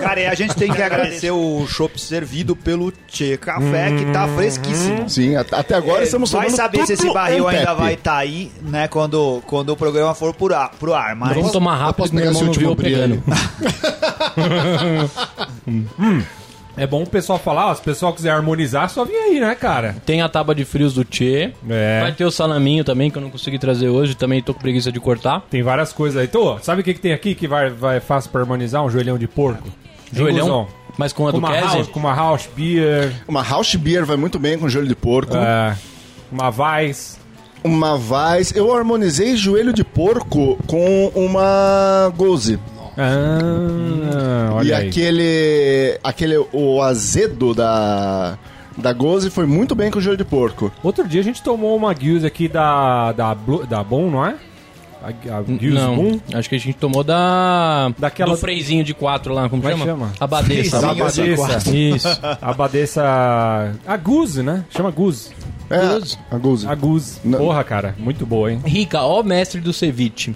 Cara, 0.01 0.21
e 0.21 0.27
a 0.27 0.35
gente 0.35 0.55
tem 0.55 0.73
que 0.73 0.83
agradecer 0.83 1.31
o 1.31 1.67
chopp 1.67 2.01
servido 2.01 2.55
pelo 2.57 2.93
Tchê 3.09 3.37
Café, 3.37 3.91
que 3.97 4.05
tá 4.13 4.27
fresquíssimo. 4.29 5.09
Sim, 5.09 5.37
at- 5.37 5.53
até 5.53 5.75
agora 5.75 6.03
estamos 6.03 6.31
vai 6.33 6.51
saber 6.51 6.87
se 6.87 6.95
esse 6.95 7.13
barril 7.13 7.47
ainda 7.49 7.75
vai 7.75 7.95
estar 7.95 8.17
aí, 8.17 8.51
né, 8.63 8.89
quando, 8.89 9.43
quando 9.47 9.71
o 9.71 9.77
programa 9.77 10.15
for 10.15 10.35
pro 10.35 10.55
ar, 10.55 10.71
pro 10.79 10.95
ar 10.95 11.15
mas... 11.15 11.35
Vamos 11.35 11.53
tomar 11.53 11.77
rápido, 11.77 12.13
meu 12.13 12.25
irmão 12.25 12.41
não 12.43 12.49
último 12.49 12.75
viu 12.75 12.77
pegando. 12.77 13.23
aí? 13.27 15.11
É 16.77 16.87
bom 16.87 17.03
o 17.03 17.07
pessoal 17.07 17.39
falar, 17.39 17.67
ó, 17.67 17.75
se 17.75 17.81
o 17.81 17.85
pessoal 17.85 18.13
quiser 18.15 18.31
harmonizar, 18.31 18.89
só 18.89 19.05
vem 19.05 19.17
aí, 19.17 19.41
né, 19.41 19.55
cara? 19.55 19.97
Tem 20.07 20.23
a 20.23 20.29
tábua 20.29 20.55
de 20.55 20.65
frios 20.65 20.95
do 20.95 21.05
Tchê. 21.05 21.53
É. 21.69 22.01
Vai 22.01 22.13
ter 22.13 22.25
o 22.25 22.31
salaminho 22.31 22.85
também, 22.85 23.11
que 23.11 23.19
eu 23.19 23.23
não 23.23 23.29
consegui 23.29 23.59
trazer 23.59 23.89
hoje. 23.89 24.15
Também 24.15 24.41
tô 24.41 24.55
com 24.55 24.61
preguiça 24.61 24.91
de 24.91 24.99
cortar. 25.01 25.43
Tem 25.51 25.63
várias 25.63 25.93
coisas 25.93 26.19
aí. 26.19 26.27
Então, 26.27 26.43
ó, 26.43 26.59
sabe 26.59 26.81
o 26.81 26.85
que, 26.85 26.95
que 26.95 27.01
tem 27.01 27.13
aqui 27.13 27.35
que 27.35 27.47
vai, 27.49 27.69
vai 27.71 28.01
fácil 28.01 28.31
pra 28.31 28.41
harmonizar? 28.41 28.83
Um 28.85 28.89
joelhão 28.89 29.19
de 29.19 29.27
porco. 29.27 29.69
Joelhão? 30.13 30.47
Inclusão. 30.47 30.67
Mas 30.99 31.13
com 31.13 31.27
a 31.29 31.33
Com 31.33 31.41
house, 31.41 31.89
com 31.89 32.01
uma 32.01 32.15
house 32.15 32.49
beer, 32.55 33.13
Uma 33.27 33.43
house 33.43 33.75
beer 33.77 34.05
vai 34.05 34.17
muito 34.17 34.39
bem 34.39 34.59
com 34.59 34.69
joelho 34.69 34.89
de 34.89 34.95
porco. 34.97 35.35
é, 35.37 35.75
uma 36.31 36.51
Weiss. 36.51 37.19
Uma 37.65 37.95
Weiss. 37.95 38.55
Eu 38.55 38.75
harmonizei 38.75 39.37
joelho 39.37 39.73
de 39.73 39.85
porco 39.85 40.59
com 40.67 41.11
uma 41.15 42.13
Goze. 42.17 42.59
Ah, 42.99 44.51
e 44.51 44.55
olha 44.55 44.77
aí. 44.79 44.89
aquele. 44.89 45.99
aquele. 46.03 46.37
O 46.53 46.83
azedo 46.83 47.55
da. 47.55 48.39
Da 48.77 48.93
Goze 48.93 49.29
foi 49.31 49.45
muito 49.47 49.75
bem 49.75 49.91
com 49.91 50.01
joelho 50.01 50.17
de 50.17 50.25
porco. 50.25 50.73
Outro 50.83 51.07
dia 51.07 51.21
a 51.21 51.25
gente 51.25 51.43
tomou 51.43 51.77
uma 51.77 51.93
Guild 51.93 52.25
aqui 52.25 52.49
da, 52.49 53.13
da, 53.13 53.37
da 53.69 53.85
Bon, 53.85 54.09
não 54.09 54.25
é? 54.25 54.37
A, 55.03 55.09
a 55.39 55.43
Não, 55.71 55.97
Boom? 55.97 56.21
acho 56.35 56.49
que 56.49 56.55
a 56.57 56.59
gente 56.59 56.75
tomou 56.75 57.03
da... 57.03 57.91
Daquela- 57.99 58.33
Do 58.33 58.37
freizinho 58.39 58.85
de 58.85 58.93
quatro 58.93 59.33
lá, 59.33 59.49
como, 59.49 59.63
Como 59.63 59.73
é 59.73 59.77
que 59.77 59.81
chama? 59.85 60.07
chama? 60.07 60.13
Abadesa. 60.21 60.87
A 60.87 60.91
Abadesa. 60.91 61.75
Isso. 61.77 62.09
A 62.23 62.51
Abadesa... 62.51 63.03
A 63.87 63.97
Guze, 63.97 64.43
né? 64.43 64.65
Chama 64.71 64.91
Guze. 64.91 65.31
É, 65.71 65.77
a 66.35 66.37
Goze. 66.39 66.67
A 66.69 66.75
Guze. 66.75 67.19
Não. 67.25 67.39
Porra, 67.39 67.63
cara. 67.65 67.95
Muito 67.99 68.27
boa, 68.27 68.53
hein? 68.53 68.61
Rica, 68.65 69.03
ó 69.03 69.23
mestre 69.23 69.61
do 69.61 69.73
ceviche. 69.73 70.35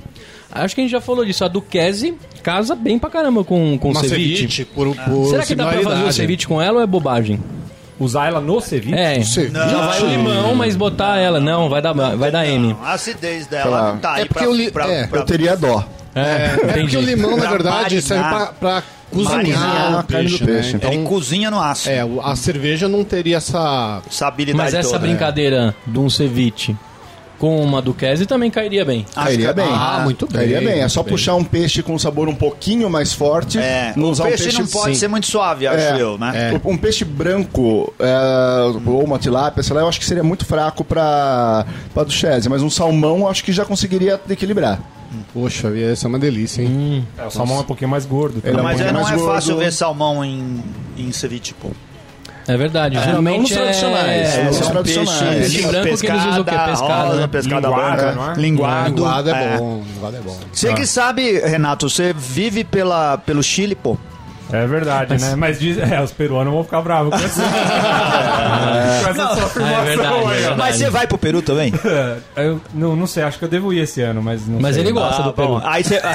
Acho 0.51 0.75
que 0.77 0.81
a 0.81 0.85
gente 0.85 0.93
já 0.93 1.01
falou 1.01 1.25
disso. 1.25 1.45
A 1.45 1.49
Duquesne 1.49 2.15
casa 2.43 2.77
bem 2.77 2.99
pra 3.01 3.11
caramba 3.11 3.43
com, 3.43 3.77
com 3.77 3.91
Uma 3.91 4.01
ceviche. 4.01 4.37
ceviche, 4.43 4.65
por, 4.65 4.95
por 4.95 5.27
Será 5.31 5.45
que 5.45 5.55
dá 5.57 5.67
pra 5.67 5.83
fazer 5.83 6.05
o 6.05 6.13
ceviche 6.13 6.47
com 6.47 6.63
ela 6.63 6.77
ou 6.79 6.83
é 6.83 6.87
bobagem? 6.87 7.41
Usar 7.99 8.27
ela 8.27 8.41
no 8.41 8.61
ceviche? 8.61 8.95
É, 8.95 9.23
Ceviche. 9.23 9.53
já 9.55 9.87
vai 9.87 10.03
o 10.03 10.07
limão, 10.09 10.55
mas 10.55 10.75
botar 10.75 11.17
ela. 11.19 11.39
Não, 11.39 11.69
vai 11.69 11.81
dar, 11.81 11.93
vai 11.93 12.31
dar 12.31 12.45
M. 12.47 12.77
A 12.83 12.95
acidez 12.95 13.47
dela 13.47 13.71
lá. 13.71 13.93
não 13.93 13.99
tá 13.99 14.15
aí 14.15 14.23
É 14.23 14.25
porque 14.25 14.41
pra, 14.45 14.51
o 14.51 14.55
li- 14.55 14.71
pra- 14.71 14.89
é, 14.91 15.07
pra- 15.07 15.21
Eu 15.21 15.25
teria 15.25 15.57
dó. 15.57 15.85
É, 16.15 16.21
É 16.21 16.49
porque 16.57 16.71
entendi. 16.81 16.97
o 16.97 17.01
limão, 17.01 17.31
na 17.37 17.43
Pra 17.43 17.51
verdade, 17.51 18.03
serve 18.03 18.23
pra, 18.23 18.31
marinar. 18.33 18.55
pra 18.61 18.83
cozinhar 19.13 19.37
Marinar 19.37 19.95
o 19.95 19.99
a 19.99 20.03
carne 20.03 20.29
do 20.29 20.39
peixe, 20.39 20.45
né? 20.45 20.53
peixe. 20.55 20.77
Então, 20.77 20.93
Ele 20.93 21.05
cozinha 21.05 21.51
no 21.51 21.61
aço. 21.61 21.89
é, 21.91 22.05
o- 22.05 22.21
a 22.21 22.35
cerveja 22.37 22.89
não 22.89 23.05
teria 23.05 23.37
essa... 23.37 24.01
Essa 24.09 24.27
habilidade 24.27 24.65
Mas 24.65 24.75
essa 24.75 24.89
toda. 24.95 25.01
brincadeira 25.07 25.75
de 25.87 25.99
um 25.99 26.09
ceviche 26.11 26.77
com 27.45 27.61
uma 27.63 27.83
Duquesne 27.83 28.25
também 28.25 28.51
cairia 28.51 28.87
bem. 28.87 29.05
Cairia 29.15 29.49
que- 29.49 29.53
bem. 29.53 29.69
Ah, 29.71 30.01
muito 30.03 30.27
bem. 30.27 30.37
Cairia 30.37 30.61
bem. 30.63 30.81
É 30.81 30.89
só 30.89 31.03
bem. 31.03 31.13
puxar 31.13 31.35
um 31.35 31.45
peixe 31.45 31.83
com 31.83 31.93
um 31.95 31.99
sabor 31.99 32.27
um 32.27 32.35
pouquinho 32.35 32.89
mais 32.89 33.13
forte. 33.13 33.59
É, 33.59 33.93
não 33.97 34.07
o 34.07 34.11
usar 34.13 34.25
peixe, 34.25 34.45
um 34.45 34.47
peixe 34.47 34.59
não 34.63 34.67
pode 34.67 34.95
sim. 34.95 35.01
ser 35.01 35.09
muito 35.09 35.27
suave, 35.27 35.67
acho 35.67 35.79
É, 35.79 36.01
eu, 36.01 36.17
né? 36.17 36.59
Um 36.65 36.79
peixe 36.79 37.05
branco 37.05 37.93
é, 37.99 38.89
ou 38.89 39.05
uma 39.05 39.19
tilápia, 39.19 39.63
sei 39.63 39.77
lá, 39.77 39.83
eu 39.83 39.89
acho 39.89 40.01
que 40.01 40.07
seria 40.07 40.23
muito 40.25 40.47
fraco 40.47 40.83
pra, 40.83 41.67
pra 41.93 42.05
duchese, 42.05 42.49
mas 42.49 42.63
um 42.63 42.71
salmão 42.71 43.19
eu 43.19 43.29
acho 43.29 43.45
que 43.45 43.53
já 43.53 43.67
conseguiria 43.67 44.19
equilibrar. 44.31 44.81
Poxa, 45.35 45.69
essa 45.79 46.07
é 46.07 46.09
uma 46.09 46.19
delícia, 46.19 46.63
hein? 46.63 47.07
É, 47.19 47.27
o 47.27 47.31
salmão 47.31 47.59
é 47.59 47.61
um 47.61 47.65
pouquinho 47.65 47.91
mais 47.91 48.07
gordo. 48.07 48.41
É 48.43 48.53
Mas 48.53 48.81
é, 48.81 48.91
não 48.91 49.03
mais 49.03 49.13
é 49.13 49.17
gordo. 49.17 49.33
fácil 49.35 49.59
ver 49.59 49.71
salmão 49.71 50.25
em, 50.25 50.63
em 50.97 51.13
ceviche, 51.13 51.55
pô. 51.61 51.69
É 52.47 52.57
verdade. 52.57 52.97
não 52.97 53.03
nos 53.03 53.09
Geralmente 53.09 53.55
tradicionais, 53.55 54.35
é... 54.35 54.39
não 54.39 54.45
nos 54.47 54.57
são 54.57 54.71
tradicionais. 54.71 55.39
Peixe 55.39 55.67
branco 55.67 55.99
que 55.99 56.07
eles 56.07 56.27
usam 56.27 56.41
o 56.41 56.45
quê? 56.45 56.51
Pescada, 56.51 57.05
rosa, 57.05 57.21
né? 57.21 57.27
pescada 57.27 57.69
Linguada, 57.69 57.97
branca, 57.97 58.13
não 58.13 58.31
é? 58.31 58.35
linguado. 58.35 58.89
Linguado 58.89 59.31
é, 59.31 59.55
é. 59.55 59.59
bom, 59.59 59.83
linguado 59.95 60.17
é 60.17 60.21
bom. 60.21 60.41
Você 60.53 60.75
que 60.75 60.87
sabe, 60.87 61.39
Renato, 61.41 61.89
você 61.89 62.13
vive 62.13 62.65
pela, 62.65 63.19
pelo 63.19 63.43
Chile, 63.43 63.75
pô. 63.75 63.97
É 64.53 64.67
verdade, 64.67 65.21
né? 65.21 65.35
Mas 65.37 65.59
diz, 65.59 65.79
é, 65.79 66.01
os 66.03 66.13
peruanos 66.13 66.53
vão 66.53 66.63
ficar 66.65 66.81
bravos 66.83 67.11
com 67.19 67.25
essa, 67.25 67.43
com 69.05 69.11
essa 69.11 69.35
sua 69.35 69.45
afirmação. 69.45 69.85
verdade, 69.85 70.15
é 70.25 70.29
verdade. 70.35 70.57
Mas 70.59 70.77
você 70.77 70.91
vai 70.91 71.07
pro 71.07 71.19
Peru 71.19 71.43
também? 71.43 71.73
Eu 72.37 72.61
não, 72.73 72.95
não 72.95 73.07
sei, 73.07 73.23
acho 73.23 73.39
que 73.39 73.45
eu 73.45 73.49
devo 73.49 73.73
ir 73.73 73.81
esse 73.81 74.01
ano, 74.03 74.23
mas 74.23 74.47
não 74.47 74.61
Mas 74.61 74.75
sei. 74.77 74.85
ele 74.85 74.93
gosta 74.93 75.23
Ah, 75.23 75.27
do 75.27 75.33
Peru. 75.33 75.49
bom. 75.49 75.61
Aí 75.65 75.83
você. 75.83 76.01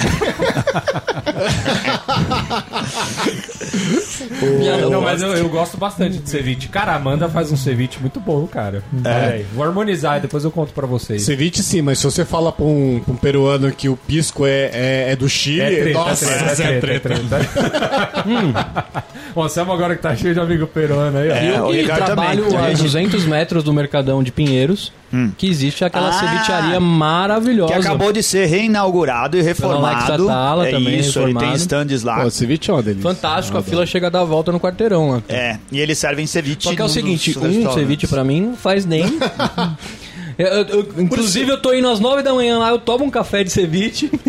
Não, 4.89 5.01
mas 5.01 5.21
eu, 5.21 5.29
eu 5.35 5.49
gosto 5.49 5.77
bastante 5.77 6.17
de 6.17 6.29
ceviche. 6.29 6.67
Cara, 6.67 6.93
a 6.93 6.95
Amanda 6.95 7.29
faz 7.29 7.51
um 7.51 7.57
ceviche 7.57 7.99
muito 7.99 8.19
bom, 8.19 8.45
cara. 8.47 8.83
É. 9.03 9.09
Aí. 9.33 9.45
Vou 9.53 9.63
harmonizar 9.63 10.17
e 10.17 10.21
depois 10.21 10.43
eu 10.43 10.51
conto 10.51 10.73
pra 10.73 10.85
vocês. 10.87 11.21
Ceviche 11.23 11.61
sim, 11.63 11.81
mas 11.81 11.99
se 11.99 12.05
você 12.05 12.25
fala 12.25 12.51
pra 12.51 12.65
um, 12.65 13.01
pra 13.03 13.13
um 13.13 13.17
peruano 13.17 13.71
que 13.71 13.87
o 13.89 13.95
pisco 13.97 14.45
é, 14.45 14.69
é, 14.73 15.05
é 15.11 15.15
do 15.15 15.27
Chile, 15.29 15.61
É 15.61 15.81
treta, 15.81 15.99
nossa, 15.99 16.25
é 16.25 16.37
treta, 16.37 16.51
é 16.51 16.79
treta, 16.79 17.13
é 17.13 17.39
treta. 17.39 18.18
O 19.35 19.43
Anselmo 19.43 19.71
agora 19.71 19.95
que 19.95 20.01
tá 20.01 20.15
cheio 20.15 20.33
de 20.33 20.39
amigo 20.39 20.65
peruano 20.65 21.17
aí, 21.17 21.29
ó. 21.29 21.33
É, 21.35 21.57
Eu 21.57 21.67
o 21.67 21.71
que 21.71 21.83
trabalho 21.83 22.43
também. 22.45 22.57
a 22.57 22.61
Tem 22.65 22.75
gente- 22.75 22.83
200 22.83 23.25
metros 23.25 23.63
do 23.63 23.71
Mercadão 23.71 24.23
de 24.23 24.31
Pinheiros, 24.31 24.91
que 25.37 25.47
existe 25.47 25.85
aquela 25.85 26.09
Ah, 26.09 26.13
cevicharia 26.13 26.79
maravilhosa. 26.79 27.73
Que 27.73 27.79
acabou 27.79 28.11
de 28.11 28.23
ser 28.23 28.47
reinaugurado 28.47 29.37
e 29.37 29.41
reformado. 29.41 30.63
É 30.65 30.71
também 30.71 30.97
isso, 30.99 31.19
ele 31.19 31.25
tem 31.27 31.33
reformado. 31.33 31.55
stands 31.57 32.03
lá. 32.03 32.21
Pô, 32.23 32.29
ceviche 32.31 32.69
é 32.71 32.73
uma 32.73 32.81
delícia. 32.83 33.03
Fantástico, 33.09 33.57
a 33.57 33.61
fila 33.63 33.85
chega 33.85 34.07
a 34.07 34.09
dar 34.09 34.21
a 34.21 34.25
volta 34.25 34.51
no 34.51 34.59
quarteirão 34.59 35.11
lá. 35.11 35.21
É, 35.29 35.57
e 35.71 35.79
eles 35.79 35.97
servem 35.99 36.25
ceviche. 36.25 36.57
Só 36.61 36.73
que 36.75 36.81
é 36.81 36.85
o 36.85 36.89
seguinte, 36.89 37.37
um 37.37 37.71
ceviche 37.73 38.07
pra 38.07 38.23
mim 38.23 38.41
não 38.41 38.55
faz 38.55 38.85
nem... 38.85 39.03
Eu- 40.39 40.47
eu- 40.47 40.65
eu- 40.69 40.87
inclusive, 40.99 41.51
eu 41.51 41.61
tô 41.61 41.73
indo 41.73 41.89
às 41.89 41.99
9 41.99 42.23
da 42.23 42.33
manhã 42.33 42.57
lá, 42.57 42.69
eu 42.69 42.79
tomo 42.79 43.03
um 43.03 43.09
café 43.09 43.43
de 43.43 43.51
ceviche 43.51 44.07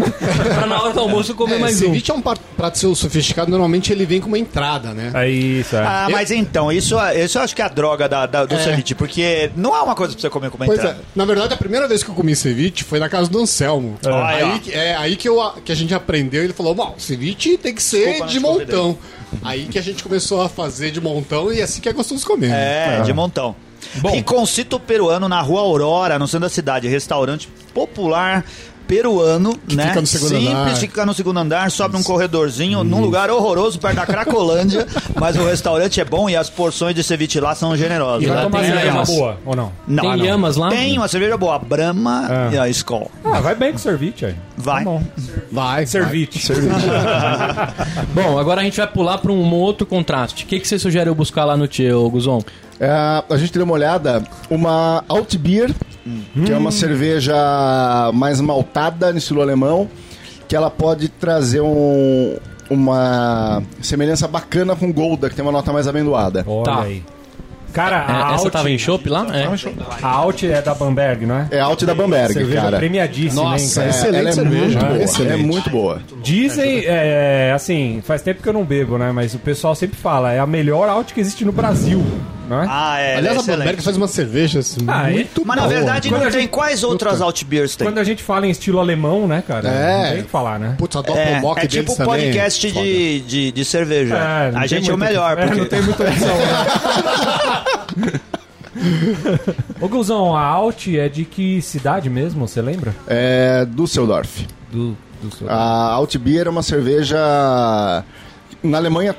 pra 0.57 0.67
na 0.67 0.83
hora 0.83 0.93
do 0.93 0.99
almoço 0.99 1.33
comer 1.37 1.55
É, 1.55 1.59
mais 1.59 1.77
um. 1.77 1.79
ceviche 1.87 2.11
é 2.11 2.15
um 2.15 2.21
prato 2.21 2.77
seu 2.79 2.93
sofisticado, 2.97 3.49
normalmente 3.49 3.93
ele 3.93 4.05
vem 4.05 4.21
com 4.21 4.27
uma 4.27 4.37
entrada, 4.39 4.93
né? 4.93 5.13
É 5.15 5.29
isso, 5.31 5.77
é. 5.77 5.79
Ah, 5.87 6.09
mas 6.11 6.33
então, 6.33 6.73
isso, 6.73 6.97
isso 7.17 7.39
eu 7.39 7.43
acho 7.43 7.55
que 7.55 7.63
é 7.63 7.65
a 7.65 7.69
droga 7.69 8.09
da, 8.09 8.27
da- 8.27 8.45
do 8.45 8.57
É. 8.57 8.59
ceviche, 8.59 8.93
porque 8.97 9.53
não 9.55 9.75
é 9.77 9.81
uma 9.83 9.95
coisa 9.95 10.13
pra 10.13 10.21
você 10.21 10.29
comer 10.29 10.51
com 10.51 10.57
uma 10.57 10.67
Pois 10.67 10.81
é, 10.81 10.83
entrada. 10.83 11.01
na 11.15 11.25
verdade 11.25 11.55
a 11.55 11.57
primeira 11.57 11.87
vez 11.87 12.03
que 12.03 12.11
eu 12.11 12.15
comi 12.17 12.35
ceviche 12.35 12.83
foi 12.83 12.99
na 12.99 13.09
casa 13.09 13.31
do 13.31 13.39
Anselmo. 13.39 13.97
Ah, 14.05 14.27
aí, 14.31 14.63
é 14.73 14.97
aí 14.97 15.15
que, 15.15 15.29
eu, 15.29 15.41
que 15.65 15.71
a 15.71 15.77
gente 15.77 15.95
aprendeu, 15.95 16.43
ele 16.43 16.53
falou, 16.53 16.75
bom, 16.75 16.93
ceviche 16.99 17.57
tem 17.57 17.73
que 17.73 17.83
ser 17.83 17.99
Desculpa, 18.07 18.27
de 18.27 18.33
te 18.33 18.41
convidei." 18.41 18.67
montão. 18.77 18.99
Aí 19.45 19.67
que 19.67 19.79
a 19.79 19.83
gente 19.83 20.03
começou 20.03 20.43
a 20.43 20.49
fazer 20.49 20.91
de 20.91 21.01
montão 21.01 21.53
e 21.53 21.63
assim 21.63 21.81
que 21.81 21.89
é 21.89 21.93
gostoso 21.93 22.27
comer. 22.27 22.51
É, 22.51 23.01
de 23.05 23.13
montão. 23.13 23.55
Riconcito 24.13 24.79
peruano 24.79 25.29
na 25.29 25.41
rua 25.41 25.61
Aurora, 25.61 26.19
no 26.19 26.27
centro 26.27 26.41
da 26.41 26.49
cidade. 26.49 26.89
Restaurante 26.89 27.49
popular 27.75 28.45
peruano, 28.91 29.57
né? 29.73 29.87
fica 29.87 30.01
no 30.01 30.07
segundo 30.09 30.29
Simples, 30.31 30.49
andar. 30.51 30.77
fica 30.77 31.07
no 31.07 31.15
segundo 31.15 31.39
andar, 31.39 31.71
sobe 31.71 31.97
um 31.97 32.03
corredorzinho, 32.03 32.83
num 32.83 33.01
lugar 33.01 33.31
horroroso, 33.31 33.79
perto 33.79 33.95
da 33.95 34.05
Cracolândia. 34.05 34.85
mas 35.15 35.37
o 35.37 35.45
restaurante 35.45 36.01
é 36.01 36.05
bom 36.05 36.29
e 36.29 36.35
as 36.35 36.51
porções 36.51 36.93
de 36.93 37.05
ceviche 37.05 37.39
lá 37.39 37.55
são 37.55 37.77
generosas. 37.77 38.25
E 38.25 38.27
lá 38.27 38.51
tem 38.51 38.65
cerveja 38.65 39.05
boa, 39.05 39.39
ou 39.47 39.55
não? 39.55 39.73
Não, 39.87 40.03
Tem 40.03 40.13
ah, 40.13 40.17
não. 40.17 40.25
Yamas 40.25 40.57
lá? 40.57 40.71
Tem 40.71 40.99
uma 40.99 41.07
cerveja 41.07 41.37
boa, 41.37 41.55
a 41.55 41.59
Brahma 41.61 42.27
Ah. 42.29 42.51
e 42.53 42.59
a 42.59 42.69
Skol. 42.69 43.09
Ah, 43.25 43.41
vai 43.41 43.55
bem 43.55 43.71
com 43.71 43.79
ceviche 43.79 44.27
aí. 44.27 44.35
Vai. 44.57 44.83
Tá 44.83 44.91
bom. 44.91 45.03
Vai, 45.53 45.87
Ceviche. 45.87 46.53
Bom, 48.13 48.39
agora 48.39 48.61
a 48.61 48.65
gente 48.65 48.77
vai 48.77 48.87
pular 48.87 49.19
pra 49.19 49.33
um 49.33 49.55
outro 49.55 49.87
contraste. 49.87 50.45
O 50.45 50.47
que, 50.47 50.61
que 50.61 50.67
você 50.69 50.79
sugere 50.79 51.09
eu 51.09 51.15
buscar 51.15 51.45
lá 51.45 51.57
no 51.57 51.67
Tio, 51.67 52.09
Guzon? 52.11 52.43
É, 52.81 52.89
a 52.89 53.37
gente 53.37 53.53
deu 53.53 53.65
uma 53.65 53.75
olhada, 53.75 54.23
uma 54.49 55.05
Altbier, 55.07 55.71
que 56.47 56.51
é 56.51 56.57
uma 56.57 56.71
cerveja 56.73 57.35
mais 58.15 58.41
maltada, 58.41 59.13
no 59.13 59.19
estilo 59.19 59.43
alemão, 59.43 59.89
que 60.49 60.57
ela 60.57 60.71
pode 60.71 61.09
trazer 61.09 61.61
um- 61.61 62.37
uma 62.71 63.63
semelhança 63.83 64.27
bacana 64.27 64.75
com 64.75 64.91
Golda, 64.93 65.29
que 65.29 65.37
tem 65.37 65.43
uma 65.45 65.53
nota 65.53 65.73
mais 65.73 65.87
amendoada. 65.87 66.43
Olha 66.47 66.65
Tá. 66.65 66.83
aí. 66.83 67.03
Cara, 67.73 67.97
É, 67.99 68.13
a 68.13 68.35
essa 68.35 68.45
Alt, 68.47 68.53
tava 68.53 68.69
em 68.71 68.79
chopp 68.79 69.09
lá? 69.09 69.27
É. 69.33 69.45
a 70.03 70.09
Alt 70.09 70.43
é 70.43 70.61
da 70.61 70.75
Bamberg, 70.75 71.25
não 71.25 71.37
é? 71.37 71.47
É 71.53 71.61
Alt 71.61 71.85
da 71.85 71.95
Bamberg, 71.95 72.33
cerveja 72.33 72.63
cara. 72.63 72.79
premiadíssima, 72.79 73.43
Nossa, 73.45 73.63
hein, 73.63 73.71
cara? 73.75 73.87
é 73.87 73.91
excelente 73.91 74.17
ela 74.19 74.29
é 74.29 74.33
cerveja, 74.33 74.61
muito 74.65 74.83
né? 74.83 74.89
boa. 74.89 75.03
Excelente. 75.05 75.33
É 75.33 75.37
muito 75.47 75.71
boa. 75.71 76.03
Dizem, 76.21 76.83
é, 76.85 77.53
assim, 77.55 78.03
faz 78.05 78.23
tempo 78.23 78.43
que 78.43 78.49
eu 78.49 78.53
não 78.53 78.65
bebo, 78.65 78.99
né? 78.99 79.13
Mas 79.13 79.35
o 79.35 79.39
pessoal 79.39 79.77
sempre 79.77 79.97
fala, 79.97 80.33
é 80.33 80.41
a 80.41 80.47
melhor 80.47 80.89
Alt 80.89 81.13
que 81.13 81.21
existe 81.21 81.45
no 81.45 81.53
Brasil, 81.53 82.05
não 82.51 82.63
é? 82.63 82.67
Ah, 82.69 82.99
é. 82.99 83.17
Aliás, 83.17 83.49
é 83.49 83.53
a 83.53 83.57
Bamberg 83.57 83.81
faz 83.83 83.97
umas 83.97 84.11
cervejas 84.11 84.77
Ah, 84.87 85.09
é? 85.09 85.13
muito 85.13 85.43
Mas 85.47 85.57
na 85.57 85.67
verdade 85.67 86.09
Quando 86.11 86.23
não 86.25 86.31
tem. 86.31 86.41
gente- 86.43 86.51
Quais 86.51 86.83
outras 86.85 87.21
Altbeers 87.23 87.77
tem? 87.77 87.87
Quando 87.87 87.99
a 87.99 88.05
gente 88.05 88.23
fala 88.23 88.47
em 88.47 88.51
estilo 88.51 88.79
alemão, 88.81 89.27
né, 89.29 89.43
cara? 89.47 89.69
É. 89.69 90.03
Não 90.03 90.11
tem 90.11 90.21
o 90.21 90.25
que 90.25 90.31
falar, 90.31 90.59
né? 90.59 90.75
Putz, 90.77 90.97
a 90.97 90.99
É, 90.99 91.03
Doppelbock 91.03 91.59
é 91.59 91.67
deles 91.69 91.87
tipo 91.87 91.97
também. 91.97 92.07
podcast 92.23 92.73
de, 92.73 93.21
de, 93.21 93.53
de 93.53 93.65
cerveja. 93.65 94.17
É, 94.17 94.53
a 94.55 94.67
gente 94.67 94.91
é 94.91 94.95
o 94.95 94.99
melhor, 94.99 95.39
é, 95.39 95.47
porque 95.47 95.61
não 95.61 95.67
tem 95.69 95.81
muita 95.83 96.03
opção, 96.03 96.37
né? 96.37 98.21
Ô, 99.81 99.89
Guzão, 99.89 100.37
a 100.37 100.43
Alt 100.43 100.89
é 100.89 101.09
de 101.09 101.25
que 101.25 101.61
cidade 101.63 102.09
mesmo, 102.11 102.47
você 102.47 102.61
lembra? 102.63 102.95
É 103.07 103.65
Düsseldorf. 103.67 104.47
Do, 104.71 104.97
do 105.23 105.35
seu... 105.37 105.49
A 105.51 105.93
Altbier 105.93 106.47
é 106.47 106.51
uma 106.51 106.63
cerveja... 106.63 107.17
Na 108.63 108.77
Alemanha, 108.79 109.15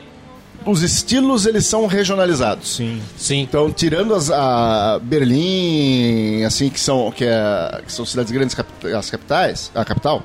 os 0.65 0.83
estilos, 0.83 1.45
eles 1.45 1.65
são 1.65 1.87
regionalizados. 1.87 2.75
Sim. 2.75 3.01
Sim. 3.17 3.39
Então, 3.41 3.71
tirando 3.71 4.13
as, 4.13 4.29
a 4.29 4.99
Berlim, 5.01 6.43
assim, 6.43 6.69
que 6.69 6.79
são, 6.79 7.11
que, 7.11 7.25
é, 7.25 7.81
que 7.85 7.91
são 7.91 8.05
cidades 8.05 8.31
grandes, 8.31 8.53
cap- 8.55 8.87
as 8.95 9.09
capitais, 9.09 9.71
a 9.73 9.83
capital, 9.83 10.23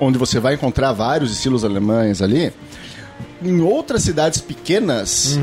onde 0.00 0.18
você 0.18 0.40
vai 0.40 0.54
encontrar 0.54 0.92
vários 0.92 1.32
estilos 1.32 1.64
alemães 1.64 2.20
ali, 2.22 2.52
em 3.42 3.60
outras 3.60 4.02
cidades 4.02 4.40
pequenas, 4.40 5.38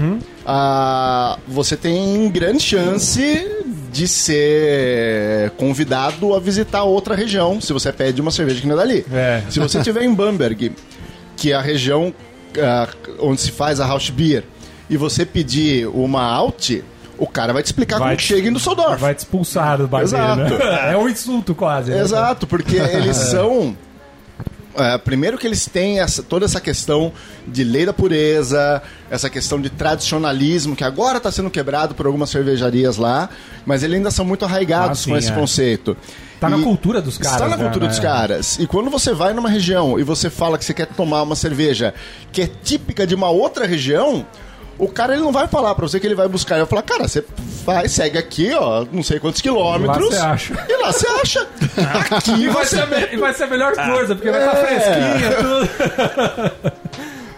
ah, 0.46 1.38
você 1.48 1.78
tem 1.78 2.30
grande 2.30 2.62
chance 2.62 3.48
de 3.92 4.06
ser 4.08 5.52
convidado 5.52 6.34
a 6.36 6.40
visitar 6.40 6.84
outra 6.84 7.16
região, 7.16 7.62
se 7.62 7.72
você 7.72 7.92
pede 7.94 8.20
uma 8.20 8.32
cerveja 8.32 8.60
que 8.60 8.68
não 8.68 8.76
é 8.76 8.78
dali. 8.78 9.06
É. 9.14 9.44
Se 9.50 9.60
você 9.60 9.78
estiver 9.78 10.04
em 10.04 10.14
Bamberg, 10.14 10.74
que 11.38 11.52
é 11.54 11.56
a 11.56 11.62
região 11.62 12.14
onde 13.20 13.42
se 13.42 13.52
faz 13.52 13.80
a 13.80 13.88
House 13.88 14.10
Beer, 14.10 14.44
e 14.90 14.98
você 14.98 15.26
pedir 15.26 15.88
uma 15.88 16.22
Alt, 16.24 16.72
o 17.18 17.26
cara 17.28 17.54
vai 17.54 17.64
te 17.64 17.68
explicar 17.68 17.98
Vai 17.98 18.10
como 18.10 18.18
te- 18.18 18.24
chega 18.24 18.48
em 18.50 18.54
Düsseldorf. 18.54 19.00
Vai 19.02 19.16
te 19.16 19.20
expulsar 19.20 19.78
do 19.78 19.88
barbeiro, 19.88 20.18
Exato. 20.18 20.58
né? 20.58 20.92
É 20.94 20.98
um 20.98 21.08
insulto 21.10 21.56
quase. 21.56 21.92
né? 21.92 22.02
Exato, 22.02 22.46
porque 22.46 22.76
eles 22.78 23.16
são. 23.16 23.76
é, 24.78 24.98
primeiro 24.98 25.38
que 25.38 25.48
eles 25.48 25.66
têm 25.66 26.00
essa- 26.02 26.22
toda 26.22 26.44
essa 26.46 26.60
questão 26.60 27.14
de 27.48 27.64
lei 27.64 27.86
da 27.86 27.94
pureza, 27.94 28.82
essa 29.10 29.30
questão 29.30 29.60
de 29.62 29.70
tradicionalismo, 29.70 30.76
que 30.76 30.84
agora 30.84 31.18
está 31.18 31.32
sendo 31.32 31.50
quebrado 31.50 31.96
por 31.96 32.06
algumas 32.06 32.30
cervejarias 32.30 32.98
lá, 32.98 33.30
mas 33.66 33.82
eles 33.84 33.96
ainda 33.98 34.12
são 34.12 34.26
muito 34.26 34.44
arraigados 34.44 35.00
Ah, 35.00 35.04
sim, 35.04 35.10
com 35.12 35.18
esse 35.18 35.32
é. 35.32 35.36
conceito. 35.36 35.96
Tá 36.40 36.50
na 36.50 36.58
E- 36.58 36.64
cultura 36.64 37.02
dos 37.02 37.18
caras. 37.18 37.34
Está 37.42 37.48
na 37.48 37.58
né, 37.58 37.64
cultura 37.64 37.86
né? 37.86 37.90
dos 37.92 38.00
caras. 38.00 38.58
E 38.60 38.68
quando 38.68 38.90
você 38.90 39.14
vai 39.14 39.34
numa 39.34 39.50
região 39.50 39.98
e 40.00 40.04
você 40.04 40.30
fala 40.30 40.58
que 40.58 40.66
você 40.66 40.74
quer 40.74 40.88
tomar 40.88 41.24
uma 41.24 41.36
cerveja 41.36 41.94
que 42.32 42.42
é 42.42 42.50
típica 42.64 43.08
de 43.08 43.16
uma 43.16 43.30
outra 43.30 43.66
região, 43.66 44.26
o 44.78 44.88
cara 44.90 45.14
ele 45.14 45.24
não 45.24 45.32
vai 45.32 45.48
falar 45.48 45.74
pra 45.76 45.88
você 45.88 46.00
que 46.00 46.06
ele 46.06 46.16
vai 46.16 46.28
buscar. 46.28 46.56
Ele 46.56 46.64
vai 46.66 46.70
falar, 46.70 46.82
cara, 46.84 47.08
você 47.08 47.24
vai, 47.66 47.88
segue 47.88 48.18
aqui, 48.18 48.52
ó, 48.54 48.86
não 48.92 49.02
sei 49.02 49.20
quantos 49.20 49.40
quilômetros. 49.42 50.10
Lá 50.10 50.12
você 50.12 50.18
acha. 50.52 50.66
E 50.68 50.82
lá 50.82 50.92
você 50.92 51.08
acha. 51.08 51.48
Aqui 52.16 52.32
E 52.44 52.48
vai, 52.50 52.66
você 52.66 52.76
ser 52.86 53.14
e 53.14 53.18
vai 53.18 53.34
ser 53.34 53.44
a 53.46 53.48
melhor 53.48 53.74
coisa, 53.74 54.14
porque 54.16 54.30
vai 54.30 54.46
estar 54.46 54.58
É. 54.58 54.80
fresquinha, 54.80 55.32
tudo. 55.38 56.82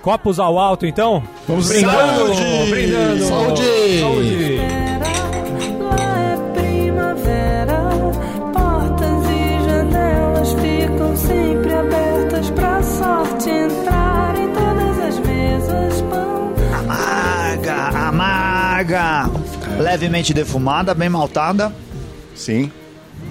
Copos 0.02 0.40
ao 0.40 0.58
alto, 0.58 0.86
então? 0.86 1.22
Vamos 1.48 1.68
brindando, 1.68 2.34
Saúde! 2.34 2.70
brindando. 2.72 3.26
Saúde! 3.26 4.00
Saúde! 4.00 4.57
Amarga, 19.08 19.82
levemente 19.82 20.34
defumada, 20.34 20.94
bem 20.94 21.10
maltada. 21.10 21.74
Sim. 22.36 22.72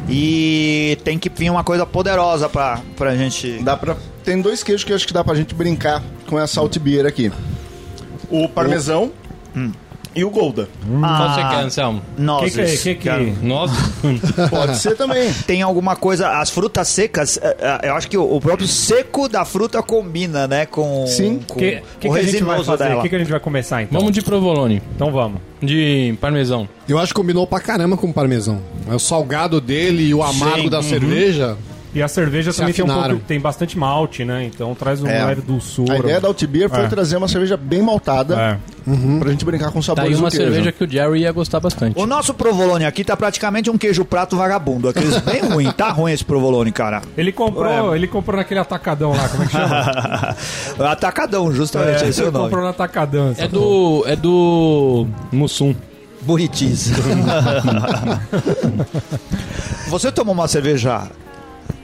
E 0.08 0.98
tem 1.04 1.18
que 1.18 1.28
vir 1.28 1.50
uma 1.50 1.64
coisa 1.64 1.84
poderosa 1.84 2.48
pra, 2.48 2.80
pra 2.96 3.16
gente. 3.16 3.62
Dá 3.62 3.76
pra... 3.76 3.96
Tem 4.24 4.40
dois 4.40 4.62
queijos 4.62 4.84
que 4.84 4.92
eu 4.92 4.96
acho 4.96 5.06
que 5.06 5.12
dá 5.12 5.22
pra 5.22 5.34
gente 5.34 5.54
brincar 5.54 6.02
com 6.26 6.38
essa 6.38 6.60
Alt 6.60 6.78
Beer 6.78 7.06
aqui. 7.06 7.30
O 8.30 8.48
parmesão 8.48 9.12
e 10.16 10.24
o 10.24 10.30
Golda. 10.30 10.66
Qual 10.98 11.28
você 11.30 11.40
quer, 11.42 11.60
Anselmo? 11.62 12.02
Que 12.16 12.22
Nozes. 12.22 12.54
que, 12.82 12.90
é- 12.90 12.94
que, 12.94 13.00
que... 13.02 13.46
Nossa. 13.46 13.74
Pode 14.48 14.78
ser 14.78 14.96
também. 14.96 15.30
Tem 15.46 15.60
alguma 15.60 15.94
coisa. 15.94 16.40
As 16.40 16.48
frutas 16.48 16.88
secas, 16.88 17.38
eh, 17.42 17.56
eh, 17.60 17.88
eu 17.90 17.94
acho 17.94 18.08
que 18.08 18.16
o, 18.16 18.36
o 18.36 18.40
próprio 18.40 18.66
seco 18.66 19.28
da 19.28 19.44
fruta 19.44 19.82
combina, 19.82 20.48
né? 20.48 20.64
Com, 20.64 21.06
Sim. 21.06 21.40
com 21.46 21.58
Que, 21.58 21.82
que, 22.00 22.08
o 22.08 22.12
que 22.12 22.18
a 22.18 22.22
gente 22.22 22.42
vai 22.42 22.56
resinoso 22.56 22.64
fazer? 22.64 22.84
O 22.84 22.88
dela. 22.88 23.02
que, 23.02 23.08
que 23.10 23.14
a 23.14 23.18
gente 23.18 23.30
vai 23.30 23.40
começar, 23.40 23.82
então? 23.82 24.00
Vamos 24.00 24.14
de 24.14 24.22
provolone. 24.22 24.82
Então 24.94 25.12
vamos. 25.12 25.40
De 25.60 26.16
parmesão. 26.20 26.66
Eu 26.88 26.98
acho 26.98 27.08
que 27.12 27.20
combinou 27.20 27.46
pra 27.46 27.60
caramba 27.60 27.96
com 27.96 28.08
o 28.08 28.12
parmesão. 28.12 28.60
É 28.90 28.94
o 28.94 28.98
salgado 28.98 29.60
dele 29.60 30.04
e 30.04 30.14
o 30.14 30.22
amargo 30.22 30.62
Sim, 30.62 30.70
da 30.70 30.78
uhum. 30.78 30.82
cerveja. 30.82 31.56
E 31.96 32.02
a 32.02 32.08
cerveja 32.08 32.52
Se 32.52 32.58
também 32.58 32.74
tem, 32.74 32.84
um 32.84 32.88
pouco, 32.88 33.16
tem 33.26 33.40
bastante 33.40 33.78
malte, 33.78 34.22
né? 34.22 34.44
Então 34.44 34.74
traz 34.74 35.00
um 35.02 35.06
É. 35.08 35.24
leve 35.24 35.40
dulçor. 35.40 35.90
A 35.90 35.96
ideia 35.96 36.20
da 36.20 36.28
Altbier 36.28 36.68
foi 36.68 36.84
É. 36.84 36.88
trazer 36.88 37.16
uma 37.16 37.26
cerveja 37.26 37.56
bem 37.56 37.80
maltada 37.80 38.36
É. 38.38 38.58
pra 39.18 39.30
gente 39.30 39.46
brincar 39.46 39.70
com 39.72 39.80
Tá 39.80 39.86
sabores 39.86 40.12
aí 40.12 40.18
uma 40.22 40.30
queijo. 40.30 40.44
cerveja 40.44 40.72
que 40.72 40.84
o 40.84 40.90
Jerry 40.90 41.20
ia 41.20 41.32
gostar 41.32 41.58
bastante. 41.58 41.98
O 41.98 42.04
nosso 42.04 42.34
provolone 42.34 42.84
aqui 42.84 43.02
tá 43.02 43.16
praticamente 43.16 43.70
um 43.70 43.78
queijo 43.78 44.04
prato 44.04 44.36
vagabundo. 44.36 44.90
Aqueles 44.90 45.16
bem 45.24 45.40
ruim. 45.40 45.72
Tá 45.72 45.88
ruim 45.90 46.12
esse 46.12 46.22
provolone, 46.22 46.70
cara. 46.70 47.00
Ele 47.16 47.32
comprou, 47.32 47.96
ele 47.96 48.06
comprou 48.06 48.36
naquele 48.36 48.60
atacadão 48.60 49.12
lá, 49.12 49.26
como 49.30 49.44
é 49.44 49.46
que 49.46 49.52
chama? 49.52 50.36
Atacadão, 50.92 51.50
justamente, 51.50 52.04
esse 52.04 52.20
é 52.20 52.24
o 52.24 52.26
ele 52.26 52.32
nome. 52.32 52.44
comprou 52.44 52.62
no 52.62 52.68
atacadão. 52.68 53.34
É 53.38 53.48
do. 53.48 54.04
É 54.06 54.14
do. 54.14 55.06
Mussum. 55.32 55.74
Burritice. 56.20 56.92
Você 59.88 60.10
tomou 60.10 60.34
uma 60.34 60.48
cerveja 60.48 61.02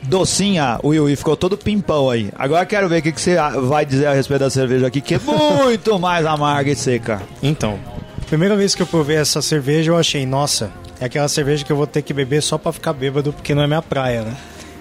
docinha, 0.03 0.79
Will, 0.83 1.09
e 1.09 1.17
ficou 1.17 1.37
todo 1.37 1.57
pimpão 1.57 2.11
aí. 2.11 2.31
Agora 2.37 2.67
quero 2.67 2.89
ver 2.89 2.99
o 2.99 3.03
que, 3.03 3.13
que 3.13 3.21
você 3.21 3.37
vai 3.63 3.87
dizer 3.87 4.07
a 4.07 4.13
respeito 4.13 4.41
da 4.41 4.51
cerveja 4.51 4.87
aqui, 4.87 5.01
que 5.01 5.15
é 5.15 5.21
muito 5.21 5.99
mais 6.01 6.27
amarga 6.27 6.71
e 6.71 6.77
seca. 6.77 7.23
Então, 7.43 7.79
primeira 8.27 8.57
vez 8.57 8.75
que 8.75 8.83
eu 8.83 8.87
provei 8.87 9.17
essa 9.17 9.41
cerveja, 9.41 9.91
eu 9.93 9.97
achei, 9.97 10.27
nossa, 10.27 10.73
é 11.01 11.05
aquela 11.05 11.29
cerveja 11.29 11.65
que 11.65 11.73
eu 11.73 11.77
vou 11.77 11.87
ter 11.87 12.03
que 12.03 12.13
beber 12.13 12.43
só 12.43 12.59
pra 12.59 12.73
ficar 12.73 12.93
bêbado, 12.93 13.33
porque 13.33 13.55
não 13.55 13.63
é 13.63 13.67
minha 13.67 13.83
praia, 13.83 14.23
né? 14.23 14.37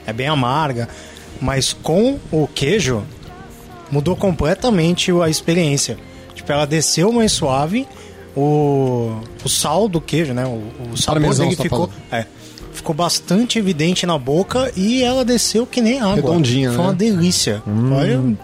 É 0.05 0.13
bem 0.13 0.27
amarga, 0.27 0.87
mas 1.39 1.73
com 1.73 2.19
o 2.31 2.47
queijo, 2.47 3.03
mudou 3.91 4.15
completamente 4.15 5.11
a 5.11 5.29
experiência. 5.29 5.97
Tipo, 6.33 6.51
ela 6.51 6.65
desceu 6.65 7.11
mais 7.11 7.31
suave, 7.31 7.87
o, 8.35 9.19
o 9.43 9.49
sal 9.49 9.87
do 9.87 9.99
queijo, 9.99 10.33
né? 10.33 10.45
O, 10.45 10.91
o 10.93 10.97
sabor 10.97 11.35
dele 11.35 11.55
tá 11.55 11.63
ficou, 11.63 11.89
é, 12.11 12.25
ficou 12.73 12.95
bastante 12.95 13.57
evidente 13.59 14.05
na 14.05 14.17
boca 14.17 14.71
e 14.75 15.03
ela 15.03 15.23
desceu 15.25 15.65
que 15.65 15.81
nem 15.81 15.99
água. 15.99 16.15
Redondinha, 16.15 16.69
Foi 16.69 16.77
né? 16.77 16.83
uma 16.85 16.93
delícia. 16.93 17.61
Olha, 17.93 18.21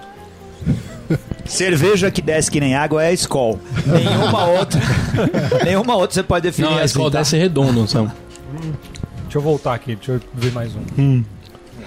Cerveja 1.46 2.12
que 2.12 2.22
desce 2.22 2.52
que 2.52 2.60
nem 2.60 2.76
água 2.76 3.04
é 3.04 3.08
a 3.08 3.14
Skol. 3.14 3.58
Nenhuma 3.86 4.46
outra. 4.60 4.82
nenhuma 5.64 5.96
outra 5.96 6.14
você 6.16 6.24
pode 6.24 6.44
definir 6.44 6.66
Não, 6.68 6.74
a 6.74 6.78
assim, 6.80 6.86
escola 6.86 7.12
tá? 7.12 7.18
desce 7.20 7.38
redondo, 7.38 7.88
Sam. 7.88 8.12
Deixa 9.24 9.38
eu 9.38 9.42
voltar 9.42 9.74
aqui, 9.76 9.96
deixa 9.96 10.14
eu 10.14 10.22
ver 10.34 10.52
mais 10.52 10.72
um. 10.76 11.24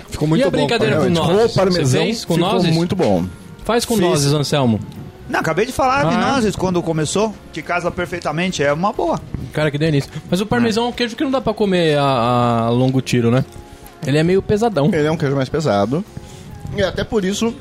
Ficou 0.08 0.26
muito 0.26 0.40
e 0.40 0.44
a 0.44 0.50
bom. 0.50 0.56
brincadeira 0.56 0.96
com 0.96 1.12
Realmente, 1.12 1.48
com 1.48 1.54
parmesão 1.54 2.02
fez 2.02 2.24
com 2.24 2.34
ficou 2.34 2.50
nozes? 2.52 2.74
muito 2.74 2.96
bom. 2.96 3.24
Faz 3.64 3.84
com 3.84 3.94
Fiz. 3.96 4.04
nozes, 4.04 4.32
Anselmo. 4.32 4.80
Não, 5.30 5.40
acabei 5.40 5.64
de 5.64 5.72
falar 5.72 6.04
de 6.04 6.14
Ah, 6.16 6.20
é? 6.20 6.32
nozes 6.32 6.56
quando 6.56 6.82
começou, 6.82 7.32
que 7.52 7.62
casa 7.62 7.90
perfeitamente, 7.90 8.62
é 8.62 8.72
uma 8.72 8.92
boa. 8.92 9.20
Cara, 9.52 9.70
que 9.70 9.78
delícia. 9.78 10.10
Mas 10.28 10.40
o 10.40 10.46
parmesão 10.46 10.86
é 10.86 10.88
um 10.88 10.92
queijo 10.92 11.14
que 11.16 11.22
não 11.24 11.30
dá 11.30 11.40
pra 11.40 11.54
comer 11.54 11.96
a, 11.98 12.64
a 12.66 12.68
longo 12.70 13.00
tiro, 13.00 13.30
né? 13.30 13.44
Ele 14.06 14.18
é 14.18 14.22
meio 14.22 14.42
pesadão. 14.42 14.90
Ele 14.92 15.06
é 15.06 15.10
um 15.10 15.16
queijo 15.16 15.36
mais 15.36 15.48
pesado. 15.48 16.04
E 16.76 16.82
até 16.82 17.04
por 17.04 17.24
isso 17.24 17.54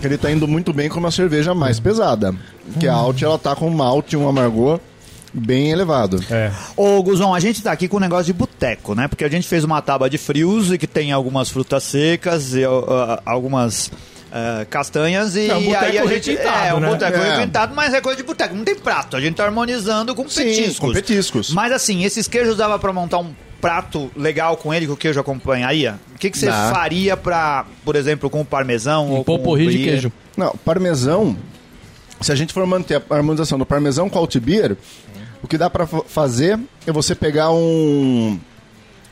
que 0.00 0.06
ele 0.06 0.18
tá 0.18 0.30
indo 0.30 0.46
muito 0.48 0.72
bem 0.72 0.88
com 0.88 0.98
uma 0.98 1.10
cerveja 1.10 1.54
mais 1.54 1.78
pesada. 1.80 2.34
Que 2.78 2.88
a 2.88 2.94
Alt 2.94 3.22
ela 3.22 3.38
tá 3.38 3.54
com 3.56 3.68
um 3.68 3.74
malte 3.74 4.14
e 4.14 4.16
um 4.16 4.28
amargor 4.28 4.80
bem 5.32 5.70
elevado. 5.70 6.22
É. 6.30 6.50
Ô, 6.76 7.02
Guzão, 7.02 7.32
a 7.34 7.40
gente 7.40 7.62
tá 7.62 7.72
aqui 7.72 7.88
com 7.88 7.96
um 7.96 8.00
negócio 8.00 8.26
de 8.26 8.32
boteco, 8.34 8.94
né? 8.94 9.08
Porque 9.08 9.24
a 9.24 9.28
gente 9.28 9.46
fez 9.48 9.64
uma 9.64 9.80
tábua 9.80 10.10
de 10.10 10.18
frios 10.18 10.70
e 10.72 10.76
que 10.78 10.86
tem 10.86 11.12
algumas 11.12 11.48
frutas 11.48 11.84
secas 11.84 12.54
e 12.54 12.64
ó, 12.66 13.18
algumas 13.24 13.90
ah, 14.32 14.64
castanhas 14.70 15.36
e 15.36 15.50
É 15.50 15.54
um 15.54 15.62
boteco 15.64 15.84
aí 15.84 15.98
a 15.98 16.06
gente 16.06 16.30
requintado, 16.30 16.66
é 16.66 16.74
um 16.74 16.80
né? 16.80 16.88
boteco 16.88 17.18
É. 17.18 17.36
requintado, 17.36 17.74
mas 17.74 17.92
é 17.94 18.00
coisa 18.00 18.16
de 18.16 18.22
boteco, 18.22 18.54
não 18.54 18.64
tem 18.64 18.74
prato. 18.74 19.16
A 19.16 19.20
gente 19.20 19.34
tá 19.36 19.44
harmonizando 19.44 20.14
com 20.14 20.26
Sim, 20.28 20.44
petiscos. 20.44 20.78
com 20.78 20.92
petiscos. 20.92 21.50
Mas 21.52 21.70
assim, 21.72 22.02
esses 22.04 22.26
queijos 22.26 22.56
dava 22.56 22.78
pra 22.78 22.92
montar 22.92 23.18
um 23.18 23.32
prato 23.60 24.10
legal 24.16 24.56
com 24.56 24.72
ele 24.74 24.86
que 24.86 24.92
o 24.92 24.96
queijo 24.96 25.20
acompanharia? 25.20 26.00
O 26.14 26.18
que 26.18 26.30
que 26.30 26.38
você 26.38 26.46
Dá. 26.46 26.72
faria 26.74 27.16
pra, 27.16 27.64
por 27.84 27.94
exemplo, 27.94 28.28
com 28.30 28.40
o 28.40 28.44
parmesão 28.44 29.06
Um 29.06 29.10
ou 29.16 29.24
com 29.24 29.34
o 29.34 29.38
poporri 29.38 29.68
de 29.68 29.84
queijo. 29.84 30.12
Não, 30.36 30.52
parmesão. 30.64 31.36
Se 32.20 32.32
a 32.32 32.34
gente 32.34 32.52
for 32.52 32.66
manter 32.66 33.02
a 33.10 33.14
harmonização 33.14 33.58
do 33.58 33.66
parmesão 33.66 34.08
com 34.08 34.18
Alt 34.18 34.36
Beer, 34.38 34.76
o 35.42 35.46
que 35.48 35.58
dá 35.58 35.68
pra 35.68 35.86
fa- 35.86 36.02
fazer 36.06 36.58
é 36.86 36.90
você 36.92 37.14
pegar 37.14 37.50
um 37.52 38.38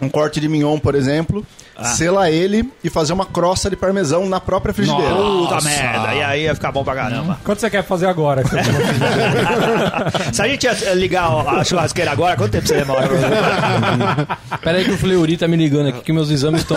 um 0.02 0.08
corte 0.08 0.40
de 0.40 0.48
mignon, 0.48 0.78
por 0.78 0.94
exemplo, 0.94 1.44
selar 1.84 2.28
ele 2.28 2.70
e 2.82 2.90
fazer 2.90 3.12
uma 3.12 3.26
crosta 3.26 3.70
de 3.70 3.76
parmesão 3.76 4.28
na 4.28 4.40
própria 4.40 4.72
frigideira. 4.74 5.14
Puta 5.14 5.60
merda, 5.62 6.14
e 6.14 6.22
aí 6.22 6.42
ia 6.44 6.54
ficar 6.54 6.72
bom 6.72 6.84
pra 6.84 6.94
caramba. 6.94 7.38
Quanto 7.44 7.60
você 7.60 7.70
quer 7.70 7.82
fazer 7.82 8.06
agora? 8.06 8.42
Se 10.32 10.42
a 10.42 10.48
gente 10.48 10.64
ia 10.64 10.94
ligar 10.94 11.30
a 11.46 11.64
churrasqueira 11.64 12.10
agora, 12.10 12.36
quanto 12.36 12.52
tempo 12.52 12.66
você 12.66 12.76
demora? 12.76 13.08
Pera 14.62 14.78
aí 14.78 14.84
que 14.84 14.92
o 14.92 14.98
Fleury 14.98 15.36
tá 15.36 15.48
me 15.48 15.56
ligando 15.56 15.88
aqui 15.88 16.00
que 16.00 16.12
meus 16.12 16.30
exames 16.30 16.60
estão... 16.62 16.76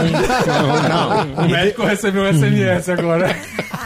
o 1.38 1.50
médico 1.50 1.84
recebeu 1.84 2.24
um 2.24 2.34
SMS 2.34 2.90
agora. 2.90 3.36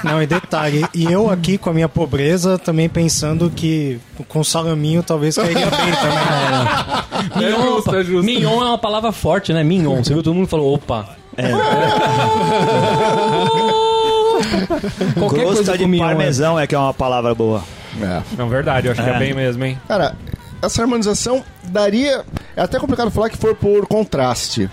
Não, 0.04 0.22
e 0.22 0.28
detalhe, 0.28 0.86
e 0.94 1.06
eu 1.12 1.30
aqui 1.30 1.58
com 1.58 1.70
a 1.70 1.74
minha 1.74 1.90
pobreza 1.90 2.58
também 2.58 2.88
pensando 2.88 3.50
que 3.50 4.00
com 4.28 4.44
salaminho 4.44 5.02
talvez 5.04 5.36
cairia 5.36 5.66
bem 5.66 5.70
também. 5.70 7.17
Mignon, 7.38 7.58
É 7.58 7.76
justo, 7.76 7.96
é 7.96 8.04
justo. 8.04 8.24
Mignon 8.24 8.62
é 8.62 8.66
uma 8.66 8.78
palavra 8.78 9.12
forte, 9.12 9.54
né? 9.54 9.64
Mignon. 9.64 10.04
Você 10.04 10.14
viu? 10.14 10.24
Todo 10.24 10.36
mundo 10.36 10.48
falou, 10.48 10.74
opa. 10.74 11.10
É. 11.38 11.52
Qualquer 15.18 15.46
coisa 15.46 15.78
de 15.78 15.86
mignon, 15.86 16.06
é. 16.06 16.08
parmesão 16.08 16.60
é 16.60 16.68
que 16.68 16.76
é 16.76 16.78
uma 16.78 16.94
palavra 16.94 17.34
boa. 17.34 17.64
É. 18.02 18.22
Não, 18.38 18.50
verdade, 18.50 18.88
eu 18.88 18.92
acho 18.92 19.04
que 19.04 19.10
é 19.10 19.18
bem 19.18 19.34
mesmo, 19.34 19.64
hein? 19.64 19.80
Cara, 19.88 20.16
essa 20.62 20.82
harmonização 20.82 21.44
daria. 21.64 22.24
É 22.56 22.62
até 22.62 22.80
complicado 22.80 23.12
falar 23.12 23.30
que 23.30 23.38
for 23.38 23.56
por 23.56 23.88
contraste. 23.88 24.70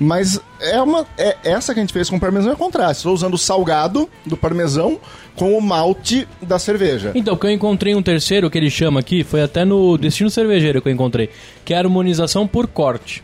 Mas 0.00 0.40
é 0.60 0.80
uma. 0.80 1.06
É, 1.18 1.36
essa 1.44 1.74
que 1.74 1.80
a 1.80 1.82
gente 1.82 1.92
fez 1.92 2.08
com 2.08 2.16
o 2.16 2.20
parmesão 2.20 2.52
é 2.52 2.56
contraste. 2.56 3.00
Estou 3.00 3.12
usando 3.12 3.34
o 3.34 3.38
salgado 3.38 4.08
do 4.24 4.34
parmesão 4.36 4.98
com 5.36 5.56
o 5.56 5.60
malte 5.60 6.26
da 6.40 6.58
cerveja. 6.58 7.12
Então, 7.14 7.36
que 7.36 7.46
eu 7.46 7.50
encontrei 7.50 7.94
um 7.94 8.02
terceiro 8.02 8.48
que 8.50 8.56
ele 8.56 8.70
chama 8.70 9.00
aqui, 9.00 9.22
foi 9.22 9.42
até 9.42 9.62
no 9.64 9.98
Destino 9.98 10.30
Cervejeiro 10.30 10.80
que 10.80 10.88
eu 10.88 10.92
encontrei, 10.92 11.28
que 11.66 11.74
é 11.74 11.76
a 11.76 11.80
harmonização 11.80 12.46
por 12.46 12.66
corte. 12.66 13.22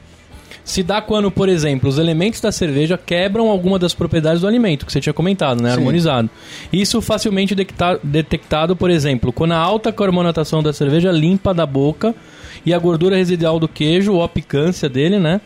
Se 0.64 0.82
dá 0.82 1.00
quando, 1.00 1.30
por 1.30 1.48
exemplo, 1.48 1.88
os 1.88 1.96
elementos 1.96 2.40
da 2.40 2.50
cerveja 2.50 2.98
quebram 2.98 3.48
alguma 3.48 3.78
das 3.78 3.94
propriedades 3.94 4.40
do 4.40 4.48
alimento, 4.48 4.84
que 4.84 4.92
você 4.92 5.00
tinha 5.00 5.12
comentado, 5.12 5.62
né? 5.62 5.70
Sim. 5.70 5.76
Harmonizado. 5.76 6.28
Isso 6.72 7.00
facilmente 7.00 7.54
detecta- 7.54 8.00
detectado, 8.02 8.74
por 8.74 8.90
exemplo, 8.90 9.32
quando 9.32 9.52
a 9.52 9.58
alta 9.58 9.92
carbonatação 9.92 10.62
da 10.62 10.72
cerveja 10.72 11.12
limpa 11.12 11.54
da 11.54 11.64
boca 11.64 12.14
e 12.66 12.74
a 12.74 12.78
gordura 12.78 13.16
residual 13.16 13.60
do 13.60 13.68
queijo, 13.68 14.12
ou 14.12 14.24
a 14.24 14.28
picância 14.28 14.88
dele, 14.88 15.18
né? 15.20 15.40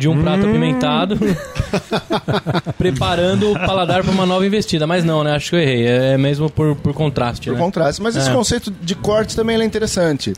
De 0.00 0.08
um 0.08 0.22
prato 0.22 0.46
apimentado, 0.46 1.16
preparando 2.78 3.52
o 3.52 3.54
paladar 3.54 4.02
para 4.02 4.10
uma 4.12 4.26
nova 4.26 4.46
investida. 4.46 4.86
Mas 4.86 5.04
não, 5.04 5.22
né? 5.22 5.34
Acho 5.34 5.50
que 5.50 5.56
eu 5.56 5.60
errei. 5.60 5.86
É 5.86 6.16
mesmo 6.18 6.50
por, 6.50 6.74
por 6.76 6.92
contraste, 6.94 7.48
Por 7.48 7.54
né? 7.54 7.60
contraste. 7.62 8.02
Mas 8.02 8.16
esse 8.16 8.30
É. 8.30 8.32
conceito 8.32 8.70
de 8.70 8.94
corte 8.94 9.36
também 9.36 9.60
é 9.60 9.64
interessante. 9.64 10.32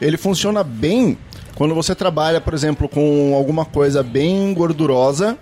Ele 0.00 0.16
funciona 0.16 0.62
bem 0.62 1.16
quando 1.54 1.74
você 1.74 1.94
trabalha, 1.94 2.40
por 2.40 2.52
exemplo, 2.54 2.88
com 2.88 3.34
alguma 3.36 3.64
coisa 3.64 4.02
bem 4.02 4.52
gordurosa 4.52 5.38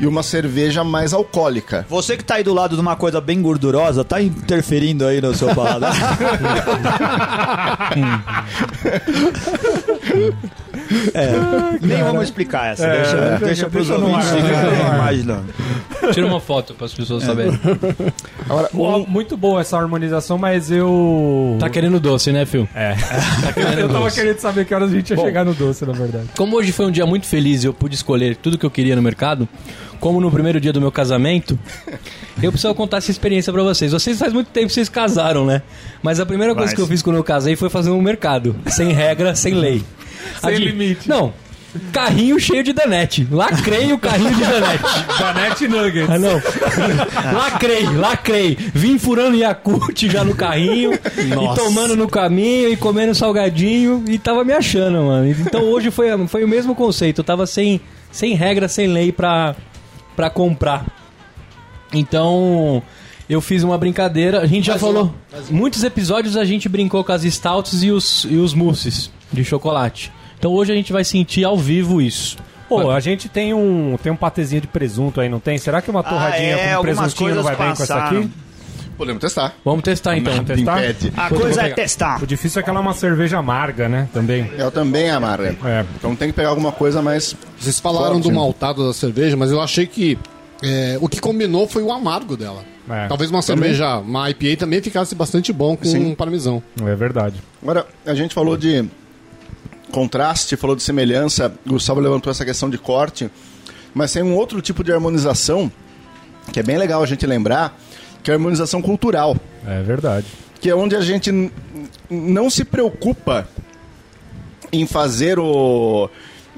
e 0.00 0.06
uma 0.06 0.22
cerveja 0.22 0.82
mais 0.82 1.12
alcoólica. 1.12 1.84
Você 1.88 2.16
que 2.16 2.24
tá 2.24 2.36
aí 2.36 2.42
do 2.42 2.54
lado 2.54 2.74
de 2.74 2.80
uma 2.80 2.96
coisa 2.96 3.20
bem 3.20 3.42
gordurosa, 3.42 4.02
tá 4.02 4.20
interferindo 4.20 5.06
aí 5.06 5.20
no 5.20 5.34
seu 5.34 5.54
paladar? 5.54 5.94
é, 11.14 11.30
nem 11.80 12.02
vamos 12.02 12.24
explicar 12.24 12.72
essa, 12.72 12.88
deixa, 12.88 13.38
deixa 13.38 13.68
pros 13.68 13.88
deixa 13.88 14.00
no 14.00 14.08
ouvintes 14.08 14.32
ar, 14.32 14.42
ficarem 14.42 14.94
imaginando. 14.94 15.54
Tira 16.12 16.26
uma 16.26 16.40
foto 16.40 16.74
para 16.74 16.86
as 16.86 16.94
pessoas 16.94 17.22
saberem. 17.22 17.58
Agora, 18.48 18.70
Muito 19.06 19.36
boa 19.36 19.60
essa 19.60 19.76
harmonização, 19.78 20.38
mas 20.38 20.70
eu. 20.70 21.56
Tá 21.60 21.68
querendo 21.68 22.00
doce, 22.00 22.32
né, 22.32 22.46
Phil? 22.46 22.66
É. 22.74 22.94
eu 23.78 23.88
tava 23.88 24.04
doce. 24.04 24.16
querendo 24.16 24.38
saber 24.38 24.64
que 24.64 24.74
horas 24.74 24.90
a 24.90 24.94
gente 24.94 25.10
ia 25.10 25.16
Bom. 25.16 25.24
chegar 25.24 25.44
no 25.44 25.54
doce, 25.54 25.84
na 25.84 25.92
verdade. 25.92 26.28
Como 26.36 26.56
hoje 26.56 26.72
foi 26.72 26.86
um 26.86 26.90
dia 26.90 27.04
muito 27.06 27.26
feliz 27.26 27.62
e 27.62 27.66
eu 27.66 27.74
pude 27.74 27.94
escolher 27.94 28.36
tudo 28.36 28.56
que 28.56 28.64
eu 28.64 28.70
queria 28.70 28.96
no 28.96 29.02
mercado, 29.02 29.48
como 30.00 30.20
no 30.20 30.30
primeiro 30.30 30.58
dia 30.60 30.72
do 30.72 30.80
meu 30.80 30.90
casamento, 30.90 31.58
eu 32.42 32.50
preciso 32.50 32.74
contar 32.74 32.96
essa 32.96 33.10
experiência 33.10 33.52
pra 33.52 33.62
vocês. 33.62 33.92
Vocês 33.92 34.18
faz 34.18 34.32
muito 34.32 34.48
tempo 34.48 34.66
que 34.68 34.72
vocês 34.72 34.88
casaram, 34.88 35.44
né? 35.46 35.62
Mas 36.02 36.18
a 36.18 36.26
primeira 36.26 36.54
coisa 36.54 36.68
Mas- 36.68 36.74
que 36.74 36.80
eu 36.80 36.86
fiz 36.86 37.02
quando 37.02 37.16
eu 37.16 37.24
casei 37.24 37.54
foi 37.56 37.68
fazer 37.68 37.90
um 37.90 38.00
mercado, 38.02 38.56
sem 38.66 38.92
regra, 38.92 39.34
sem 39.34 39.54
lei. 39.54 39.84
Sem 40.40 40.50
A 40.50 40.52
de- 40.56 40.64
limite. 40.64 41.08
Não. 41.08 41.32
Carrinho 41.92 42.36
cheio 42.40 42.64
de 42.64 42.72
danete. 42.72 43.28
Lacrei 43.30 43.92
o 43.92 43.98
carrinho 43.98 44.34
de 44.34 44.40
danete. 44.44 44.82
Danete 45.20 45.68
Nuggets. 45.68 46.10
Ah, 46.10 46.18
não. 46.18 47.32
lacrei, 47.32 47.84
lacrei. 47.84 48.58
Vim 48.74 48.98
furando 48.98 49.36
Yakult 49.36 50.08
já 50.08 50.24
no 50.24 50.34
carrinho, 50.34 50.92
e 50.94 51.54
tomando 51.56 51.94
no 51.96 52.08
caminho, 52.08 52.68
e 52.72 52.76
comendo 52.76 53.14
salgadinho, 53.14 54.04
e 54.08 54.18
tava 54.18 54.42
me 54.44 54.52
achando, 54.52 55.00
mano. 55.04 55.28
Então 55.30 55.62
hoje 55.62 55.92
foi, 55.92 56.08
foi 56.26 56.42
o 56.42 56.48
mesmo 56.48 56.74
conceito. 56.74 57.20
Eu 57.20 57.24
tava 57.24 57.46
sem, 57.46 57.80
sem 58.10 58.34
regra, 58.34 58.66
sem 58.66 58.88
lei 58.88 59.12
pra, 59.12 59.54
pra 60.20 60.28
comprar. 60.28 60.84
Então, 61.94 62.82
eu 63.26 63.40
fiz 63.40 63.62
uma 63.62 63.78
brincadeira. 63.78 64.40
A 64.40 64.46
gente 64.46 64.66
já 64.66 64.78
falou. 64.78 65.14
Muitos 65.48 65.82
episódios 65.82 66.36
a 66.36 66.44
gente 66.44 66.68
brincou 66.68 67.02
com 67.02 67.10
as 67.10 67.22
stouts 67.22 67.82
e 67.82 67.90
os, 67.90 68.26
e 68.28 68.36
os 68.36 68.52
mousses 68.52 69.10
de 69.32 69.42
chocolate. 69.42 70.12
Então 70.38 70.52
hoje 70.52 70.72
a 70.72 70.74
gente 70.74 70.92
vai 70.92 71.04
sentir 71.04 71.42
ao 71.42 71.56
vivo 71.56 72.02
isso. 72.02 72.36
Pô, 72.68 72.90
a 72.90 73.00
gente 73.00 73.30
tem 73.30 73.54
um, 73.54 73.96
tem 74.02 74.12
um 74.12 74.16
patezinho 74.16 74.60
de 74.60 74.66
presunto 74.66 75.22
aí, 75.22 75.28
não 75.28 75.40
tem? 75.40 75.56
Será 75.56 75.80
que 75.80 75.90
uma 75.90 76.02
torradinha 76.02 76.54
é, 76.54 76.76
com 76.76 76.82
presuntinho 76.82 77.34
não 77.34 77.42
vai 77.42 77.56
coisas 77.56 77.66
bem 77.66 77.76
com 77.76 77.82
essa 77.82 77.94
passaram. 77.94 78.20
aqui? 78.20 78.30
Podemos 79.00 79.18
testar. 79.22 79.54
Vamos 79.64 79.82
testar 79.82 80.18
então. 80.18 80.30
Vamos 80.30 80.46
testar? 80.46 80.84
Impede. 80.84 81.10
A 81.16 81.30
coisa 81.30 81.62
é 81.62 81.70
testar. 81.70 82.22
O 82.22 82.26
difícil 82.26 82.60
é 82.60 82.62
que 82.62 82.68
ela 82.68 82.80
é 82.80 82.82
uma 82.82 82.92
cerveja 82.92 83.38
amarga, 83.38 83.88
né? 83.88 84.06
Também. 84.12 84.52
Eu 84.58 84.70
também 84.70 85.08
amarga. 85.08 85.56
É. 85.64 85.86
Então 85.96 86.14
tem 86.14 86.28
que 86.28 86.34
pegar 86.34 86.50
alguma 86.50 86.70
coisa 86.70 87.00
mais. 87.00 87.34
Vocês 87.58 87.80
falaram 87.80 88.16
Forte. 88.16 88.28
do 88.28 88.34
maltado 88.34 88.86
da 88.86 88.92
cerveja, 88.92 89.38
mas 89.38 89.50
eu 89.50 89.58
achei 89.58 89.86
que 89.86 90.18
é, 90.62 90.98
o 91.00 91.08
que 91.08 91.18
combinou 91.18 91.66
foi 91.66 91.82
o 91.82 91.90
amargo 91.90 92.36
dela. 92.36 92.62
É. 92.90 93.08
Talvez 93.08 93.30
uma 93.30 93.40
cerveja, 93.40 93.96
uma 94.00 94.28
IPA 94.28 94.58
também 94.58 94.82
ficasse 94.82 95.14
bastante 95.14 95.50
bom 95.50 95.78
com 95.78 95.86
Sim. 95.86 96.10
um 96.10 96.14
parmesão. 96.14 96.62
É 96.84 96.94
verdade. 96.94 97.40
Agora, 97.62 97.86
a 98.04 98.14
gente 98.14 98.34
falou 98.34 98.54
de 98.54 98.84
contraste, 99.90 100.56
falou 100.56 100.76
de 100.76 100.82
semelhança, 100.82 101.50
Gustavo 101.66 102.00
levantou 102.00 102.30
essa 102.30 102.44
questão 102.44 102.68
de 102.68 102.76
corte, 102.76 103.30
mas 103.94 104.12
tem 104.12 104.22
um 104.22 104.34
outro 104.34 104.60
tipo 104.60 104.84
de 104.84 104.92
harmonização 104.92 105.72
que 106.52 106.60
é 106.60 106.62
bem 106.62 106.76
legal 106.76 107.02
a 107.02 107.06
gente 107.06 107.24
lembrar, 107.26 107.78
que 108.22 108.30
é 108.30 108.34
a 108.34 108.36
harmonização 108.36 108.80
cultural, 108.82 109.36
É 109.66 109.82
verdade. 109.82 110.26
que 110.60 110.68
é 110.70 110.74
onde 110.74 110.94
a 110.96 111.00
gente 111.00 111.50
não 112.10 112.50
se 112.50 112.64
preocupa 112.64 113.48
em 114.72 114.86
fazer 114.86 115.38
o 115.38 116.08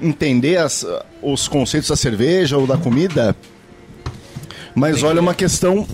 entender 0.01 0.57
as- 0.57 0.85
os 1.21 1.47
conceitos 1.47 1.89
da 1.89 1.95
cerveja 1.95 2.57
ou 2.57 2.67
da 2.67 2.77
comida, 2.77 3.35
mas 4.75 5.03
olha 5.03 5.21
uma 5.21 5.33
questão 5.33 5.87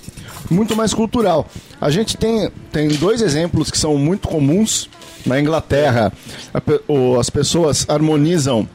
muito 0.50 0.76
mais 0.76 0.94
cultural. 0.94 1.48
A 1.80 1.90
gente 1.90 2.18
tem, 2.18 2.50
tem 2.72 2.88
dois 2.88 3.22
exemplos 3.22 3.70
que 3.70 3.78
são 3.78 3.98
muito 3.98 4.28
comuns 4.28 4.90
na 5.26 5.40
Inglaterra. 5.40 6.12
A 6.54 6.62
o- 6.92 7.20
as 7.20 7.30
pessoas 7.30 7.86
harmonizam 7.90 8.68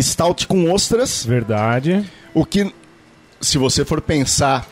stout 0.00 0.46
com 0.46 0.70
ostras, 0.72 1.24
Verdade. 1.24 2.04
o 2.34 2.44
que, 2.44 2.72
se 3.40 3.58
você 3.58 3.84
for 3.84 4.00
pensar. 4.00 4.66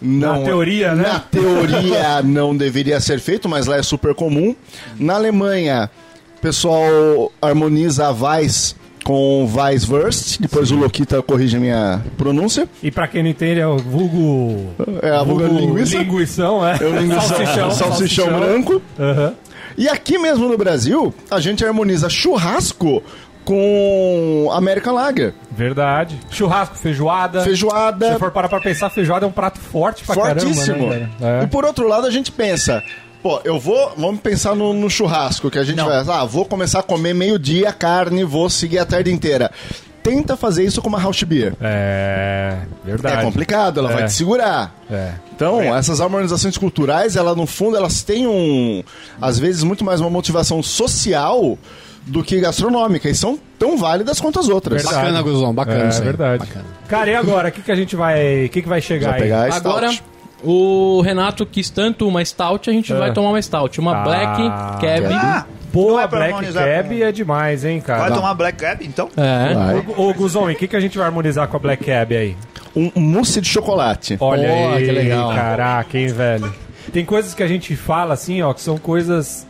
Não, 0.00 0.38
Na 0.40 0.44
teoria, 0.44 0.94
né? 0.94 1.02
Na 1.04 1.18
teoria 1.20 2.22
não 2.22 2.56
deveria 2.56 3.00
ser 3.00 3.18
feito, 3.20 3.48
mas 3.48 3.66
lá 3.66 3.76
é 3.76 3.82
super 3.82 4.14
comum. 4.14 4.54
Na 4.98 5.14
Alemanha, 5.14 5.90
o 6.36 6.40
pessoal 6.40 7.32
harmoniza 7.42 8.06
a 8.06 8.10
Weiss 8.12 8.76
com 9.04 9.50
Weisswurst. 9.52 10.38
Depois 10.40 10.70
o 10.70 10.76
Lokita 10.76 11.20
corrige 11.22 11.56
a 11.56 11.60
minha 11.60 12.02
pronúncia. 12.16 12.68
E 12.82 12.90
pra 12.90 13.08
quem 13.08 13.22
não 13.22 13.30
entende, 13.30 13.58
é 13.60 13.66
o 13.66 13.78
vulgo... 13.78 14.66
É 15.02 15.10
a 15.10 15.22
vulga 15.22 15.46
linguiça. 15.48 15.98
Linguição, 15.98 16.66
é. 16.66 16.76
É 16.80 16.84
o 16.84 16.96
linguição, 16.98 17.22
Salsichão. 17.36 17.70
salsichão 17.70 18.38
branco. 18.38 18.82
Aham. 18.98 19.34
E 19.76 19.88
aqui 19.88 20.18
mesmo 20.18 20.48
no 20.48 20.58
Brasil, 20.58 21.14
a 21.30 21.38
gente 21.40 21.64
harmoniza 21.64 22.08
churrasco 22.10 23.00
com 23.48 24.50
American 24.52 24.92
Lager. 24.94 25.32
Verdade. 25.50 26.20
Churrasco, 26.30 26.76
feijoada. 26.76 27.42
Feijoada. 27.42 28.12
Se 28.12 28.18
for 28.18 28.30
parar 28.30 28.48
pra 28.48 28.60
pensar, 28.60 28.90
feijoada 28.90 29.24
é 29.24 29.28
um 29.28 29.32
prato 29.32 29.58
forte 29.58 30.04
pra 30.04 30.14
Fortíssimo. 30.14 30.76
caramba, 30.78 30.94
né, 30.96 31.08
cara? 31.18 31.40
E 31.40 31.44
É. 31.44 31.46
por 31.46 31.64
outro 31.64 31.88
lado, 31.88 32.06
a 32.06 32.10
gente 32.10 32.30
pensa, 32.30 32.82
pô, 33.22 33.40
eu 33.44 33.58
vou, 33.58 33.94
vamos 33.96 34.20
pensar 34.20 34.54
no, 34.54 34.72
no 34.74 34.90
churrasco, 34.90 35.50
que 35.50 35.58
a 35.58 35.64
gente 35.64 35.76
Não. 35.78 35.86
vai, 35.86 36.04
ah, 36.06 36.24
vou 36.24 36.44
começar 36.44 36.80
a 36.80 36.82
comer 36.82 37.14
meio-dia 37.14 37.72
carne, 37.72 38.22
vou 38.22 38.50
seguir 38.50 38.78
a 38.78 38.84
tarde 38.86 39.10
inteira. 39.12 39.50
Tenta 40.02 40.36
fazer 40.36 40.64
isso 40.64 40.80
com 40.80 40.88
uma 40.88 41.00
house 41.00 41.22
beer. 41.22 41.54
É, 41.60 42.58
verdade. 42.84 43.20
É 43.20 43.24
complicado, 43.24 43.80
ela 43.80 43.90
É. 43.90 43.94
vai 43.94 44.04
te 44.04 44.12
segurar. 44.12 44.74
É. 44.90 45.12
Então, 45.34 45.60
essas 45.74 46.00
harmonizações 46.00 46.56
culturais, 46.56 47.16
ela 47.16 47.34
no 47.34 47.46
fundo, 47.46 47.76
elas 47.76 48.02
têm 48.02 48.26
um, 48.26 48.82
às 49.20 49.38
vezes, 49.38 49.62
muito 49.62 49.84
mais 49.84 50.00
uma 50.00 50.08
motivação 50.10 50.62
social 50.62 51.58
do 52.08 52.24
que 52.24 52.40
gastronômica, 52.40 53.08
e 53.08 53.14
são 53.14 53.38
tão 53.58 53.76
válidas 53.76 54.20
quanto 54.20 54.40
as 54.40 54.48
outras. 54.48 54.82
Verdade. 54.82 55.02
Bacana, 55.06 55.22
Guzão, 55.22 55.54
bacana 55.54 55.84
É 55.84 55.88
isso 55.88 55.98
aí. 56.00 56.04
verdade. 56.04 56.46
Bacana. 56.46 56.64
Cara, 56.88 57.10
e 57.10 57.14
agora? 57.14 57.48
O 57.48 57.52
que, 57.52 57.62
que 57.62 57.70
a 57.72 57.76
gente 57.76 57.94
vai. 57.94 58.46
O 58.46 58.48
que, 58.48 58.62
que 58.62 58.68
vai 58.68 58.80
chegar 58.80 59.10
Vai 59.10 59.16
aí? 59.18 59.22
pegar 59.24 59.44
a 59.44 59.50
stout. 59.52 59.66
Agora, 59.68 59.98
o 60.42 61.00
Renato 61.02 61.44
quis 61.46 61.68
tanto 61.70 62.06
uma 62.08 62.24
stout, 62.24 62.68
a 62.68 62.72
gente 62.72 62.92
É. 62.92 62.96
vai 62.96 63.12
tomar 63.12 63.30
uma 63.30 63.42
stout. 63.42 63.78
Uma 63.80 63.96
Ah. 64.00 64.02
Black 64.04 64.36
Cab. 64.80 65.14
Ah, 65.14 65.44
Pô, 65.72 65.88
não 65.90 65.98
a 65.98 66.02
é 66.02 66.06
Black 66.08 66.52
Cab 66.52 66.88
com- 66.88 67.04
é 67.04 67.12
demais, 67.12 67.64
hein, 67.64 67.80
cara? 67.80 68.00
Vai 68.00 68.12
tomar 68.14 68.34
Black 68.34 68.56
Cab, 68.58 68.84
então? 68.86 69.08
É. 69.16 70.00
Ô, 70.00 70.14
Guzon, 70.14 70.50
e 70.50 70.54
o 70.54 70.56
que, 70.56 70.66
que 70.66 70.76
a 70.76 70.80
gente 70.80 70.96
vai 70.96 71.06
harmonizar 71.06 71.46
com 71.48 71.56
a 71.56 71.60
Black 71.60 71.84
Cab 71.84 72.16
aí? 72.16 72.36
Um, 72.74 72.90
um 72.96 73.00
mousse 73.00 73.40
de 73.40 73.48
chocolate. 73.48 74.16
Olha 74.20 74.48
aí, 74.76 74.86
que 74.86 74.92
legal. 74.92 75.34
caraca, 75.34 75.98
hein, 75.98 76.06
velho. 76.08 76.54
Tem 76.92 77.04
coisas 77.04 77.34
que 77.34 77.42
a 77.42 77.46
gente 77.48 77.76
fala 77.76 78.14
assim, 78.14 78.40
ó, 78.40 78.54
que 78.54 78.62
são 78.62 78.78
coisas 78.78 79.46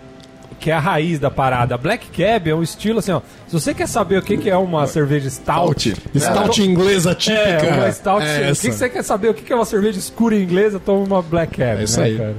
que 0.59 0.71
é 0.71 0.75
a 0.75 0.81
raiz 0.81 1.18
da 1.18 1.31
parada. 1.31 1.75
A 1.75 1.79
Black 1.79 2.07
Cab 2.09 2.49
é 2.51 2.55
um 2.55 2.62
estilo 2.62 2.99
assim, 2.99 3.12
ó. 3.12 3.21
Se 3.47 3.53
você 3.53 3.73
quer 3.75 3.87
saber 3.88 4.18
o 4.18 4.23
que, 4.23 4.37
que 4.37 4.51
é 4.51 4.57
uma 4.57 4.87
cerveja 4.87 5.31
stout, 5.31 5.94
Stout 6.16 6.62
inglesa 6.62 7.14
típica. 7.14 7.40
é, 7.40 7.73
uma 7.75 7.92
stout, 7.92 8.25
É 8.27 8.51
o 8.53 8.55
que, 8.57 8.68
que 8.68 8.73
você 8.75 8.88
quer 8.88 9.03
saber 9.05 9.29
o 9.31 9.35
que, 9.35 9.42
que 9.42 9.53
é 9.53 9.57
uma 9.57 9.64
cerveja 9.64 9.99
escura 9.99 10.35
inglesa, 10.37 10.79
toma 10.81 11.05
uma 11.05 11.23
Black 11.23 11.57
Cab, 11.57 11.81
É 11.81 11.85
isso 11.85 11.99
né, 12.01 12.07
aí. 12.07 12.16
cara? 12.18 12.37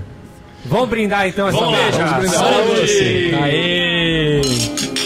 Vamos 0.66 0.90
brindar 0.90 1.26
então 1.28 1.48
essa 1.48 1.58
Vamos 1.58 1.72
lá, 1.74 1.78
cerveja. 1.92 2.06
vamos 2.06 2.20
brindar. 2.20 2.40
Saúde! 2.40 2.88
Saúde! 3.32 3.36
Aê! 3.42 4.99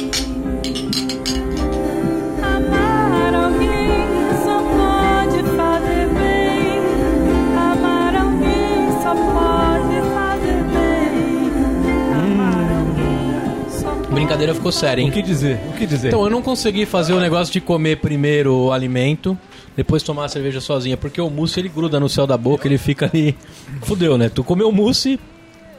Brincadeira 14.44 14.54
ficou 14.56 14.72
séria, 14.72 15.04
O 15.04 15.06
hein? 15.08 15.12
que 15.12 15.22
dizer? 15.22 15.60
O 15.70 15.74
que 15.74 15.86
dizer? 15.86 16.08
Então, 16.10 16.24
eu 16.24 16.30
não 16.30 16.42
consegui 16.42 16.86
fazer 16.86 17.14
o 17.14 17.20
negócio 17.20 17.52
de 17.54 17.62
comer 17.62 17.98
primeiro 17.98 18.54
o 18.54 18.72
alimento, 18.72 19.38
depois 19.76 20.04
tomar 20.04 20.26
a 20.26 20.28
cerveja 20.28 20.60
sozinha, 20.60 20.98
porque 20.98 21.20
o 21.22 21.30
mousse 21.30 21.60
ele 21.60 21.70
gruda 21.70 22.00
no 22.00 22.10
céu 22.10 22.28
da 22.28 22.38
boca, 22.38 22.68
ele 22.68 22.78
fica 22.78 23.10
ali. 23.12 23.36
Fudeu, 23.84 24.18
né? 24.18 24.30
Tu 24.30 24.44
comeu 24.44 24.72
mousse, 24.72 25.20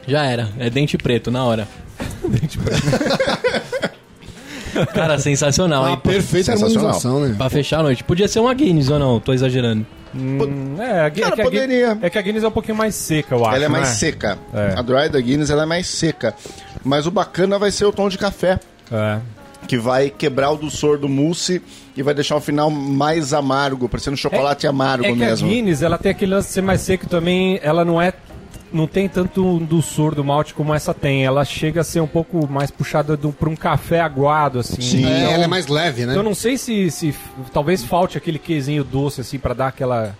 já 0.07 0.25
era. 0.25 0.49
É 0.57 0.69
dente 0.69 0.97
preto 0.97 1.29
na 1.31 1.43
hora. 1.43 1.67
dente 2.27 2.57
preto. 2.57 2.81
Cara, 4.93 5.17
sensacional, 5.17 5.87
hein? 5.89 5.97
perfeita 6.03 6.51
Sensacional. 6.51 6.87
harmonização, 6.87 7.19
né? 7.21 7.35
Pra 7.37 7.49
fechar 7.49 7.79
a 7.79 7.83
noite. 7.83 8.03
Podia 8.03 8.27
ser 8.27 8.39
uma 8.41 8.53
Guinness 8.53 8.89
ou 8.89 8.99
não? 8.99 9.19
Tô 9.21 9.31
exagerando. 9.31 9.85
Hum, 10.13 10.75
é, 10.79 10.99
a, 11.01 11.09
Gui- 11.09 11.21
Cara, 11.21 11.33
é 11.33 11.35
que 11.35 11.41
a 11.41 11.43
Gui- 11.45 11.51
poderia. 11.59 11.97
é 12.01 12.09
que 12.09 12.17
a 12.17 12.21
Guinness 12.21 12.43
é 12.43 12.47
um 12.47 12.51
pouquinho 12.51 12.75
mais 12.77 12.93
seca, 12.95 13.35
eu 13.35 13.45
acho. 13.45 13.55
Ela 13.55 13.65
é 13.65 13.69
mais 13.69 13.87
né? 13.87 13.93
seca. 13.95 14.37
É. 14.53 14.73
A 14.77 14.81
dry 14.81 15.07
da 15.09 15.19
Guinness 15.21 15.49
ela 15.49 15.63
é 15.63 15.65
mais 15.65 15.87
seca. 15.87 16.33
Mas 16.85 17.05
o 17.07 17.11
bacana 17.11 17.57
vai 17.59 17.71
ser 17.71 17.85
o 17.85 17.91
tom 17.91 18.07
de 18.07 18.17
café, 18.17 18.59
É. 18.91 19.19
que 19.67 19.77
vai 19.77 20.09
quebrar 20.09 20.51
o 20.51 20.55
doçor 20.57 20.97
do 20.99 21.09
mousse 21.09 21.61
e 21.97 22.03
vai 22.03 22.13
deixar 22.13 22.35
o 22.35 22.41
final 22.41 22.69
mais 22.69 23.33
amargo, 23.33 23.89
parecendo 23.89 24.15
chocolate 24.15 24.67
amargo 24.67 25.05
É 25.05 25.09
que 25.11 25.15
mesmo. 25.17 25.47
a 25.47 25.51
Guinness, 25.51 25.81
ela 25.81 25.97
tem 25.97 26.11
aquele 26.11 26.35
lance 26.35 26.49
de 26.49 26.53
ser 26.53 26.61
mais 26.61 26.81
seco 26.81 27.07
também, 27.07 27.59
ela 27.63 27.83
não 27.83 27.99
é 28.01 28.13
não 28.73 28.87
tem 28.87 29.07
tanto 29.07 29.45
um 29.45 29.59
doçor 29.63 30.13
do 30.13 30.21
malte 30.23 30.53
como 30.53 30.73
essa 30.73 30.93
tem. 30.93 31.23
Ela 31.23 31.45
chega 31.45 31.79
a 31.79 31.83
ser 31.83 32.01
um 32.01 32.07
pouco 32.07 32.45
mais 32.51 32.69
puxada 32.69 33.17
pra 33.17 33.47
um 33.49 33.55
café 33.55 34.01
aguado, 34.01 34.59
assim. 34.59 34.81
Sim. 34.81 35.05
É, 35.05 35.19
Então, 35.21 35.31
ela 35.31 35.43
é 35.45 35.47
mais 35.47 35.67
leve, 35.67 36.01
né? 36.05 36.11
então 36.11 36.17
eu 36.21 36.23
não 36.27 36.35
sei 36.35 36.57
se, 36.57 36.91
se 36.91 37.15
talvez 37.53 37.85
falte 37.85 38.17
aquele 38.17 38.37
quezinho 38.37 38.83
doce, 38.83 39.21
assim, 39.21 39.39
pra 39.39 39.53
dar 39.53 39.67
aquela, 39.67 40.13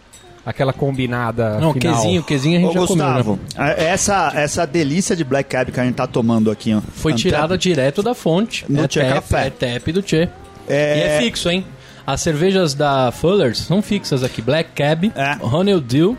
aquela 0.45 0.71
combinada 0.71 1.57
Não, 1.59 1.73
final. 1.73 1.95
quezinho, 1.95 2.23
quezinho 2.23 2.57
a 2.57 2.61
gente 2.61 2.77
Ô, 2.77 2.81
já 2.81 2.87
comeu, 2.87 3.05
Gustavo, 3.05 3.31
né? 3.33 3.39
a- 3.57 3.69
essa, 3.71 4.31
essa 4.35 4.65
delícia 4.67 5.15
de 5.15 5.23
Black 5.23 5.49
Cab 5.49 5.71
que 5.71 5.79
a 5.79 5.83
gente 5.83 5.95
tá 5.95 6.05
tomando 6.07 6.51
aqui, 6.51 6.73
ó. 6.73 6.81
Foi 6.93 7.13
Antep, 7.13 7.21
tirada 7.23 7.57
direto 7.57 8.03
da 8.03 8.13
fonte. 8.13 8.63
No 8.69 8.83
é 8.83 8.87
Tchê 8.87 9.01
tap, 9.01 9.13
Café. 9.15 9.47
É 9.47 9.49
tap 9.49 9.87
do 9.91 10.01
Tchê. 10.01 10.29
É- 10.67 10.97
E 10.97 11.01
é 11.01 11.19
fixo, 11.21 11.49
hein? 11.49 11.65
As 12.05 12.21
cervejas 12.21 12.73
da 12.75 13.11
Fuller's 13.11 13.57
são 13.59 13.81
fixas 13.81 14.23
aqui. 14.23 14.41
Black 14.41 14.69
Cab, 14.75 15.11
É. 15.15 15.37
Honeydew. 15.43 16.15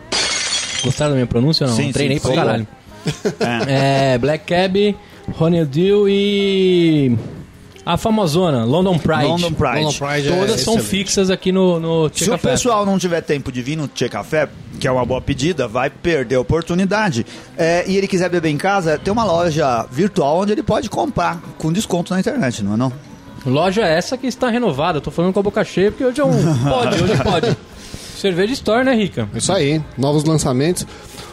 Gostaram 0.84 1.10
da 1.12 1.16
minha 1.16 1.26
pronúncia 1.26 1.64
ou 1.64 1.70
não? 1.70 1.76
Sim, 1.76 1.92
Treinei 1.92 2.18
sim, 2.18 2.22
pra 2.22 2.30
sim. 2.30 2.36
caralho. 2.36 2.66
É, 3.68 4.18
Black 4.18 4.44
Cab, 4.52 4.96
Honeydew 5.38 6.08
e... 6.08 7.16
A 7.86 7.96
famosona, 7.96 8.64
London 8.64 8.98
Pride. 8.98 9.26
London 9.26 9.52
Pride. 9.52 9.84
London 9.84 9.92
Pride 9.92 10.28
é 10.28 10.30
Todas 10.32 10.60
são 10.60 10.74
excelente. 10.74 10.82
fixas 10.82 11.30
aqui 11.30 11.52
no, 11.52 11.78
no 11.78 12.10
Tchê 12.10 12.24
Se 12.24 12.30
o 12.32 12.36
pessoal 12.36 12.84
não 12.84 12.98
tiver 12.98 13.20
tempo 13.20 13.52
de 13.52 13.62
vir 13.62 13.76
no 13.76 13.86
Tchê 13.86 14.08
Café, 14.08 14.48
que 14.80 14.88
é 14.88 14.90
uma 14.90 15.06
boa 15.06 15.20
pedida, 15.20 15.68
vai 15.68 15.88
perder 15.88 16.34
a 16.34 16.40
oportunidade. 16.40 17.24
É, 17.56 17.84
e 17.86 17.96
ele 17.96 18.08
quiser 18.08 18.28
beber 18.28 18.48
em 18.48 18.56
casa, 18.56 18.98
tem 18.98 19.12
uma 19.12 19.22
loja 19.22 19.86
virtual 19.88 20.40
onde 20.40 20.50
ele 20.50 20.64
pode 20.64 20.90
comprar 20.90 21.40
com 21.58 21.72
desconto 21.72 22.12
na 22.12 22.18
internet, 22.18 22.60
não 22.64 22.74
é 22.74 22.76
não? 22.76 22.92
Loja 23.46 23.82
essa 23.82 24.18
que 24.18 24.26
está 24.26 24.50
renovada. 24.50 25.00
Tô 25.00 25.12
falando 25.12 25.32
com 25.32 25.38
a 25.38 25.42
boca 25.44 25.62
cheia 25.62 25.92
porque 25.92 26.04
hoje 26.04 26.20
é 26.20 26.24
um... 26.24 26.32
pode, 26.68 27.04
hoje 27.04 27.22
pode. 27.22 27.56
Cerveja 28.16 28.52
Store, 28.54 28.84
né, 28.84 28.96
Rica? 28.96 29.28
Isso 29.32 29.52
aí, 29.52 29.80
novos 29.96 30.24
lançamentos. 30.24 30.84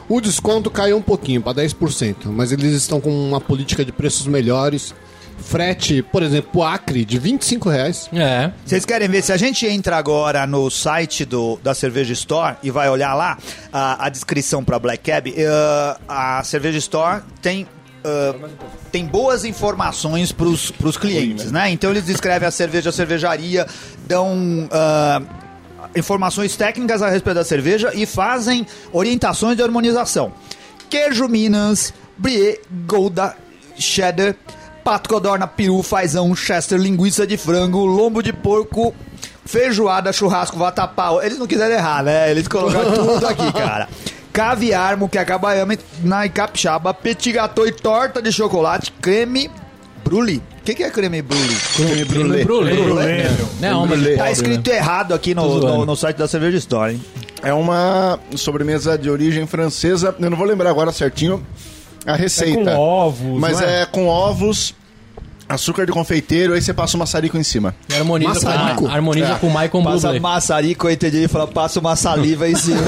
O 0.07 0.21
desconto 0.21 0.69
caiu 0.69 0.97
um 0.97 1.01
pouquinho, 1.01 1.41
para 1.41 1.63
10%, 1.63 2.27
mas 2.27 2.51
eles 2.51 2.73
estão 2.73 3.01
com 3.01 3.09
uma 3.09 3.41
política 3.41 3.83
de 3.83 3.91
preços 3.91 4.27
melhores. 4.27 4.93
Frete, 5.45 6.01
por 6.01 6.23
exemplo, 6.23 6.63
Acre, 6.63 7.05
de 7.05 7.19
25 7.19 7.69
reais. 7.69 8.09
É. 8.13 8.51
Vocês 8.65 8.85
querem 8.85 9.07
ver? 9.07 9.21
Se 9.21 9.31
a 9.31 9.37
gente 9.37 9.65
entra 9.67 9.97
agora 9.97 10.47
no 10.47 10.69
site 10.69 11.25
do, 11.25 11.59
da 11.63 11.73
Cerveja 11.73 12.13
Store 12.13 12.57
e 12.63 12.71
vai 12.71 12.89
olhar 12.89 13.13
lá 13.13 13.37
a, 13.71 14.05
a 14.05 14.09
descrição 14.09 14.63
para 14.63 14.79
Black 14.79 15.11
Cab, 15.11 15.33
eh, 15.35 15.97
a 16.07 16.43
Cerveja 16.43 16.77
Store 16.77 17.21
tem 17.41 17.67
ah, 18.03 18.35
tem 18.91 19.05
boas 19.05 19.43
informações 19.45 20.31
para 20.31 20.45
os 20.47 20.97
clientes, 20.97 21.51
né? 21.51 21.71
Então 21.71 21.89
eles 21.89 22.05
descrevem 22.05 22.47
a 22.47 22.51
cerveja, 22.51 22.89
a 22.89 22.93
cervejaria, 22.93 23.65
dão 24.05 24.67
ah, 24.71 25.21
informações 25.95 26.55
técnicas 26.55 27.01
a 27.01 27.09
respeito 27.09 27.35
da 27.35 27.45
cerveja 27.45 27.91
e 27.93 28.05
fazem 28.05 28.67
orientações 28.91 29.55
de 29.55 29.63
harmonização. 29.63 30.33
Queijo 30.89 31.27
Minas, 31.27 31.93
Brie, 32.17 32.59
Gouda, 32.85 33.35
Cheddar, 33.77 34.35
pato 34.83 35.09
codorna, 35.09 35.47
peru, 35.47 35.81
fazão, 35.81 36.35
chester, 36.35 36.77
linguiça 36.77 37.25
de 37.25 37.37
frango, 37.37 37.85
lombo 37.85 38.21
de 38.21 38.33
porco, 38.33 38.93
feijoada, 39.45 40.11
churrasco, 40.11 40.57
vatapau. 40.57 41.23
Eles 41.23 41.37
não 41.37 41.47
quiseram 41.47 41.73
errar, 41.73 42.03
né? 42.03 42.29
Eles 42.29 42.47
colocaram 42.47 42.91
tudo 42.93 43.25
aqui, 43.25 43.51
cara. 43.53 43.87
Caviar, 44.31 44.97
moqueca 44.97 45.37
baiana, 45.37 45.77
na 46.03 46.27
capixaba, 46.27 46.93
petit 46.93 47.31
gâteau 47.31 47.67
e 47.67 47.71
torta 47.71 48.21
de 48.21 48.31
chocolate, 48.31 48.91
creme 48.99 49.49
brulee. 50.03 50.41
O 50.59 50.63
que, 50.63 50.75
que 50.75 50.83
é 50.83 50.89
creme 50.89 51.21
brulee? 51.21 51.57
Creme 51.75 52.05
brulee. 52.05 52.43
Brulé. 52.43 53.31
Não, 53.59 53.85
mas 53.85 54.17
Tá 54.17 54.31
escrito 54.31 54.67
errado 54.69 55.13
aqui 55.13 55.35
no, 55.35 55.59
no, 55.59 55.85
no 55.85 55.95
site 55.95 56.17
da 56.17 56.27
Cerveja 56.27 56.57
Store, 56.57 56.93
hein? 56.93 57.01
É 57.43 57.53
uma 57.53 58.17
sobremesa 58.35 58.97
de 58.97 59.09
origem 59.09 59.45
francesa. 59.45 60.15
Eu 60.19 60.29
não 60.29 60.37
vou 60.37 60.47
lembrar 60.47 60.69
agora 60.69 60.91
certinho 60.93 61.45
a 62.05 62.15
receita. 62.15 62.71
É 62.71 62.75
com 62.75 62.79
ovos, 62.79 63.39
Mas 63.39 63.59
não 63.59 63.67
é? 63.67 63.81
é? 63.81 63.85
com 63.85 64.07
ovos, 64.07 64.73
açúcar 65.47 65.85
de 65.85 65.91
confeiteiro, 65.91 66.53
aí 66.53 66.61
você 66.61 66.73
passa 66.73 66.95
o 66.97 66.99
maçarico 66.99 67.37
em 67.37 67.43
cima. 67.43 67.75
harmoniza, 67.93 68.33
Maçarico? 68.33 68.83
com, 68.83 68.87
harmoniza 68.89 69.35
com 69.35 69.47
o 69.47 69.49
Michael 69.49 69.83
Passa 69.83 70.07
Bublé. 70.07 70.19
maçarico, 70.19 70.87
eu 70.87 70.91
entendi. 70.91 71.17
Ele 71.17 71.27
falou, 71.27 71.47
passa 71.47 71.79
uma 71.79 71.95
saliva 71.95 72.47
em 72.49 72.55
cima. 72.55 72.81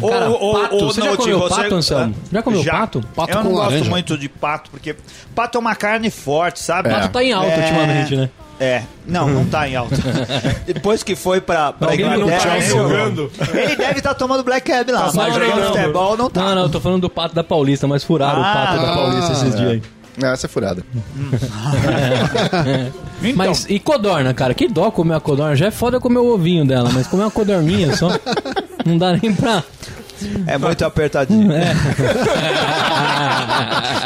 Ou- 0.00 0.10
Cara, 0.10 0.30
ou- 0.30 0.52
pato, 0.62 0.74
ou 0.76 0.86
você 0.92 1.00
já 1.00 1.06
não, 1.10 1.16
comeu 1.16 1.40
tipo, 1.40 1.54
pato, 1.56 1.74
Anselmo? 1.74 2.14
Já 2.32 2.42
comeu 2.42 2.64
pato? 2.64 3.04
Pato 3.14 3.32
eu 3.32 3.44
não 3.44 3.50
gosto 3.52 3.70
laranja. 3.70 3.90
muito 3.90 4.16
de 4.18 4.28
pato, 4.28 4.70
porque 4.70 4.96
pato 5.34 5.58
é 5.58 5.60
uma 5.60 5.74
carne 5.74 6.10
forte, 6.10 6.60
sabe? 6.60 6.88
Pato 6.88 7.08
tá 7.10 7.22
em 7.22 7.32
alta 7.32 7.48
É. 7.50 7.60
ultimamente, 7.60 8.16
né? 8.16 8.30
É, 8.60 8.82
não, 9.06 9.26
não 9.26 9.44
tá 9.46 9.66
em 9.66 9.74
alta. 9.74 9.96
Depois 10.66 11.02
que 11.02 11.16
foi 11.16 11.40
pra, 11.40 11.72
pra 11.72 11.92
Alguém 11.92 12.04
não 12.06 12.14
Inglaterra, 12.16 12.42
tá 12.50 12.56
ele- 12.58 12.66
jogando. 12.66 13.32
ele 13.54 13.74
deve 13.76 13.98
estar 13.98 14.12
tomando 14.14 14.44
Black 14.44 14.70
Cab 14.70 14.90
lá, 14.92 15.10
mas 15.14 15.34
jogando 15.34 15.66
futebol 15.72 16.16
não 16.16 16.28
tá. 16.28 16.40
Não, 16.42 16.54
não, 16.54 16.62
eu 16.64 16.68
tô 16.68 16.78
falando 16.78 17.00
do 17.00 17.08
pato 17.10 17.34
da 17.34 17.42
Paulista, 17.42 17.86
mas 17.88 18.04
furaram 18.04 18.42
Ah, 18.44 18.50
o 18.50 18.54
pato 18.54 18.86
da 18.86 18.92
Paulista 18.94 19.32
esses 19.32 19.56
dias 19.56 19.70
aí. 19.70 19.82
Ah, 20.22 20.32
essa 20.32 20.46
é 20.46 20.48
furada. 20.48 20.84
Então, 23.22 23.36
Mas 23.36 23.66
e 23.68 23.78
codorna, 23.78 24.32
cara? 24.32 24.54
Que 24.54 24.66
dó 24.66 24.90
comer 24.90 25.14
a 25.14 25.20
codorna. 25.20 25.54
Já 25.54 25.66
é 25.66 25.70
foda 25.70 26.00
comer 26.00 26.18
o 26.20 26.32
ovinho 26.34 26.64
dela, 26.66 26.88
mas 26.92 27.06
comer 27.06 27.24
uma 27.24 27.30
codorninha 27.30 27.94
só. 27.94 28.08
Não 28.84 28.96
dá 28.96 29.12
nem 29.12 29.34
pra. 29.34 29.62
É 30.46 30.58
muito 30.58 30.84
apertadinho. 30.84 31.50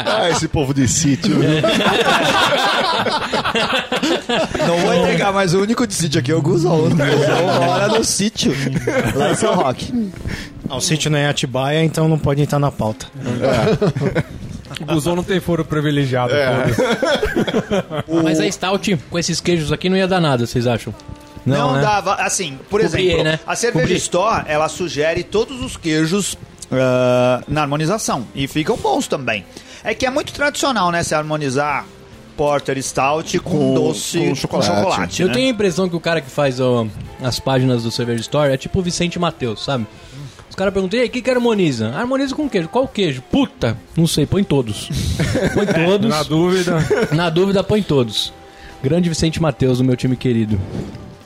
Ah, 0.07 0.29
esse 0.29 0.47
povo 0.47 0.73
de 0.73 0.87
sítio. 0.87 1.35
Não 4.67 4.77
vou 4.79 4.93
entregar, 4.93 5.33
mas 5.33 5.53
o 5.53 5.61
único 5.61 5.85
de 5.85 5.93
sítio 5.93 6.19
aqui 6.19 6.31
é 6.31 6.35
o 6.35 6.41
Guzão. 6.41 6.85
O 6.85 6.89
Guzão 6.89 7.65
mora 7.65 7.87
no 7.87 8.03
sítio, 8.03 8.53
lá 9.15 9.31
em 9.31 9.35
São 9.35 9.55
Roque. 9.55 10.11
Ah, 10.69 10.77
o 10.77 10.81
sítio 10.81 11.09
não 11.11 11.17
é 11.17 11.27
Atibaia, 11.27 11.83
então 11.83 12.07
não 12.07 12.17
pode 12.17 12.41
entrar 12.41 12.59
na 12.59 12.71
pauta. 12.71 13.07
O 14.81 14.85
Guzão 14.93 15.15
não 15.15 15.23
tem 15.23 15.39
foro 15.39 15.63
privilegiado. 15.63 16.33
foda-se. 16.33 16.81
Mas 18.23 18.39
a 18.39 18.51
stout 18.51 18.97
com 19.09 19.19
esses 19.19 19.39
queijos 19.39 19.71
aqui 19.71 19.89
não 19.89 19.97
ia 19.97 20.07
dar 20.07 20.19
nada, 20.19 20.45
vocês 20.45 20.67
acham? 20.67 20.93
Não, 21.45 21.73
né? 21.75 21.81
dava, 21.81 22.15
assim, 22.15 22.57
por 22.69 22.81
Cobrir, 22.81 23.03
exemplo, 23.05 23.23
né? 23.23 23.39
a 23.45 23.55
cerveja 23.55 23.85
Cobrir. 23.85 23.97
Store, 23.97 24.43
ela 24.47 24.67
sugere 24.67 25.23
todos 25.23 25.61
os 25.61 25.77
queijos 25.77 26.37
ah, 26.71 27.41
na 27.47 27.61
harmonização 27.61 28.25
e 28.33 28.47
ficam 28.47 28.75
bons 28.77 29.07
também. 29.07 29.45
É 29.83 29.93
que 29.93 30.05
é 30.05 30.09
muito 30.09 30.33
tradicional, 30.33 30.91
né, 30.91 31.03
se 31.03 31.13
harmonizar 31.13 31.85
Porter 32.35 32.81
Stout 32.81 33.39
com, 33.39 33.51
Com- 33.51 33.73
doce 33.75 34.17
com 34.19 34.29
com 34.29 34.35
chocolate. 34.35 34.67
chocolate. 34.75 35.21
Eu 35.21 35.27
né? 35.27 35.33
tenho 35.35 35.47
a 35.47 35.51
impressão 35.51 35.87
que 35.87 35.95
o 35.95 35.99
cara 35.99 36.19
que 36.19 36.29
faz 36.29 36.59
ó, 36.59 36.87
as 37.21 37.39
páginas 37.39 37.83
do 37.83 37.91
Cerveja 37.91 38.21
Store 38.21 38.51
é 38.51 38.57
tipo 38.57 38.79
o 38.79 38.81
Vicente 38.81 39.19
Matheus, 39.19 39.63
sabe? 39.63 39.85
Os 40.49 40.55
caras 40.55 40.73
perguntam, 40.73 40.97
e 40.97 41.01
aí, 41.03 41.07
o 41.07 41.11
que 41.11 41.21
que 41.21 41.29
harmoniza? 41.29 41.89
Harmoniza 41.89 42.33
com 42.33 42.47
queijo. 42.49 42.69
Qual 42.69 42.87
queijo? 42.87 43.21
Puta, 43.23 43.77
não 43.95 44.07
sei, 44.07 44.25
põe 44.25 44.41
todos. 44.43 44.89
Põe 45.53 45.65
todos. 45.65 46.09
Na 46.09 46.23
dúvida. 46.23 46.77
Na 47.11 47.29
dúvida, 47.29 47.61
põe 47.63 47.81
todos. 47.83 48.31
Grande 48.81 49.09
Vicente 49.09 49.41
Matheus, 49.41 49.79
o 49.81 49.83
meu 49.83 49.97
time 49.97 50.15
querido. 50.15 50.59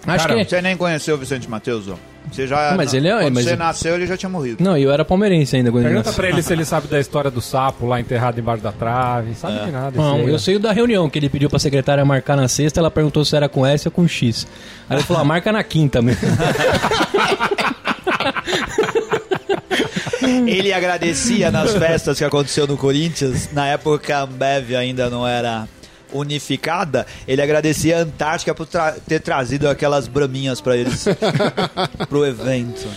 Acho 0.10 0.28
Cara, 0.28 0.40
que... 0.44 0.50
Você 0.50 0.62
nem 0.62 0.76
conheceu 0.78 1.16
o 1.16 1.18
Vicente 1.18 1.50
Matheus, 1.50 1.88
ó. 1.88 1.96
Você 2.32 2.46
já. 2.46 2.72
Ah, 2.72 2.76
mas 2.76 2.94
ele 2.94 3.08
é- 3.08 3.22
Quando 3.22 3.34
mas 3.34 3.44
você 3.46 3.50
ele- 3.52 3.58
nasceu, 3.58 3.96
ele 3.96 4.06
já 4.06 4.16
tinha 4.18 4.30
morrido. 4.30 4.64
Não, 4.64 4.78
eu 4.78 4.92
era 4.92 5.04
palmeirense 5.04 5.56
ainda 5.56 5.72
quando 5.72 5.80
ele 5.86 5.90
Pergunta 5.90 6.10
nasceu. 6.10 6.22
pra 6.22 6.30
ele 6.32 6.44
se 6.44 6.54
ele 6.54 6.64
sabe 6.66 6.88
da 6.88 7.00
história 7.00 7.32
do 7.32 7.42
sapo 7.42 7.88
lá 7.88 8.00
enterrado 8.00 8.40
embaixo 8.40 8.62
da 8.62 8.72
trave. 8.72 9.34
Sabe 9.36 9.66
de 9.66 9.72
nada. 9.72 9.92
Não, 9.98 10.20
eu 10.28 10.38
sei 10.38 10.56
o 10.58 10.60
da 10.60 10.72
reunião 10.72 11.10
que 11.10 11.18
ele 11.18 11.30
pediu 11.30 11.50
pra 11.50 11.58
secretária 11.58 12.04
marcar 12.06 12.36
na 12.36 12.48
sexta, 12.48 12.80
ela 12.80 12.92
perguntou 12.92 13.26
se 13.26 13.36
era 13.36 13.50
com 13.50 13.66
S 13.66 13.88
ou 13.88 13.92
com 13.92 14.08
X. 14.08 14.46
Aí 14.90 14.98
ele 14.98 15.04
falou, 15.04 15.22
ah, 15.22 15.26
marca 15.26 15.52
na 15.52 15.64
quinta 15.64 16.02
mesmo. 16.02 16.22
Ele 20.48 20.74
agradecia 20.74 21.50
nas 21.52 21.74
festas 21.74 22.18
que 22.18 22.24
aconteceu 22.24 22.68
no 22.68 22.78
Corinthians, 22.78 23.50
na 23.54 23.68
época 23.68 24.16
a 24.18 24.22
Ambev 24.22 24.76
ainda 24.76 25.10
não 25.10 25.26
era 25.28 25.68
unificada, 26.14 27.06
ele 27.28 27.42
agradecia 27.42 27.98
a 27.98 28.02
Antártica 28.02 28.54
por 28.56 28.66
tra- 28.66 28.96
ter 29.08 29.20
trazido 29.20 29.68
aquelas 29.70 30.08
braminhas 30.08 30.60
pra 30.62 30.76
eles 30.78 31.06
pro 32.10 32.26
evento. 32.26 32.88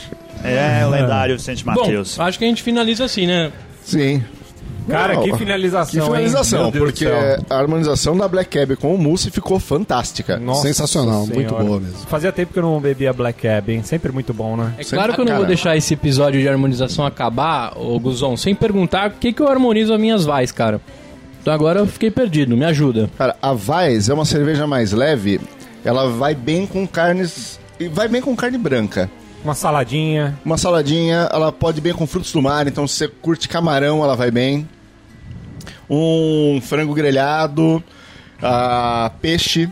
É 0.44 0.84
o 0.86 0.90
lendário 0.90 1.36
Vicente 1.36 1.64
Bom, 1.64 1.72
Matheus. 1.74 2.18
acho 2.18 2.38
que 2.38 2.44
a 2.44 2.48
gente 2.48 2.62
finaliza 2.62 3.04
assim, 3.04 3.26
né? 3.26 3.52
Sim. 3.84 4.22
Cara, 4.88 5.14
Não, 5.14 5.22
que 5.22 5.36
finalização, 5.36 6.00
Que 6.00 6.06
finalização, 6.06 6.72
porque 6.72 7.06
a 7.48 7.54
harmonização 7.56 8.16
da 8.16 8.26
Black 8.26 8.58
Cab 8.58 8.74
com 8.74 8.92
o 8.92 8.98
mousse 8.98 9.30
ficou 9.30 9.60
fantástica. 9.60 10.38
Nossa 10.38 10.62
Sensacional, 10.62 11.20
muito 11.24 11.34
Senhora. 11.50 11.62
boa 11.64 11.78
mesmo. 11.78 11.98
Fazia 12.08 12.32
tempo 12.32 12.52
que 12.52 12.58
eu 12.58 12.64
não 12.64 12.80
bebia 12.80 13.12
Black 13.12 13.42
Cab, 13.42 13.70
hein? 13.72 13.84
Sempre 13.84 14.10
muito 14.10 14.34
bom, 14.34 14.56
né? 14.56 14.74
É 14.78 14.82
claro 14.82 15.14
que 15.14 15.20
eu 15.20 15.24
não 15.24 15.36
vou 15.36 15.46
deixar 15.46 15.76
esse 15.76 15.94
episódio 15.94 16.40
de 16.40 16.48
harmonização 16.48 17.06
acabar, 17.06 17.78
ô 17.78 17.96
Guzon, 18.00 18.36
sem 18.36 18.56
perguntar 18.56 19.10
por 19.10 19.20
que, 19.20 19.32
que 19.32 19.40
eu 19.40 19.46
harmonizo 19.48 19.94
as 19.94 20.00
minhas 20.00 20.24
vais, 20.24 20.50
cara. 20.50 20.80
Então 21.42 21.52
agora 21.52 21.80
eu 21.80 21.86
fiquei 21.88 22.08
perdido, 22.08 22.56
me 22.56 22.64
ajuda. 22.64 23.10
Cara, 23.18 23.36
a 23.42 23.50
Weiss 23.50 24.08
é 24.08 24.14
uma 24.14 24.24
cerveja 24.24 24.64
mais 24.64 24.92
leve, 24.92 25.40
ela 25.84 26.08
vai 26.08 26.36
bem 26.36 26.66
com 26.66 26.86
carnes... 26.86 27.58
e 27.80 27.88
Vai 27.88 28.06
bem 28.06 28.22
com 28.22 28.34
carne 28.36 28.56
branca. 28.56 29.10
Uma 29.42 29.54
saladinha. 29.54 30.38
Uma 30.44 30.56
saladinha, 30.56 31.28
ela 31.32 31.50
pode 31.50 31.78
ir 31.78 31.80
bem 31.80 31.92
com 31.92 32.06
frutos 32.06 32.32
do 32.32 32.40
mar, 32.40 32.68
então 32.68 32.86
se 32.86 32.94
você 32.94 33.08
curte 33.08 33.48
camarão, 33.48 34.04
ela 34.04 34.14
vai 34.14 34.30
bem. 34.30 34.68
Um 35.90 36.60
frango 36.62 36.94
grelhado, 36.94 37.82
ah, 38.40 39.10
peixe, 39.20 39.68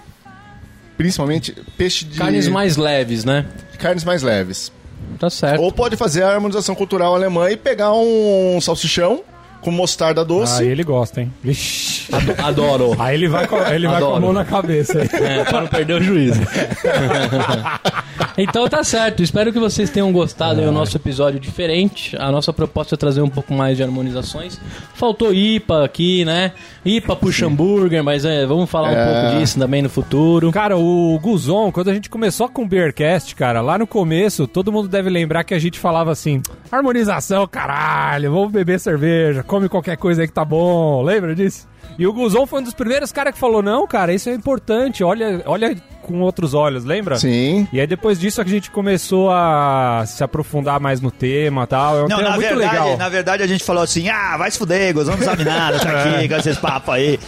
principalmente 0.97 1.55
peixe 1.79 2.05
de 2.05 2.18
Carnes 2.18 2.49
mais 2.49 2.77
leves, 2.77 3.25
né? 3.25 3.47
carnes 3.79 4.03
mais 4.03 4.23
leves. 4.23 4.73
Tá 5.21 5.31
certo. 5.31 5.62
Ou 5.62 5.73
pode 5.73 5.97
fazer 5.97 6.25
a 6.25 6.33
harmonização 6.33 6.75
cultural 6.75 7.14
alemã 7.14 7.49
e 7.49 7.57
pegar 7.57 7.93
um 7.95 8.61
salsichão 8.61 9.23
com 9.61 9.71
mostarda 9.71 10.25
doce. 10.25 10.63
Aí 10.63 10.69
ele 10.69 10.83
gosta, 10.83 11.21
hein? 11.21 11.33
Vixe. 11.43 12.13
Ado- 12.15 12.35
Adoro. 12.39 12.97
Aí 12.99 13.15
ele 13.15 13.29
vai 13.29 13.47
com, 13.47 13.57
ele 13.59 13.87
vai 13.87 14.01
com 14.01 14.15
a 14.15 14.21
mão 14.21 14.33
na 14.33 14.45
cabeça. 14.45 15.01
É, 15.01 15.45
para 15.45 15.61
não 15.61 15.69
perder 15.69 15.95
o 15.95 16.03
juízo. 16.03 16.41
então 18.37 18.69
tá 18.69 18.83
certo. 18.83 19.23
Espero 19.23 19.53
que 19.53 19.59
vocês 19.59 19.91
tenham 19.91 20.11
gostado 20.13 20.61
aí 20.61 20.67
do 20.67 20.73
nosso 20.73 20.97
episódio 20.97 21.39
diferente. 21.39 22.17
A 22.17 22.31
nossa 22.31 22.53
proposta 22.53 22.95
é 22.95 22.99
trazer 22.99 23.21
um 23.23 23.29
pouco 23.29 23.53
mais 23.53 23.77
de 23.77 23.83
harmonizações. 23.83 24.59
Faltou 24.95 25.33
IPA 25.33 25.85
aqui, 25.85 26.25
né? 26.25 26.53
IPA 26.85 27.17
puxa 27.17 27.47
hambúrguer, 27.47 28.03
mas 28.03 28.25
é, 28.25 28.47
vamos 28.47 28.71
falar 28.71 28.89
um 28.91 28.93
É. 28.97 29.05
pouco 29.23 29.39
disso 29.39 29.59
também 29.59 29.83
no 29.83 29.89
futuro. 29.91 30.51
Cara, 30.53 30.77
o 30.79 31.19
Guzon, 31.23 31.71
quando 31.71 31.91
a 31.91 31.95
gente 31.95 32.09
começou 32.09 32.49
com 32.49 32.63
o 32.63 32.67
Beercast, 32.69 33.35
cara, 33.35 33.61
lá 33.61 33.77
no 33.79 33.87
começo, 33.87 34.47
todo 34.47 34.73
mundo 34.73 34.89
deve 34.89 35.11
lembrar 35.11 35.45
que 35.45 35.55
a 35.55 35.59
gente 35.59 35.79
falava 35.79 36.11
assim: 36.11 36.41
harmonização, 36.73 37.47
caralho, 37.47 38.33
vamos 38.33 38.51
beber 38.51 38.81
cerveja, 38.81 39.43
come 39.51 39.68
qualquer 39.68 39.96
coisa 39.96 40.22
aí 40.22 40.28
que 40.28 40.32
tá 40.32 40.44
bom. 40.44 41.03
Lembra 41.03 41.34
disso? 41.34 41.68
E 41.98 42.07
o 42.07 42.12
Guzon 42.12 42.46
foi 42.46 42.61
um 42.61 42.62
dos 42.62 42.72
primeiros 42.72 43.11
caras 43.11 43.34
que 43.34 43.40
falou: 43.40 43.61
não, 43.62 43.84
cara, 43.86 44.14
isso 44.14 44.30
é 44.30 44.32
importante, 44.32 45.03
olha, 45.03 45.42
olha 45.44 45.76
com 46.03 46.20
outros 46.20 46.55
olhos, 46.55 46.84
lembra? 46.84 47.16
Sim. 47.16 47.66
E 47.72 47.80
aí 47.80 47.86
depois 47.86 48.18
disso 48.18 48.40
a 48.40 48.44
gente 48.44 48.70
começou 48.70 49.30
a 49.30 50.05
se 50.07 50.22
aprofundar 50.22 50.78
mais 50.80 51.01
no 51.01 51.11
tema 51.11 51.64
e 51.64 51.66
tal. 51.66 51.98
É 51.98 52.05
um 52.05 52.09
Não, 52.09 52.16
tema 52.18 52.30
na 52.30 52.36
muito 52.36 52.48
verdade, 52.48 52.78
legal. 52.78 52.96
na 52.96 53.09
verdade 53.09 53.42
a 53.42 53.46
gente 53.46 53.64
falou 53.64 53.82
assim: 53.82 54.09
ah, 54.09 54.36
vai 54.36 54.51
se 54.51 54.57
fuder, 54.59 54.94
Gozão 54.94 55.16
não 55.16 55.24
sabe 55.24 55.44
nada, 55.44 55.80
tá 55.80 55.90
aqui, 56.14 56.28
com 56.28 56.36
esses 56.36 56.57
papos 56.59 56.94
aí. 56.94 57.18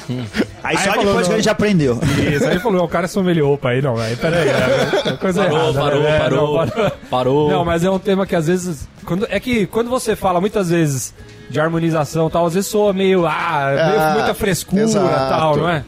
Aí 0.63 0.79
só 0.79 0.91
falou, 0.93 1.07
depois 1.07 1.27
que 1.27 1.33
a 1.35 1.37
gente 1.37 1.51
aprendeu. 1.51 1.99
Isso, 2.33 2.45
aí 2.45 2.53
ele 2.53 2.61
falou, 2.61 2.85
o 2.85 2.89
cara 2.89 3.07
é 3.07 3.09
sommelier, 3.09 3.45
opa, 3.45 3.71
aí 3.71 3.83
não, 3.83 3.99
aí 3.99 4.15
peraí, 4.17 4.49
é 4.49 5.13
coisa 5.17 5.43
Parou, 5.43 5.59
errada, 5.59 5.81
parou, 5.81 6.03
né? 6.03 6.19
parou, 6.19 6.41
Não, 6.59 6.67
parou. 6.69 6.91
parou. 7.11 7.51
Não, 7.51 7.65
mas 7.65 7.83
é 7.85 7.91
um 7.91 7.99
tema 7.99 8.25
que 8.27 8.37
às 8.37 8.47
vezes. 8.47 8.89
Quando, 9.05 9.27
é 9.29 9.41
que 9.41 9.67
quando 9.67 9.91
você 9.91 10.15
fala 10.15 10.41
muitas 10.41 10.71
vezes 10.71 11.13
de 11.53 11.61
harmonização 11.61 12.27
e 12.29 12.31
tal, 12.31 12.47
às 12.47 12.55
vezes 12.55 12.69
soa 12.71 12.93
meio. 12.93 13.27
Ah, 13.27 13.71
meio 13.89 14.01
Ah, 14.01 14.13
muita 14.15 14.35
frescura 14.35 14.81
e 14.83 14.85
exato. 14.85 15.09
tal, 15.29 15.57
não 15.59 15.69
é? 15.69 15.85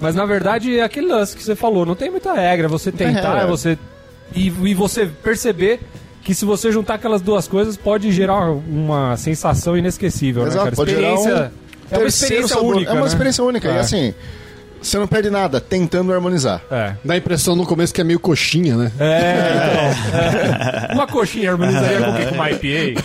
Mas 0.00 0.14
na 0.14 0.24
verdade 0.24 0.78
é 0.78 0.82
aquele 0.84 1.08
lance 1.08 1.36
que 1.36 1.42
você 1.42 1.56
falou, 1.56 1.84
não 1.84 1.96
tem 1.96 2.08
muita 2.10 2.32
regra, 2.32 2.68
você 2.68 2.92
tentar, 2.92 3.32
regra. 3.32 3.46
você. 3.48 3.76
E, 4.34 4.46
e 4.46 4.74
você 4.74 5.06
perceber 5.06 5.80
que 6.22 6.34
se 6.34 6.44
você 6.44 6.70
juntar 6.70 6.94
aquelas 6.94 7.20
duas 7.20 7.48
coisas 7.48 7.76
pode 7.76 8.12
gerar 8.12 8.50
uma 8.50 9.16
sensação 9.16 9.76
inesquecível, 9.76 10.46
Exato, 10.46 10.70
né, 10.70 10.76
cara? 10.76 10.88
gerar 10.90 11.08
um 11.08 11.14
Experiência, 11.14 11.52
é 11.90 11.98
uma 11.98 12.06
experiência 12.06 12.60
única, 12.60 12.90
É 12.90 12.92
uma 12.94 13.00
né? 13.00 13.06
experiência 13.06 13.44
única. 13.44 13.68
E 13.68 13.76
É. 13.76 13.78
assim, 13.80 14.14
você 14.80 14.98
não 14.98 15.06
perde 15.06 15.30
nada 15.30 15.60
tentando 15.60 16.12
harmonizar. 16.12 16.62
É. 16.70 16.94
Dá 17.04 17.14
a 17.14 17.16
impressão 17.16 17.54
no 17.56 17.66
começo 17.66 17.92
que 17.92 18.00
é 18.00 18.04
meio 18.04 18.20
coxinha, 18.20 18.76
né? 18.76 18.92
É, 18.98 19.34
então. 19.56 20.94
Uma 20.94 21.06
coxinha 21.06 21.52
harmonizaria 21.52 21.98
com 22.00 22.10
o 22.10 22.16
quê? 22.16 22.26
Com 22.26 22.34
uma 22.34 22.50
IPA? 22.50 23.02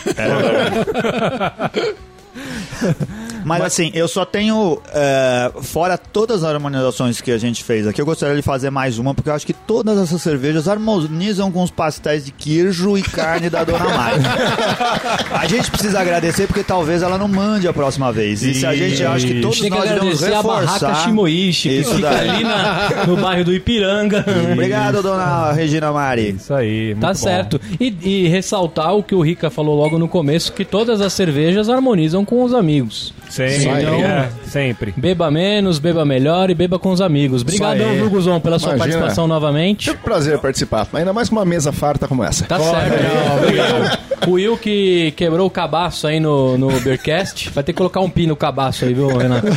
Mas, 3.46 3.62
assim, 3.64 3.91
eu 3.94 4.08
só 4.08 4.26
tenho. 4.26 4.80
é, 4.94 5.52
fora 5.62 5.98
todas 5.98 6.44
as 6.44 6.54
harmonizações 6.54 7.22
que 7.22 7.32
a 7.32 7.38
gente 7.38 7.64
fez 7.64 7.88
aqui, 7.88 8.02
eu 8.02 8.06
gostaria 8.06 8.36
de 8.36 8.41
fazer 8.41 8.70
mais 8.70 8.98
uma, 8.98 9.14
porque 9.14 9.30
eu 9.30 9.34
acho 9.34 9.46
que 9.46 9.54
todas 9.54 9.98
essas 10.00 10.22
cervejas 10.22 10.68
harmonizam 10.68 11.52
com 11.52 11.64
os 11.64 11.72
pastéis 11.72 12.26
de 12.26 12.32
queijo 12.32 12.98
e 12.98 13.02
carne 13.02 13.50
da 13.50 13.64
Dona 13.64 13.86
Mari. 13.89 14.22
a 15.32 15.48
gente 15.48 15.70
precisa 15.70 16.00
agradecer 16.00 16.48
porque 16.48 16.64
talvez 16.64 17.02
ela 17.02 17.18
não 17.18 17.28
mande 17.28 17.68
a 17.68 17.74
próxima 17.74 18.12
vez. 18.12 18.41
E 18.44 18.54
se 18.54 18.66
a 18.66 18.76
gente 18.76 19.04
acha 19.04 19.26
que 19.28 19.41
todos 19.41 19.60
nós 19.70 19.84
devemos 19.84 20.24
agradecer 20.24 20.34
a 20.34 20.44
barraca 20.44 20.74
reforçar. 20.74 20.96
Shimoishi, 21.04 21.70
que 21.70 21.76
Isso 21.80 21.96
fica 21.96 22.10
daí. 22.10 22.30
ali 22.30 22.44
na- 22.44 23.06
no 23.08 23.18
bairro 23.18 23.44
do 23.46 23.54
Ipiranga. 23.54 24.26
Obrigado, 24.54 25.02
Dona 25.02 25.52
Regina 25.52 25.91
Mari. 25.91 26.32
Isso 26.38 26.54
aí, 26.54 26.88
muito 26.94 27.02
Tá 27.02 27.08
bom. 27.10 27.14
certo. 27.16 27.62
E, 27.80 27.96
e 28.02 28.28
ressaltar 28.28 28.94
o 28.96 29.04
que 29.04 29.16
o 29.16 29.22
Rica 29.22 29.50
falou 29.50 29.76
logo 29.78 29.98
no 29.98 30.08
começo, 30.08 30.54
que 30.54 30.66
todas 30.66 31.02
as 31.02 31.14
cervejas 31.14 31.70
harmonizam 31.70 32.24
com 32.26 32.44
os 32.44 32.54
amigos. 32.54 33.14
Sempre, 33.34 33.81
Então- 33.81 33.95
é, 34.05 34.29
sempre. 34.45 34.93
Beba 34.95 35.31
menos, 35.31 35.79
beba 35.79 36.05
melhor 36.05 36.51
e 36.51 36.53
beba 36.53 36.77
com 36.77 36.91
os 36.91 37.01
amigos. 37.01 37.41
Obrigadão, 37.41 37.89
aí. 37.89 37.97
viu, 37.97 38.09
Guzon, 38.09 38.39
pela 38.39 38.59
sua 38.59 38.75
Imagina. 38.75 38.97
participação 38.99 39.27
novamente. 39.27 39.89
É 39.89 39.93
um 39.93 39.97
prazer 39.97 40.38
participar, 40.38 40.88
ainda 40.93 41.11
mais 41.11 41.29
com 41.29 41.36
uma 41.36 41.45
mesa 41.45 41.71
farta 41.71 42.07
como 42.07 42.23
essa. 42.23 42.45
Tá 42.45 42.59
certo. 42.59 42.93
Obrigado. 43.41 43.99
O 44.27 44.31
Will 44.34 44.55
que 44.55 45.11
quebrou 45.17 45.47
o 45.47 45.49
cabaço 45.49 46.05
aí 46.05 46.19
no, 46.19 46.57
no 46.59 46.79
Beercast, 46.79 47.49
vai 47.49 47.63
ter 47.63 47.73
que 47.73 47.77
colocar 47.77 47.99
um 48.01 48.09
pi 48.09 48.27
no 48.27 48.36
cabaço 48.36 48.86
aí, 48.86 48.93
viu, 48.93 49.07
Renato? 49.17 49.47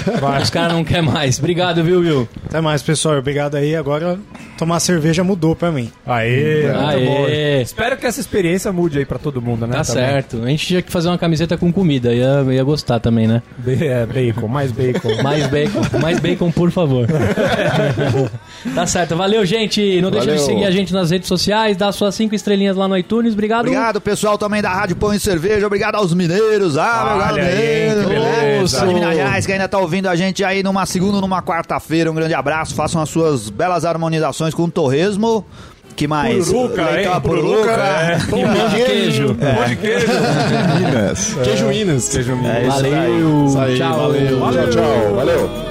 Os 0.43 0.51
caras 0.51 0.73
não 0.73 0.83
querem 0.83 1.03
mais. 1.03 1.39
Obrigado, 1.39 1.85
viu, 1.85 2.01
Will? 2.01 2.29
Até 2.49 2.61
mais, 2.63 2.83
pessoal. 2.83 3.17
Obrigado 3.19 3.57
aí. 3.57 3.77
Agora, 3.77 4.19
tomar 4.57 4.81
cerveja 4.81 5.23
mudou 5.25 5.55
pra 5.57 5.71
mim. 5.71 5.91
Aê, 6.07 6.63
muito 6.67 7.07
bom. 7.07 7.25
Aê. 7.27 7.63
Espero 7.63 7.97
que 7.97 8.07
essa 8.07 8.21
experiência 8.21 8.73
mude 8.73 8.99
aí 8.99 9.05
pra 9.05 9.19
todo 9.19 9.41
mundo, 9.43 9.67
né? 9.67 9.77
Tá 9.77 9.85
também. 9.85 10.05
certo. 10.05 10.43
A 10.43 10.49
gente 10.49 10.67
tinha 10.67 10.83
que 10.83 10.91
fazer 10.93 11.09
uma 11.09 11.19
camiseta 11.19 11.57
com 11.57 11.73
comida, 11.73 12.15
ia, 12.15 12.45
ia 12.51 12.65
gostar 12.65 12.99
também, 13.01 13.27
né? 13.27 13.43
Be- 13.59 13.87
é, 13.87 14.07
bacon, 14.07 14.49
mais 14.49 14.73
bacon. 14.73 15.09
Mais 15.23 15.47
bacon, 15.49 15.81
mais 16.01 16.21
bacon, 16.21 16.51
por 16.53 16.71
favor. 16.71 17.07
tá 18.75 18.87
certo. 18.87 19.17
Valeu, 19.17 19.45
gente. 19.45 20.01
Não 20.01 20.11
deixa 20.11 20.27
de 20.27 20.33
Valeu. 20.39 20.45
seguir 20.47 20.65
a 20.65 20.71
gente 20.71 20.93
nas 20.93 21.11
redes 21.11 21.27
sociais, 21.29 21.77
dá 21.77 21.91
suas 21.93 22.15
cinco 22.15 22.35
estrelinhas 22.35 22.77
lá 22.77 22.87
no 22.87 22.97
iTunes. 22.97 23.33
Obrigado. 23.33 23.61
Obrigado, 23.67 24.01
pessoal, 24.01 24.39
também 24.39 24.63
da 24.63 24.71
Rádio 24.73 24.97
Pão 24.97 25.13
e 25.13 25.19
Cerveja. 25.21 25.67
Obrigado 25.67 25.97
aos 25.97 26.15
mineiros. 26.15 26.77
Ah, 26.79 27.05
meu 27.09 27.19
galo 27.19 27.33
Olha 27.35 27.43
aí. 27.45 28.67
De 28.67 28.95
Minas 28.95 29.15
Gerais, 29.17 29.47
que 29.47 29.53
ainda 29.53 29.69
tá 29.69 29.79
ouvindo 29.79 30.09
a 30.09 30.17
gente 30.17 30.45
aí 30.45 30.63
numa 30.63 30.87
segunda 30.87 31.17
ou 31.17 31.21
numa 31.21 31.43
quarta-feira. 31.43 32.11
Um 32.11 32.15
grande 32.15 32.35
abraço. 32.35 32.75
Façam 32.75 33.01
as 33.01 33.09
suas 33.09 33.49
belas 33.51 33.85
harmonizações 33.85 34.46
com 34.55 34.69
torresmo. 34.69 35.45
Que 35.95 36.07
mais? 36.07 36.49
Pururuca, 36.51 36.91
Leitão 36.91 37.15
hein? 37.15 37.21
pururuca. 37.23 37.71
É. 37.73 38.19
E 38.19 38.29
pão 38.29 38.69
de 38.69 38.85
queijo. 38.85 39.35
Pão 39.35 39.65
de 39.67 39.77
queijo. 39.77 40.07
Minas. 40.79 41.35
Queijo 41.43 41.67
Minas. 41.69 42.09
Queijo 42.11 42.33
É 42.45 42.67
isso 42.69 42.85
aí. 42.85 42.91
Valeu. 42.91 43.47
Isso 43.47 43.59
aí, 43.59 43.79
Tchau. 43.79 43.99
valeu. 43.99 44.39
Tchau, 44.53 44.71
tchau. 44.71 45.15
Valeu. 45.17 45.66